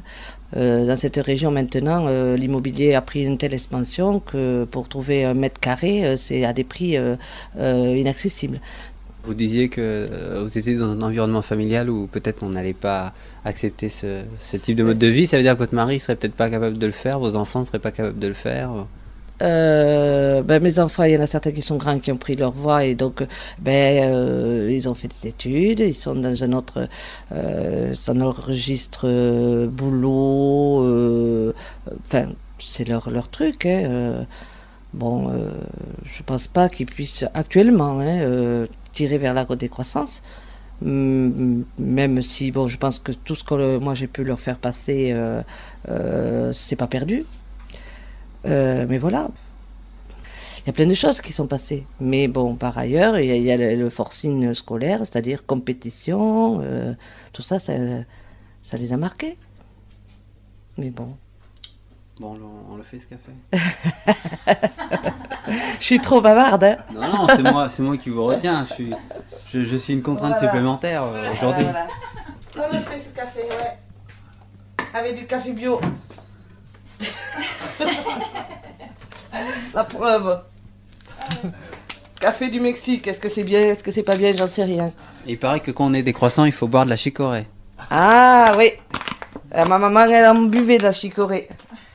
euh, 0.56 0.84
dans 0.84 0.96
cette 0.96 1.18
région 1.18 1.52
maintenant, 1.52 2.06
euh, 2.08 2.36
l'immobilier 2.36 2.94
a 2.94 3.00
pris 3.00 3.22
une 3.22 3.38
telle 3.38 3.54
expansion 3.54 4.18
que 4.18 4.64
pour 4.64 4.88
trouver 4.88 5.22
un 5.24 5.34
mètre 5.34 5.60
carré, 5.60 6.16
c'est 6.16 6.44
à 6.44 6.52
des 6.52 6.64
prix 6.64 6.98
inaccessibles. 7.56 8.60
Vous 9.24 9.34
disiez 9.34 9.68
que 9.68 9.80
euh, 9.80 10.42
vous 10.42 10.58
étiez 10.58 10.74
dans 10.74 10.90
un 10.90 11.02
environnement 11.02 11.42
familial 11.42 11.90
où 11.90 12.06
peut-être 12.06 12.42
on 12.42 12.50
n'allait 12.50 12.72
pas 12.72 13.12
accepter 13.44 13.88
ce, 13.88 14.24
type 14.56 14.76
de 14.76 14.82
mode 14.82 14.98
de 14.98 15.06
vie. 15.06 15.26
Ça 15.26 15.36
veut 15.36 15.42
dire 15.42 15.54
que 15.54 15.58
votre 15.58 15.74
mari 15.74 15.98
serait 15.98 16.16
peut-être 16.16 16.34
pas 16.34 16.50
capable 16.50 16.78
de 16.78 16.86
le 16.86 16.92
faire, 16.92 17.18
vos 17.18 17.36
enfants 17.36 17.64
seraient 17.64 17.78
pas 17.78 17.92
capables 17.92 18.18
de 18.18 18.28
le 18.28 18.34
faire. 18.34 18.70
Euh, 19.42 20.42
ben, 20.42 20.62
mes 20.62 20.78
enfants, 20.78 21.04
il 21.04 21.12
y 21.12 21.16
en 21.16 21.22
a 21.22 21.26
certains 21.26 21.50
qui 21.52 21.62
sont 21.62 21.76
grands 21.76 21.98
qui 21.98 22.12
ont 22.12 22.16
pris 22.16 22.36
leur 22.36 22.52
voie 22.52 22.84
et 22.84 22.94
donc 22.94 23.24
ben 23.58 24.04
euh, 24.04 24.70
ils 24.70 24.88
ont 24.88 24.94
fait 24.94 25.08
des 25.08 25.28
études, 25.28 25.80
ils 25.80 25.94
sont 25.94 26.14
dans 26.14 26.44
un 26.44 26.52
autre 26.52 26.88
euh, 27.32 27.94
dans 28.08 28.30
registre 28.30 29.02
euh, 29.04 29.66
boulot, 29.66 31.54
enfin 32.06 32.26
c'est 32.58 32.86
leur 32.86 33.10
leur 33.10 33.28
truc. 33.30 33.64
Hein, 33.64 34.26
bon, 34.92 35.32
je 36.04 36.22
pense 36.22 36.46
pas 36.46 36.68
qu'ils 36.68 36.86
puissent 36.86 37.24
actuellement 37.32 38.00
hein, 38.00 38.66
tirer 38.92 39.18
vers 39.18 39.34
la 39.34 39.44
décroissance. 39.44 40.22
Hum, 40.84 41.64
Même 41.78 42.22
si 42.22 42.50
bon, 42.52 42.68
je 42.68 42.78
pense 42.78 42.98
que 42.98 43.12
tout 43.12 43.34
ce 43.34 43.44
que 43.44 43.78
moi 43.78 43.94
j'ai 43.94 44.06
pu 44.06 44.24
leur 44.24 44.40
faire 44.40 44.58
passer, 44.58 45.10
euh, 45.12 45.42
euh, 45.88 46.52
c'est 46.52 46.76
pas 46.76 46.86
perdu. 46.86 47.24
Euh, 48.46 48.86
mais 48.88 48.98
voilà. 48.98 49.30
Il 50.60 50.66
y 50.66 50.70
a 50.70 50.72
plein 50.72 50.86
de 50.86 50.94
choses 50.94 51.20
qui 51.20 51.32
sont 51.32 51.46
passées. 51.46 51.86
Mais 52.00 52.28
bon, 52.28 52.54
par 52.54 52.76
ailleurs, 52.76 53.18
il 53.18 53.26
y 53.26 53.32
a, 53.32 53.36
il 53.36 53.42
y 53.42 53.50
a 53.50 53.56
le, 53.56 53.90
forcing 53.90 54.52
scolaire, 54.52 55.00
c'est-à-dire 55.00 55.46
compétition, 55.46 56.60
euh, 56.62 56.92
tout 57.32 57.42
ça, 57.42 57.58
ça, 57.58 57.72
ça 58.62 58.76
les 58.76 58.92
a 58.92 58.96
marqués. 58.96 59.38
Mais 60.76 60.90
bon. 60.90 61.16
Bon, 62.20 62.36
on, 62.70 62.76
le 62.76 62.82
fait 62.82 62.98
ce 62.98 63.06
café. 63.06 63.32
Je 65.78 65.84
suis 65.84 66.00
trop 66.00 66.20
bavarde, 66.20 66.64
hein 66.64 66.76
Non, 66.94 67.08
non, 67.08 67.26
c'est 67.28 67.42
moi, 67.42 67.68
c'est 67.68 67.82
moi 67.82 67.96
qui 67.96 68.10
vous 68.10 68.24
retiens. 68.24 68.64
Je 68.68 68.74
suis, 68.74 68.90
je, 69.52 69.64
je 69.64 69.76
suis 69.76 69.92
une 69.94 70.02
contrainte 70.02 70.32
Voilà. 70.32 70.46
supplémentaire 70.46 71.02
euh, 71.04 71.32
aujourd'hui. 71.32 71.66
On 72.56 72.60
a 72.62 72.80
fait 72.80 72.98
ce 73.00 73.10
café, 73.14 73.40
ouais. 73.40 74.86
Avec 74.94 75.16
du 75.16 75.26
café 75.26 75.52
bio. 75.52 75.80
La 79.74 79.84
preuve. 79.84 80.40
Café 82.20 82.50
du 82.50 82.60
Mexique, 82.60 83.06
est-ce 83.06 83.20
que 83.20 83.28
c'est 83.28 83.44
bien, 83.44 83.60
est-ce 83.60 83.82
que 83.82 83.90
c'est 83.90 84.02
pas 84.02 84.16
bien, 84.16 84.32
j'en 84.36 84.46
sais 84.46 84.64
rien. 84.64 84.86
Et 85.26 85.32
il 85.32 85.38
paraît 85.38 85.60
que 85.60 85.70
quand 85.70 85.86
on 85.86 85.94
est 85.94 86.02
décroissant, 86.02 86.44
il 86.44 86.52
faut 86.52 86.66
boire 86.66 86.84
de 86.84 86.90
la 86.90 86.96
chicorée. 86.96 87.46
Ah 87.90 88.52
oui. 88.58 88.72
Euh, 89.54 89.64
ma 89.66 89.78
maman, 89.78 90.00
elle 90.02 90.26
en 90.26 90.34
buvait 90.42 90.78
de 90.78 90.82
la 90.82 90.92
chicorée. 90.92 91.48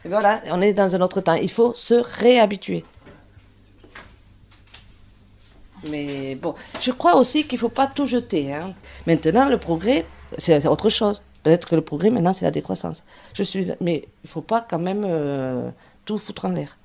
Et 0.03 0.09
voilà, 0.09 0.41
on 0.51 0.61
est 0.61 0.73
dans 0.73 0.95
un 0.95 1.01
autre 1.01 1.21
temps. 1.21 1.33
Il 1.35 1.51
faut 1.51 1.73
se 1.73 1.95
réhabituer. 2.19 2.83
Mais 5.89 6.35
bon, 6.35 6.53
je 6.79 6.91
crois 6.91 7.15
aussi 7.15 7.45
qu'il 7.45 7.57
ne 7.57 7.61
faut 7.61 7.69
pas 7.69 7.87
tout 7.87 8.05
jeter. 8.05 8.53
hein. 8.53 8.73
Maintenant, 9.07 9.47
le 9.49 9.57
progrès, 9.57 10.05
c'est 10.37 10.67
autre 10.67 10.89
chose. 10.89 11.23
Peut-être 11.43 11.69
que 11.69 11.75
le 11.75 11.81
progrès, 11.81 12.09
maintenant, 12.09 12.33
c'est 12.33 12.45
la 12.45 12.51
décroissance. 12.51 13.03
Je 13.33 13.43
suis, 13.43 13.71
mais 13.79 13.97
il 14.23 14.25
ne 14.25 14.29
faut 14.29 14.41
pas 14.41 14.65
quand 14.67 14.79
même 14.79 15.03
euh, 15.05 15.69
tout 16.05 16.17
foutre 16.17 16.45
en 16.45 16.49
l'air. 16.49 16.77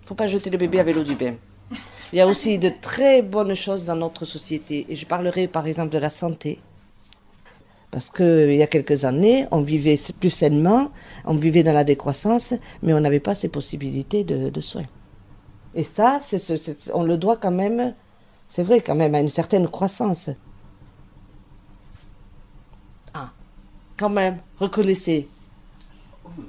Il 0.00 0.04
ne 0.04 0.08
faut 0.08 0.14
pas 0.14 0.26
jeter 0.26 0.50
le 0.50 0.58
bébé 0.58 0.80
avec 0.80 0.94
l'eau 0.94 1.02
du 1.02 1.14
bain. 1.14 1.34
Il 2.12 2.18
y 2.18 2.20
a 2.20 2.26
aussi 2.26 2.58
de 2.58 2.70
très 2.80 3.22
bonnes 3.22 3.54
choses 3.54 3.84
dans 3.84 3.96
notre 3.96 4.24
société. 4.24 4.86
Et 4.88 4.96
je 4.96 5.06
parlerai 5.06 5.48
par 5.48 5.66
exemple 5.66 5.90
de 5.90 5.98
la 5.98 6.10
santé. 6.10 6.60
Parce 7.90 8.10
qu'il 8.10 8.54
y 8.54 8.62
a 8.62 8.66
quelques 8.66 9.04
années, 9.04 9.46
on 9.52 9.62
vivait 9.62 9.98
plus 10.20 10.30
sainement, 10.30 10.90
on 11.24 11.36
vivait 11.36 11.62
dans 11.62 11.72
la 11.72 11.84
décroissance, 11.84 12.52
mais 12.82 12.92
on 12.92 13.00
n'avait 13.00 13.20
pas 13.20 13.34
ces 13.34 13.48
possibilités 13.48 14.22
de, 14.24 14.60
soins. 14.60 14.84
Et 15.74 15.82
ça, 15.82 16.20
on 16.92 17.04
le 17.04 17.16
doit 17.16 17.36
quand 17.36 17.52
même, 17.52 17.94
c'est 18.48 18.62
vrai 18.62 18.80
quand 18.80 18.94
même, 18.94 19.14
à 19.14 19.20
une 19.20 19.28
certaine 19.28 19.68
croissance. 19.68 20.30
Ah, 23.14 23.30
quand 23.98 24.08
même, 24.08 24.38
reconnaissez. 24.58 25.28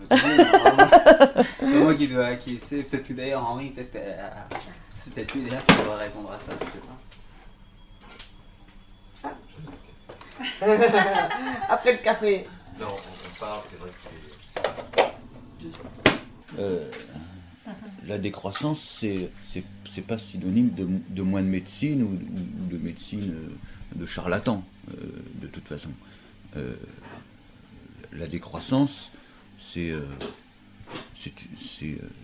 C'est 0.10 1.68
moi 1.84 1.96
qui 1.96 2.08
dois 2.08 2.28
acquiescer. 2.28 2.84
Peut-être 2.84 3.08
que 3.08 3.14
d'ailleurs, 3.14 3.48
Henri, 3.48 3.70
peut-être, 3.70 3.96
euh, 3.96 4.30
c'est 4.98 5.14
peut-être 5.14 5.34
lui 5.34 5.42
déjà 5.44 5.58
qui 5.58 5.76
devrait 5.78 6.06
répondre 6.06 6.32
à 6.32 6.40
ça. 6.40 6.54
peut-être, 6.54 6.88
hein. 6.90 6.98
Après 11.70 11.94
le 11.94 12.00
café. 12.00 12.46
Non, 12.80 12.88
on 12.88 13.40
parle, 13.40 13.62
c'est 13.70 13.80
vrai 13.80 13.90
que 13.90 14.10
Euh, 16.60 16.90
la 18.08 18.18
décroissance, 18.18 18.82
c'est 19.00 19.30
c'est 19.86 20.02
pas 20.02 20.18
synonyme 20.18 20.72
de, 21.10 21.22
moins 21.22 21.42
de 21.44 21.48
médecine 21.48 22.04
ou, 22.04 22.18
de 22.72 22.78
médecine 22.78 23.34
euh, 23.34 24.00
de 24.00 24.06
charlatan, 24.06 24.64
euh, 24.90 24.94
de 25.42 25.48
toute 25.48 25.68
façon. 25.68 25.90
Euh, 26.56 26.76
la 28.14 28.28
décroissance, 28.28 29.12
c'est 29.60 29.90
euh, 29.92 30.06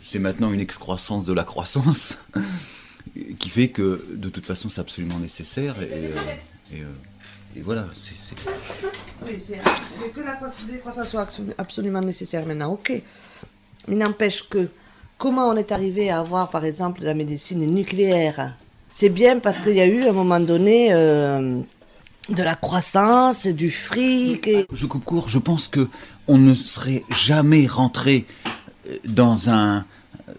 c'est 0.03 0.19
maintenant 0.19 0.51
une 0.53 0.59
excroissance 0.61 1.25
de 1.25 1.34
la 1.34 1.43
croissance 1.43 2.19
qui 3.39 3.49
fait 3.49 3.69
que 3.69 4.01
de 4.13 4.29
toute 4.29 4.45
façon 4.45 4.69
c'est 4.69 4.81
absolument 4.81 5.19
nécessaire 5.19 5.81
et, 5.81 6.11
et, 6.71 6.84
et 7.55 7.61
voilà, 7.61 7.89
c'est 7.95 8.36
Oui, 9.25 9.38
que 10.13 10.21
la 10.21 10.36
croissance 10.79 11.09
soit 11.09 11.23
absolu- 11.23 11.53
absolument 11.57 12.01
nécessaire 12.01 12.45
maintenant, 12.45 12.73
ok. 12.73 13.01
Mais 13.88 13.95
n'empêche 13.95 14.47
que 14.47 14.69
comment 15.18 15.47
on 15.47 15.55
est 15.55 15.72
arrivé 15.72 16.09
à 16.09 16.20
avoir, 16.20 16.49
par 16.49 16.66
exemple, 16.66 17.01
la 17.03 17.14
médecine 17.14 17.66
nucléaire? 17.66 18.53
C'est 18.89 19.09
bien 19.09 19.39
parce 19.39 19.59
qu'il 19.59 19.74
y 19.74 19.82
a 19.82 19.88
eu, 19.88 20.03
à 20.03 20.09
un 20.09 20.14
moment 20.14 20.39
donné, 20.39 20.93
euh, 20.93 21.59
de 22.30 22.43
la 22.43 22.55
croissance, 22.55 23.47
du 23.47 23.72
fric. 23.72 24.49
Je 24.72 24.86
coupe 24.86 25.03
court, 25.03 25.30
je 25.30 25.39
pense 25.39 25.68
que 25.68 25.88
on 26.28 26.38
ne 26.38 26.53
serait 26.53 27.03
jamais 27.09 27.66
rentré 27.66 28.26
euh, 28.88 28.97
dans 29.05 29.49
un 29.49 29.86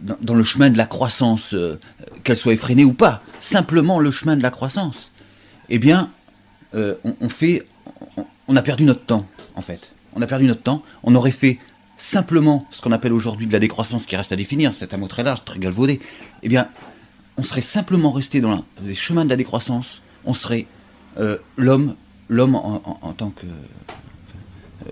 dans, 0.01 0.35
le 0.35 0.43
chemin 0.43 0.71
de 0.71 0.79
la 0.79 0.87
croissance, 0.87 1.55
euh, 1.55 1.79
qu'elle 2.25 2.37
soit 2.37 2.53
effrénée 2.53 2.85
ou 2.85 2.95
pas, 2.95 3.23
simplement 3.41 4.01
le 4.01 4.11
chemin 4.11 4.37
de 4.37 4.43
la 4.43 4.51
croissance. 4.51 5.11
Eh 5.69 5.79
bien, 5.79 6.11
on 6.73 8.57
a 8.57 8.63
perdu 8.63 8.85
notre 8.85 9.05
temps, 9.05 9.27
en 9.55 9.63
fait. 9.63 9.93
On 10.15 10.23
a 10.23 10.27
perdu 10.27 10.47
notre 10.47 10.63
temps. 10.63 10.83
On 11.03 11.15
aurait 11.15 11.31
fait 11.31 11.59
simplement 12.05 12.67
ce 12.71 12.83
qu'on 12.83 12.93
appelle 12.93 13.13
aujourd'hui 13.15 13.47
de 13.47 13.53
la 13.53 13.59
décroissance, 13.59 14.05
qui 14.07 14.15
reste 14.15 14.31
à 14.33 14.37
définir, 14.37 14.75
c'est 14.75 14.93
un 14.93 14.99
mot 14.99 15.09
très 15.09 15.23
large, 15.23 15.45
très 15.45 15.59
galvaudé. 15.59 16.01
Eh 16.43 16.49
bien, 16.49 16.69
on 17.39 17.43
serait 17.43 17.63
simplement 17.63 18.11
resté 18.13 18.41
dans 18.43 18.65
les 18.83 18.95
chemins 18.95 19.25
de 19.25 19.31
la 19.31 19.37
décroissance. 19.37 20.03
On 20.27 20.35
serait 20.35 20.67
euh, 21.19 21.39
l'homme, 21.57 21.97
l'homme 22.29 22.57
en, 22.57 22.83
en- 22.85 22.99
en 23.01 23.13
tant 23.15 23.31
que 23.31 23.47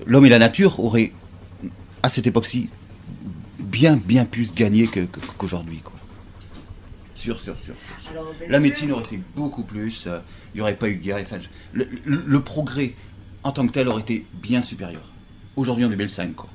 l'homme 0.07 0.25
et 0.25 0.31
la 0.31 0.39
nature 0.39 0.81
auraient, 0.81 1.13
à 2.03 2.09
cette 2.09 2.27
époque-ci, 2.27 2.71
bien, 3.59 3.97
bien 3.97 4.25
plus 4.25 4.55
gagné 4.55 4.87
que- 4.87 5.01
que- 5.01 5.21
qu'aujourd'hui. 5.37 5.79
quoi. 5.85 5.93
Sûr, 7.15 7.39
sûr, 7.39 7.57
sûr, 7.59 7.75
sûr. 8.01 8.25
La 8.49 8.59
médecine 8.59 8.91
aurait 8.91 9.05
été 9.05 9.21
beaucoup 9.37 9.65
plus, 9.65 10.07
euh, 10.07 10.19
il 10.55 10.57
n'y 10.59 10.61
aurait 10.63 10.77
pas 10.77 10.89
eu 10.89 10.97
de 10.97 11.03
guerre. 11.03 11.19
enfin, 11.21 11.39
le- 11.73 11.89
le 12.07 12.41
progrès 12.41 12.95
en 13.45 13.53
tant 13.53 13.67
que 13.67 13.73
tel 13.73 13.87
aurait 13.89 14.01
été 14.03 14.25
bien 14.33 14.63
supérieur. 14.63 15.13
Aujourd'hui, 15.57 15.85
on 15.85 15.91
est 15.93 15.97
belle 15.97 16.09
5, 16.09 16.35
quoi. 16.35 16.49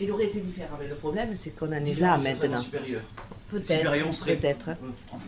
Il 0.00 0.10
aurait 0.10 0.26
été 0.26 0.40
différent, 0.40 0.76
mais 0.80 0.88
le 0.88 0.94
problème, 0.94 1.30
c'est 1.34 1.50
qu'on 1.56 1.68
en 1.68 1.72
est 1.72 1.98
là 2.00 2.18
maintenant. 2.18 2.58
Supérieur. 2.60 3.02
Peut-être, 3.50 4.12
serait, 4.14 4.34
peut-être. 4.36 4.70
euh, 4.70 4.74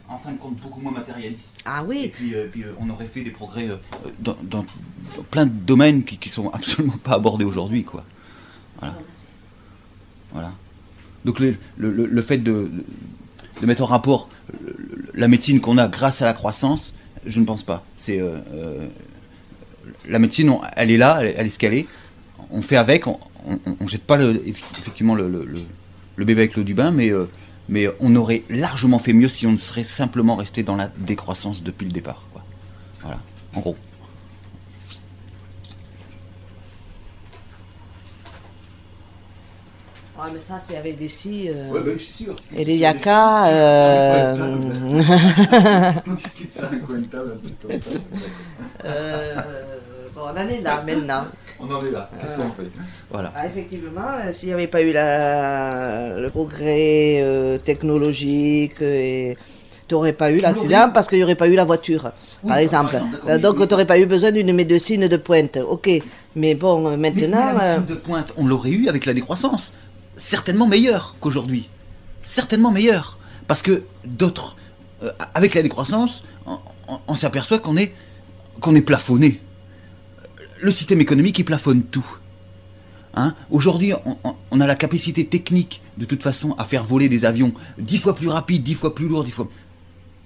en, 0.09 0.15
en 0.15 0.19
fin 0.19 0.33
de 0.33 0.39
compte, 0.39 0.57
beaucoup 0.57 0.81
moins 0.81 0.91
matérialiste. 0.91 1.61
Ah 1.65 1.83
Et 1.85 1.87
oui, 1.89 2.11
puis, 2.13 2.35
euh, 2.35 2.49
puis, 2.51 2.65
euh, 2.65 2.73
on 2.81 2.91
aurait 2.91 3.07
fait 3.07 3.21
des 3.23 3.31
progrès 3.31 3.69
dans, 3.69 3.79
dans- 4.19 4.37
dans 4.43 5.23
plein 5.31 5.47
de 5.47 5.53
domaines 5.53 6.03
qui, 6.05 6.19
qui 6.19 6.29
sont 6.29 6.49
absolument 6.53 6.97
pas 7.03 7.13
abordés 7.13 7.45
aujourd'hui, 7.45 7.85
quoi. 7.85 8.05
Voilà. 8.81 8.97
Voilà. 10.33 10.53
Donc 11.25 11.39
le, 11.39 11.55
le- 11.77 11.93
le- 11.93 12.07
le 12.07 12.23
fait 12.23 12.39
de, 12.39 12.71
de 13.61 13.67
mettre 13.67 13.83
en 13.83 13.87
rapport 13.87 14.29
la 15.15 15.29
médecine 15.29 15.61
qu'on 15.61 15.79
a 15.79 15.87
grâce 15.89 16.21
à 16.23 16.25
la 16.27 16.33
croissance, 16.35 16.95
je 17.25 17.39
ne 17.41 17.45
pense 17.45 17.63
pas. 17.63 17.85
C'est 17.97 18.21
la 20.09 20.19
médecine, 20.19 20.51
on- 20.51 20.61
elle 20.77 20.91
est 20.91 20.97
là, 20.97 21.19
elle, 21.23 21.35
elle 21.37 21.47
est 21.47 21.51
ce 21.51 21.59
qu'elle 21.59 21.75
est. 21.75 21.87
On 22.51 22.63
fait 22.63 22.77
avec, 22.77 23.07
on, 23.07 23.19
on, 23.45 23.59
on 23.81 23.87
jette 23.89 24.05
pas 24.05 24.17
le- 24.17 24.47
effectivement 24.49 25.15
le, 25.15 25.29
le- 25.29 25.45
le- 25.45 25.59
le 26.17 26.25
bébé 26.25 26.43
avec 26.43 26.57
l'eau 26.57 26.65
du 26.65 26.75
bain, 26.75 26.91
mais, 26.91 27.11
euh, 27.11 27.27
mais 27.69 27.87
on 28.01 28.15
aurait 28.17 28.45
largement 28.49 28.99
fait 28.99 29.13
mieux 29.13 29.29
si 29.29 29.47
on 29.47 29.53
ne 29.53 29.57
serait 29.57 29.85
simplement 29.85 30.37
resté 30.37 30.63
dans 30.63 30.77
la 30.77 30.89
décroissance 30.99 31.63
depuis 31.63 31.87
le 31.87 31.93
départ. 31.93 32.29
quoi. 32.33 32.43
Voilà, 33.03 33.21
en 33.55 33.61
gros. 33.61 33.77
Ouais, 40.19 40.31
mais 40.35 40.41
ça, 40.41 40.59
c'est 40.59 40.77
avec 40.77 40.97
des 40.97 41.07
scies. 41.09 41.49
euh, 41.51 41.81
ben, 41.81 41.97
je 41.97 42.03
suis 42.03 42.25
sûr. 42.25 42.35
Et 42.57 42.65
les 42.65 42.77
yakas. 42.77 43.53
euh, 43.53 44.35
On 46.09 46.13
discute 46.15 46.51
sur 46.53 46.65
un 46.65 46.79
coin 46.79 46.99
de 46.99 47.05
table, 47.07 47.35
un 47.35 47.39
peu 47.39 47.69
comme 47.69 47.81
ça. 47.81 49.45
bon, 50.13 50.21
on 50.25 50.31
en 50.31 50.37
est 50.47 50.61
là 50.61 50.83
maintenant. 50.83 51.25
On 51.61 51.71
en 51.75 51.85
est 51.85 51.91
là. 51.91 52.09
Qu'est-ce 52.21 52.37
qu'on 52.37 52.51
fait? 52.51 52.71
Voilà. 53.11 53.33
Ah, 53.35 53.47
effectivement, 53.47 54.01
euh, 54.25 54.33
s'il 54.33 54.49
n'y 54.49 54.55
avait 54.55 54.67
pas 54.69 54.83
eu 54.83 54.93
la, 54.93 56.17
le 56.19 56.29
progrès 56.29 57.19
euh, 57.21 57.59
technologique, 57.59 58.81
et 58.81 59.37
tu 59.89 59.95
n'aurais 59.95 60.13
pas 60.13 60.31
eu 60.31 60.39
l'accident 60.39 60.91
parce 60.95 61.09
qu'il 61.09 61.19
n'y 61.19 61.25
aurait 61.25 61.35
pas 61.35 61.49
eu 61.49 61.55
la 61.55 61.65
voiture, 61.65 62.13
Oui, 62.45 62.49
par 62.49 62.49
par 62.51 62.59
exemple. 62.59 62.97
Euh, 63.29 63.39
donc, 63.39 63.57
tu 63.61 63.67
n'aurais 63.69 63.87
pas 63.87 63.99
eu 63.99 64.07
besoin 64.07 64.31
d'une 64.33 64.53
médecine 64.53 65.09
de 65.09 65.17
pointe. 65.17 65.57
Ok, 65.69 65.91
mais 66.37 66.55
bon, 66.55 66.87
euh, 66.87 66.97
Mais 66.97 67.11
maintenant. 67.11 67.53
la 67.53 67.61
euh, 67.61 67.79
médecine 67.79 67.95
de 67.97 68.01
pointe, 68.01 68.33
on 68.37 68.47
l'aurait 68.47 68.71
eu 68.71 68.89
avec 68.89 69.05
la 69.07 69.15
décroissance. 69.15 69.73
Certainement 70.17 70.67
meilleure 70.67 71.17
qu'aujourd'hui. 71.21 71.69
Certainement 72.23 72.71
meilleure. 72.71 73.19
Parce 73.49 73.63
que 73.63 73.83
d'autres, 74.05 74.57
euh, 75.03 75.11
avec 75.35 75.55
la 75.55 75.63
décroissance, 75.63 76.23
on, 76.47 76.59
on- 76.89 76.99
on 77.09 77.15
s'aperçoit 77.15 77.59
qu'on 77.59 77.77
est, 77.77 77.95
qu'on 78.61 78.75
est 78.75 78.83
plafonné. 78.83 79.41
Le 80.61 80.71
système 80.71 81.01
économique, 81.01 81.39
il 81.39 81.45
plafonne 81.45 81.83
tout. 81.83 82.07
Hein? 83.15 83.35
Aujourd'hui, 83.51 83.93
on, 84.51 84.61
a 84.61 84.67
la 84.67 84.75
capacité 84.75 85.27
technique, 85.27 85.83
de 85.97 86.05
toute 86.05 86.23
façon, 86.23 86.55
à 86.59 86.65
faire 86.65 86.85
voler 86.85 87.09
des 87.09 87.25
avions 87.25 87.55
dix 87.79 87.99
fois 87.99 88.15
plus 88.15 88.29
rapides, 88.29 88.63
dix 88.63 88.75
fois 88.75 88.95
plus 88.95 89.09
lourds, 89.09 89.25
dix 89.25 89.31
fois. 89.31 89.49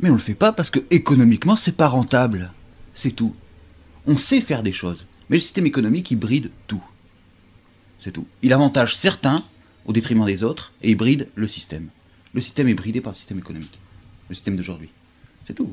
Mais 0.00 0.10
on 0.10 0.14
le 0.14 0.18
fait 0.18 0.34
pas 0.34 0.52
parce 0.52 0.70
que 0.70 0.80
économiquement, 0.90 1.56
c'est 1.56 1.76
pas 1.76 1.88
rentable. 1.88 2.52
C'est 2.94 3.12
tout. 3.12 3.34
On 4.06 4.16
sait 4.16 4.40
faire 4.40 4.62
des 4.62 4.72
choses, 4.72 5.06
mais 5.30 5.36
le 5.36 5.40
système 5.40 5.66
économique, 5.66 6.10
il 6.10 6.16
bride 6.16 6.50
tout. 6.66 6.82
C'est 7.98 8.10
tout. 8.10 8.26
Il 8.42 8.52
avantage 8.52 8.96
certains 8.96 9.44
au 9.86 9.92
détriment 9.92 10.26
des 10.26 10.42
autres 10.42 10.72
et 10.82 10.90
il 10.90 10.96
bride 10.96 11.28
le 11.34 11.46
système. 11.46 11.88
Le 12.34 12.40
système 12.40 12.68
est 12.68 12.74
bridé 12.74 13.00
par 13.00 13.12
le 13.12 13.16
système 13.16 13.38
économique, 13.38 13.78
le 14.28 14.34
système 14.34 14.56
d'aujourd'hui. 14.56 14.90
C'est 15.44 15.54
tout. 15.54 15.72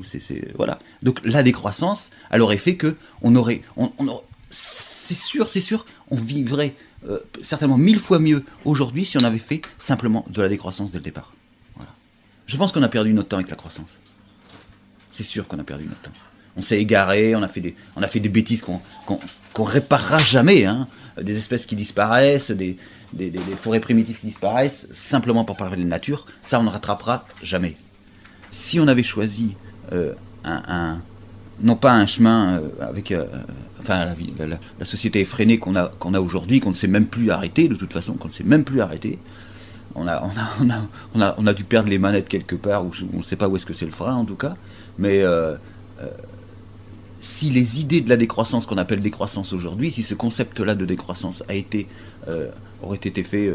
Voilà. 0.56 0.78
Donc 1.02 1.20
la 1.24 1.42
décroissance, 1.42 2.10
elle 2.30 2.42
aurait 2.42 2.58
fait 2.58 2.76
que 2.76 2.96
on 3.22 3.34
aurait, 3.36 3.62
on, 3.76 3.92
on 3.98 4.08
aurait- 4.08 4.24
c'est 4.50 5.14
sûr, 5.14 5.48
c'est 5.48 5.60
sûr, 5.60 5.86
on 6.10 6.16
vivrait 6.16 6.74
euh, 7.08 7.18
certainement 7.40 7.78
mille 7.78 7.98
fois 7.98 8.18
mieux 8.18 8.44
aujourd'hui 8.64 9.04
si 9.04 9.16
on 9.18 9.24
avait 9.24 9.38
fait 9.38 9.62
simplement 9.78 10.24
de 10.28 10.42
la 10.42 10.48
décroissance 10.48 10.90
dès 10.90 10.98
le 10.98 11.04
départ. 11.04 11.32
Voilà. 11.76 11.90
Je 12.46 12.56
pense 12.56 12.72
qu'on 12.72 12.82
a 12.82 12.88
perdu 12.88 13.12
notre 13.14 13.28
temps 13.28 13.36
avec 13.38 13.48
la 13.50 13.56
croissance. 13.56 13.98
C'est 15.10 15.24
sûr 15.24 15.48
qu'on 15.48 15.58
a 15.58 15.64
perdu 15.64 15.84
notre 15.84 16.00
temps. 16.02 16.12
On 16.56 16.62
s'est 16.62 16.80
égaré, 16.80 17.34
on 17.36 17.42
a 17.42 17.48
fait 17.48 17.60
des, 17.60 17.74
on 17.96 18.02
a 18.02 18.08
fait 18.08 18.20
des 18.20 18.28
bêtises 18.28 18.62
qu'on 18.62 18.80
qu'on 19.52 19.64
réparera 19.64 20.18
jamais. 20.18 20.64
Hein. 20.64 20.86
Des 21.20 21.36
espèces 21.36 21.66
qui 21.66 21.74
disparaissent, 21.76 22.50
des, 22.50 22.76
des, 23.12 23.30
des- 23.30 23.40
forêts 23.56 23.80
primitives 23.80 24.20
qui 24.20 24.26
disparaissent, 24.26 24.86
simplement 24.90 25.44
pour 25.44 25.56
parler 25.56 25.76
de 25.82 25.88
nature, 25.88 26.26
ça 26.40 26.60
on 26.60 26.62
ne 26.62 26.70
rattrapera 26.70 27.26
jamais. 27.42 27.76
Si 28.50 28.78
on 28.80 28.86
avait 28.88 29.02
choisi 29.02 29.56
euh, 29.92 30.14
un- 30.44 31.02
non 31.62 31.76
pas 31.76 31.92
un 31.92 32.06
chemin 32.06 32.58
euh, 32.58 32.68
avec, 32.80 33.12
euh, 33.12 33.26
enfin 33.78 34.06
la, 34.06 34.84
société 34.84 35.20
effrénée 35.20 35.58
qu'on 35.58 35.76
a, 35.76 35.88
qu'on 35.88 36.14
a 36.14 36.20
aujourd'hui, 36.20 36.60
qu'on 36.60 36.70
ne 36.70 36.74
sait 36.74 36.88
même 36.88 37.06
plus 37.06 37.30
arrêter 37.30 37.68
de 37.68 37.74
toute 37.74 37.92
façon, 37.92 38.14
qu'on 38.14 38.28
ne 38.28 38.32
sait 38.32 38.44
même 38.44 38.64
plus 38.64 38.80
arrêter. 38.80 39.18
On 39.94 40.06
a, 40.06 40.22
on, 40.60 40.70
a, 40.70 40.88
on, 41.14 41.20
a, 41.20 41.34
on, 41.38 41.46
a, 41.46 41.54
dû 41.54 41.64
perdre 41.64 41.90
les 41.90 41.98
manettes 41.98 42.28
quelque 42.28 42.56
part, 42.56 42.84
ou 42.84 42.90
on 43.12 43.18
ne 43.18 43.22
sait 43.22 43.36
pas 43.36 43.48
où 43.48 43.56
est-ce 43.56 43.66
que 43.66 43.74
c'est 43.74 43.86
le 43.86 43.92
frein 43.92 44.14
en 44.14 44.24
tout 44.24 44.36
cas. 44.36 44.56
Mais 44.98 45.20
euh, 45.22 45.56
si 47.18 47.50
les 47.50 47.80
idées 47.80 48.00
de 48.00 48.08
la 48.08 48.16
décroissance 48.16 48.66
qu'on 48.66 48.78
appelle 48.78 49.00
décroissance 49.00 49.52
aujourd'hui, 49.52 49.90
si 49.90 50.02
ce 50.02 50.14
concept-là 50.14 50.74
de 50.74 50.86
décroissance 50.86 51.44
a 51.48 51.54
été, 51.54 51.86
aurait 52.82 52.96
été 52.96 53.22
fait 53.22 53.54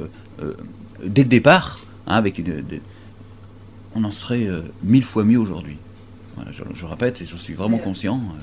dès 1.03 1.23
le 1.23 1.29
départ, 1.29 1.79
hein, 2.05 2.15
avec 2.15 2.43
on 3.95 4.03
en 4.03 4.11
serait 4.11 4.47
mille 4.83 5.03
fois 5.03 5.23
mieux 5.23 5.39
aujourd'hui. 5.39 5.77
Voilà, 6.35 6.51
je, 6.51 6.63
je 6.73 6.85
répète, 6.85 7.21
et 7.21 7.25
je 7.25 7.35
suis 7.37 7.53
vraiment 7.53 7.77
conscient. 7.77 8.15
euh. 8.15 8.39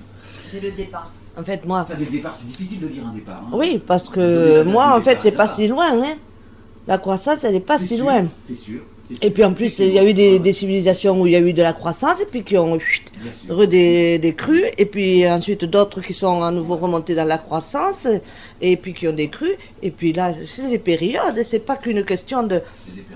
C'est 0.51 0.61
le 0.61 0.71
départ. 0.73 1.13
En 1.37 1.43
fait, 1.45 1.65
moi. 1.67 1.81
Enfin, 1.81 1.95
le 1.99 2.07
départ, 2.07 2.35
c'est 2.35 2.47
difficile 2.47 2.81
de 2.81 2.89
dire 2.89 3.07
un 3.07 3.13
départ. 3.13 3.43
hein. 3.45 3.51
Oui, 3.53 3.83
parce 3.87 4.09
que 4.09 4.63
moi, 4.65 4.97
en 4.99 5.03
fait, 5.03 5.19
c'est 5.21 5.31
départ, 5.31 5.47
pas 5.49 5.55
si 5.55 5.67
loin. 5.69 6.03
Hein. 6.03 6.15
La 6.87 6.99
croissance, 6.99 7.45
elle 7.45 7.53
n'est 7.53 7.61
pas 7.61 7.79
C'est 7.79 7.87
si 7.87 7.97
sûr, 7.97 8.05
loin. 8.05 8.25
C'est 8.41 8.57
sûr. 8.57 8.81
Et 9.21 9.31
puis 9.31 9.45
en 9.45 9.53
plus, 9.53 9.79
il 9.81 9.93
y 9.93 9.99
a 9.99 10.05
eu 10.09 10.15
des, 10.15 10.39
des 10.39 10.53
civilisations 10.53 11.21
où 11.21 11.27
il 11.27 11.33
y 11.33 11.37
a 11.37 11.41
eu 11.41 11.53
de 11.53 11.63
la 11.63 11.73
croissance, 11.73 12.21
et 12.21 12.27
puis 12.27 12.43
qui 12.43 12.57
ont 12.57 12.79
des, 13.69 14.19
des 14.19 14.35
crues, 14.35 14.65
et 14.79 14.87
puis 14.87 15.29
ensuite 15.29 15.65
d'autres 15.65 16.01
qui 16.01 16.13
sont 16.15 16.43
à 16.43 16.51
nouveau 16.51 16.77
remontés 16.77 17.15
dans 17.15 17.25
la 17.25 17.39
croissance, 17.39 18.07
et 18.61 18.77
puis 18.77 18.95
qui 18.95 19.07
ont 19.09 19.13
des 19.13 19.29
crues. 19.29 19.57
Et 19.83 19.91
puis 19.91 20.13
là, 20.13 20.33
c'est 20.47 20.69
des 20.71 20.79
périodes, 20.79 21.43
c'est 21.45 21.61
pas 21.61 21.77
qu'une 21.77 22.05
question 22.05 22.43
de. 22.45 22.63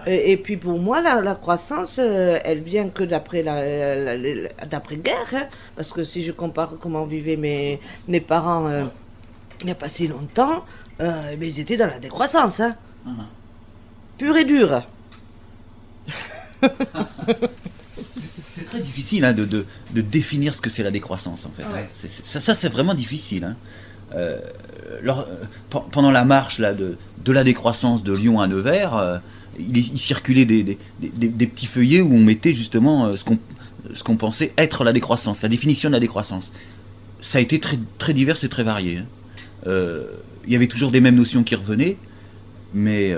Et, 0.07 0.37
puis 0.37 0.57
pour 0.57 0.79
moi, 0.79 1.01
la, 1.01 1.21
la 1.23 1.35
croissance, 1.35 1.97
euh, 1.99 2.39
elle 2.45 2.61
vient 2.61 2.89
que 2.89 3.03
d'après 3.05 3.43
la, 3.43 4.17
d'après-guerre, 4.67 5.33
hein, 5.35 5.47
parce 5.77 5.93
que 5.93 6.05
si 6.05 6.23
je 6.23 6.33
compare 6.33 6.75
comment 6.81 7.05
vivaient 7.05 7.37
mes, 7.37 7.81
mes 8.09 8.21
parents 8.21 8.67
euh, 8.67 8.85
il 9.63 9.67
n'y 9.67 9.73
a 9.73 9.75
pas 9.75 9.89
si 9.89 10.07
longtemps, 10.07 10.65
euh, 11.01 11.35
mais 11.39 11.49
ils 11.49 11.61
étaient 11.61 11.77
dans 11.77 11.87
la 11.87 11.99
décroissance, 11.99 12.61
hein, 12.61 12.77
Mhm. 13.07 13.27
pure 14.19 14.37
et 14.37 14.45
dure. 14.45 14.83
C'est 18.53 18.65
très 18.65 18.81
difficile 18.81 19.25
hein, 19.25 19.33
de, 19.35 19.45
de, 19.45 19.67
de 19.93 20.01
définir 20.01 20.55
ce 20.55 20.61
que 20.61 20.71
c'est 20.71 20.83
la 20.83 20.91
décroissance 20.91 21.45
en 21.47 21.51
fait. 21.51 21.63
hein. 21.63 21.87
Ça, 22.09 22.41
ça, 22.41 22.55
c'est 22.55 22.69
vraiment 22.69 22.95
difficile. 22.95 23.45
hein. 23.45 23.57
Euh, 24.15 24.41
lors- 25.03 25.27
euh, 25.29 25.45
pe- 25.69 25.91
pendant 25.91 26.11
la 26.11 26.25
marche 26.25 26.59
là, 26.59 26.73
de, 26.73 26.97
de 27.25 27.33
la 27.33 27.43
décroissance 27.45 28.03
de 28.05 28.13
Lyon 28.15 28.41
à 28.41 28.47
Nevers, 28.47 28.97
euh, 28.97 29.19
il, 29.59 29.77
il 29.77 29.99
circulait 29.99 30.45
des, 30.45 30.63
des, 30.63 30.79
des- 31.01 31.29
des 31.29 31.47
petits 31.47 31.67
feuillets 31.67 32.01
où 32.01 32.15
on 32.15 32.21
mettait 32.21 32.53
justement 32.53 33.13
ce 33.17 34.03
qu'on 34.05 34.17
pensait 34.17 34.53
être 34.59 34.85
la 34.85 34.93
décroissance, 34.93 35.43
la 35.43 35.49
définition 35.49 35.89
de 35.91 35.95
la 35.95 36.01
décroissance. 36.01 36.53
Ça 37.21 37.39
a 37.39 37.41
été 37.41 37.59
très, 37.61 37.79
très 37.99 38.13
divers 38.15 38.43
et 38.43 38.49
très 38.49 38.63
varié. 38.65 39.03
il 39.67 40.53
y 40.53 40.55
avait 40.57 40.69
toujours 40.69 40.91
des 40.93 41.01
mêmes 41.01 41.17
notions 41.17 41.43
qui 41.43 41.55
revenaient, 41.57 41.99
mais 42.73 43.13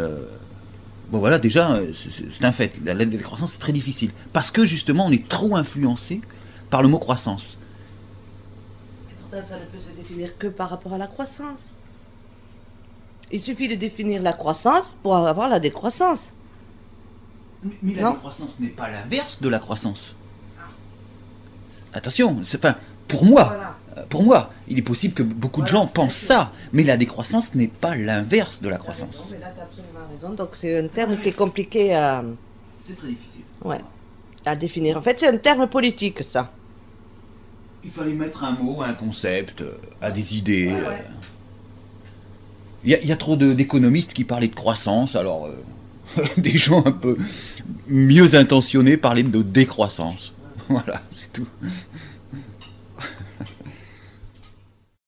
Bon 1.09 1.19
voilà, 1.21 1.39
déjà, 1.39 1.73
euh, 1.73 1.93
c'est- 1.93 2.45
un 2.45 2.53
fait. 2.53 2.79
La, 2.85 2.95
la 2.95 3.05
décroissance, 3.05 3.53
c'est 3.53 3.59
très 3.59 3.73
difficile. 3.73 4.13
Parce 4.33 4.51
que 4.51 4.65
justement, 4.67 5.07
on 5.07 5.11
est 5.11 5.27
trop 5.29 5.57
influencé 5.57 6.21
par 6.71 6.83
le 6.83 6.89
mot 6.89 6.99
croissance. 6.99 7.57
Pourtant, 9.21 9.43
ça 9.43 9.59
ne 9.59 9.65
peut 9.65 9.79
se 9.79 9.91
définir 9.91 10.37
que 10.37 10.47
par 10.47 10.69
rapport 10.71 10.93
à 10.93 10.99
la 10.99 11.07
croissance. 11.07 11.75
Il 13.31 13.41
suffit 13.41 13.69
de 13.69 13.75
définir 13.75 14.23
la 14.23 14.33
croissance 14.33 14.97
pour 15.03 15.17
avoir 15.17 15.49
la 15.49 15.61
décroissance. 15.61 16.33
Mais, 17.63 17.75
mais 17.83 17.95
la 17.95 18.13
décroissance 18.13 18.59
n'est 18.61 18.69
pas 18.69 18.89
l'inverse 18.91 19.43
de 19.43 19.49
la 19.49 19.59
croissance. 19.59 20.15
Attention, 21.93 22.41
c'est 22.43 22.61
pour 23.07 23.25
moi, 23.25 23.45
Voilà. 23.45 23.78
Pour 24.09 24.23
moi, 24.23 24.53
il 24.69 24.79
est 24.79 24.83
possible 24.83 25.15
que 25.15 25.23
beaucoup 25.23 25.63
de 25.63 25.69
Voilà, 25.69 25.85
gens 25.85 25.91
pensent 25.91 26.15
ça, 26.15 26.53
mais 26.73 26.83
la 26.85 26.97
décroissance 26.97 27.55
n'est 27.55 27.69
pas 27.69 27.97
l'inverse 27.97 28.61
de 28.63 28.69
la 28.69 28.77
raison, 28.77 29.07
croissance. 29.07 29.29
mais 29.33 29.39
là, 29.39 29.53
t'as 29.57 29.63
absolument 29.63 30.07
raison. 30.11 30.35
Donc, 30.35 30.51
c'est 30.55 30.79
un 30.79 30.89
terme 30.89 31.17
qui 31.19 31.29
est 31.29 31.33
compliqué 31.33 31.95
à, 31.95 32.23
C'est 32.87 32.97
très 32.97 33.09
difficile. 33.09 33.45
ouais, 33.65 33.81
à 34.47 34.57
définir. 34.57 34.97
En 34.97 35.03
fait, 35.03 35.19
c'est 35.21 35.29
un 35.29 35.37
terme 35.39 35.67
politique, 35.69 36.23
ça. 36.23 36.55
Il 37.85 37.91
fallait 37.91 38.13
mettre 38.15 38.43
un 38.45 38.53
mot, 38.53 38.83
un 38.83 38.93
concept, 38.95 39.61
euh, 39.63 39.77
à 40.01 40.11
des 40.11 40.37
idées. 40.37 40.67
Ouais, 40.69 40.75
euh. 40.75 40.89
ouais. 40.89 41.05
Il 42.85 42.91
y, 42.91 42.95
a- 42.95 43.01
il 43.01 43.09
y 43.09 43.13
a 43.13 43.17
trop 43.17 43.37
d'économistes 43.37 44.13
qui 44.15 44.25
parlaient 44.25 44.49
de 44.49 44.55
croissance, 44.55 45.17
alors 45.17 45.47
euh, 45.47 45.65
des 46.37 46.57
gens 46.57 46.85
un 46.85 46.93
peu 46.93 47.17
mieux 47.89 48.35
intentionnés 48.37 48.97
parlaient 48.97 49.23
de 49.23 49.43
décroissance. 49.43 50.33
Voilà, 50.69 51.01
c'est 51.11 51.33
tout. 51.33 51.47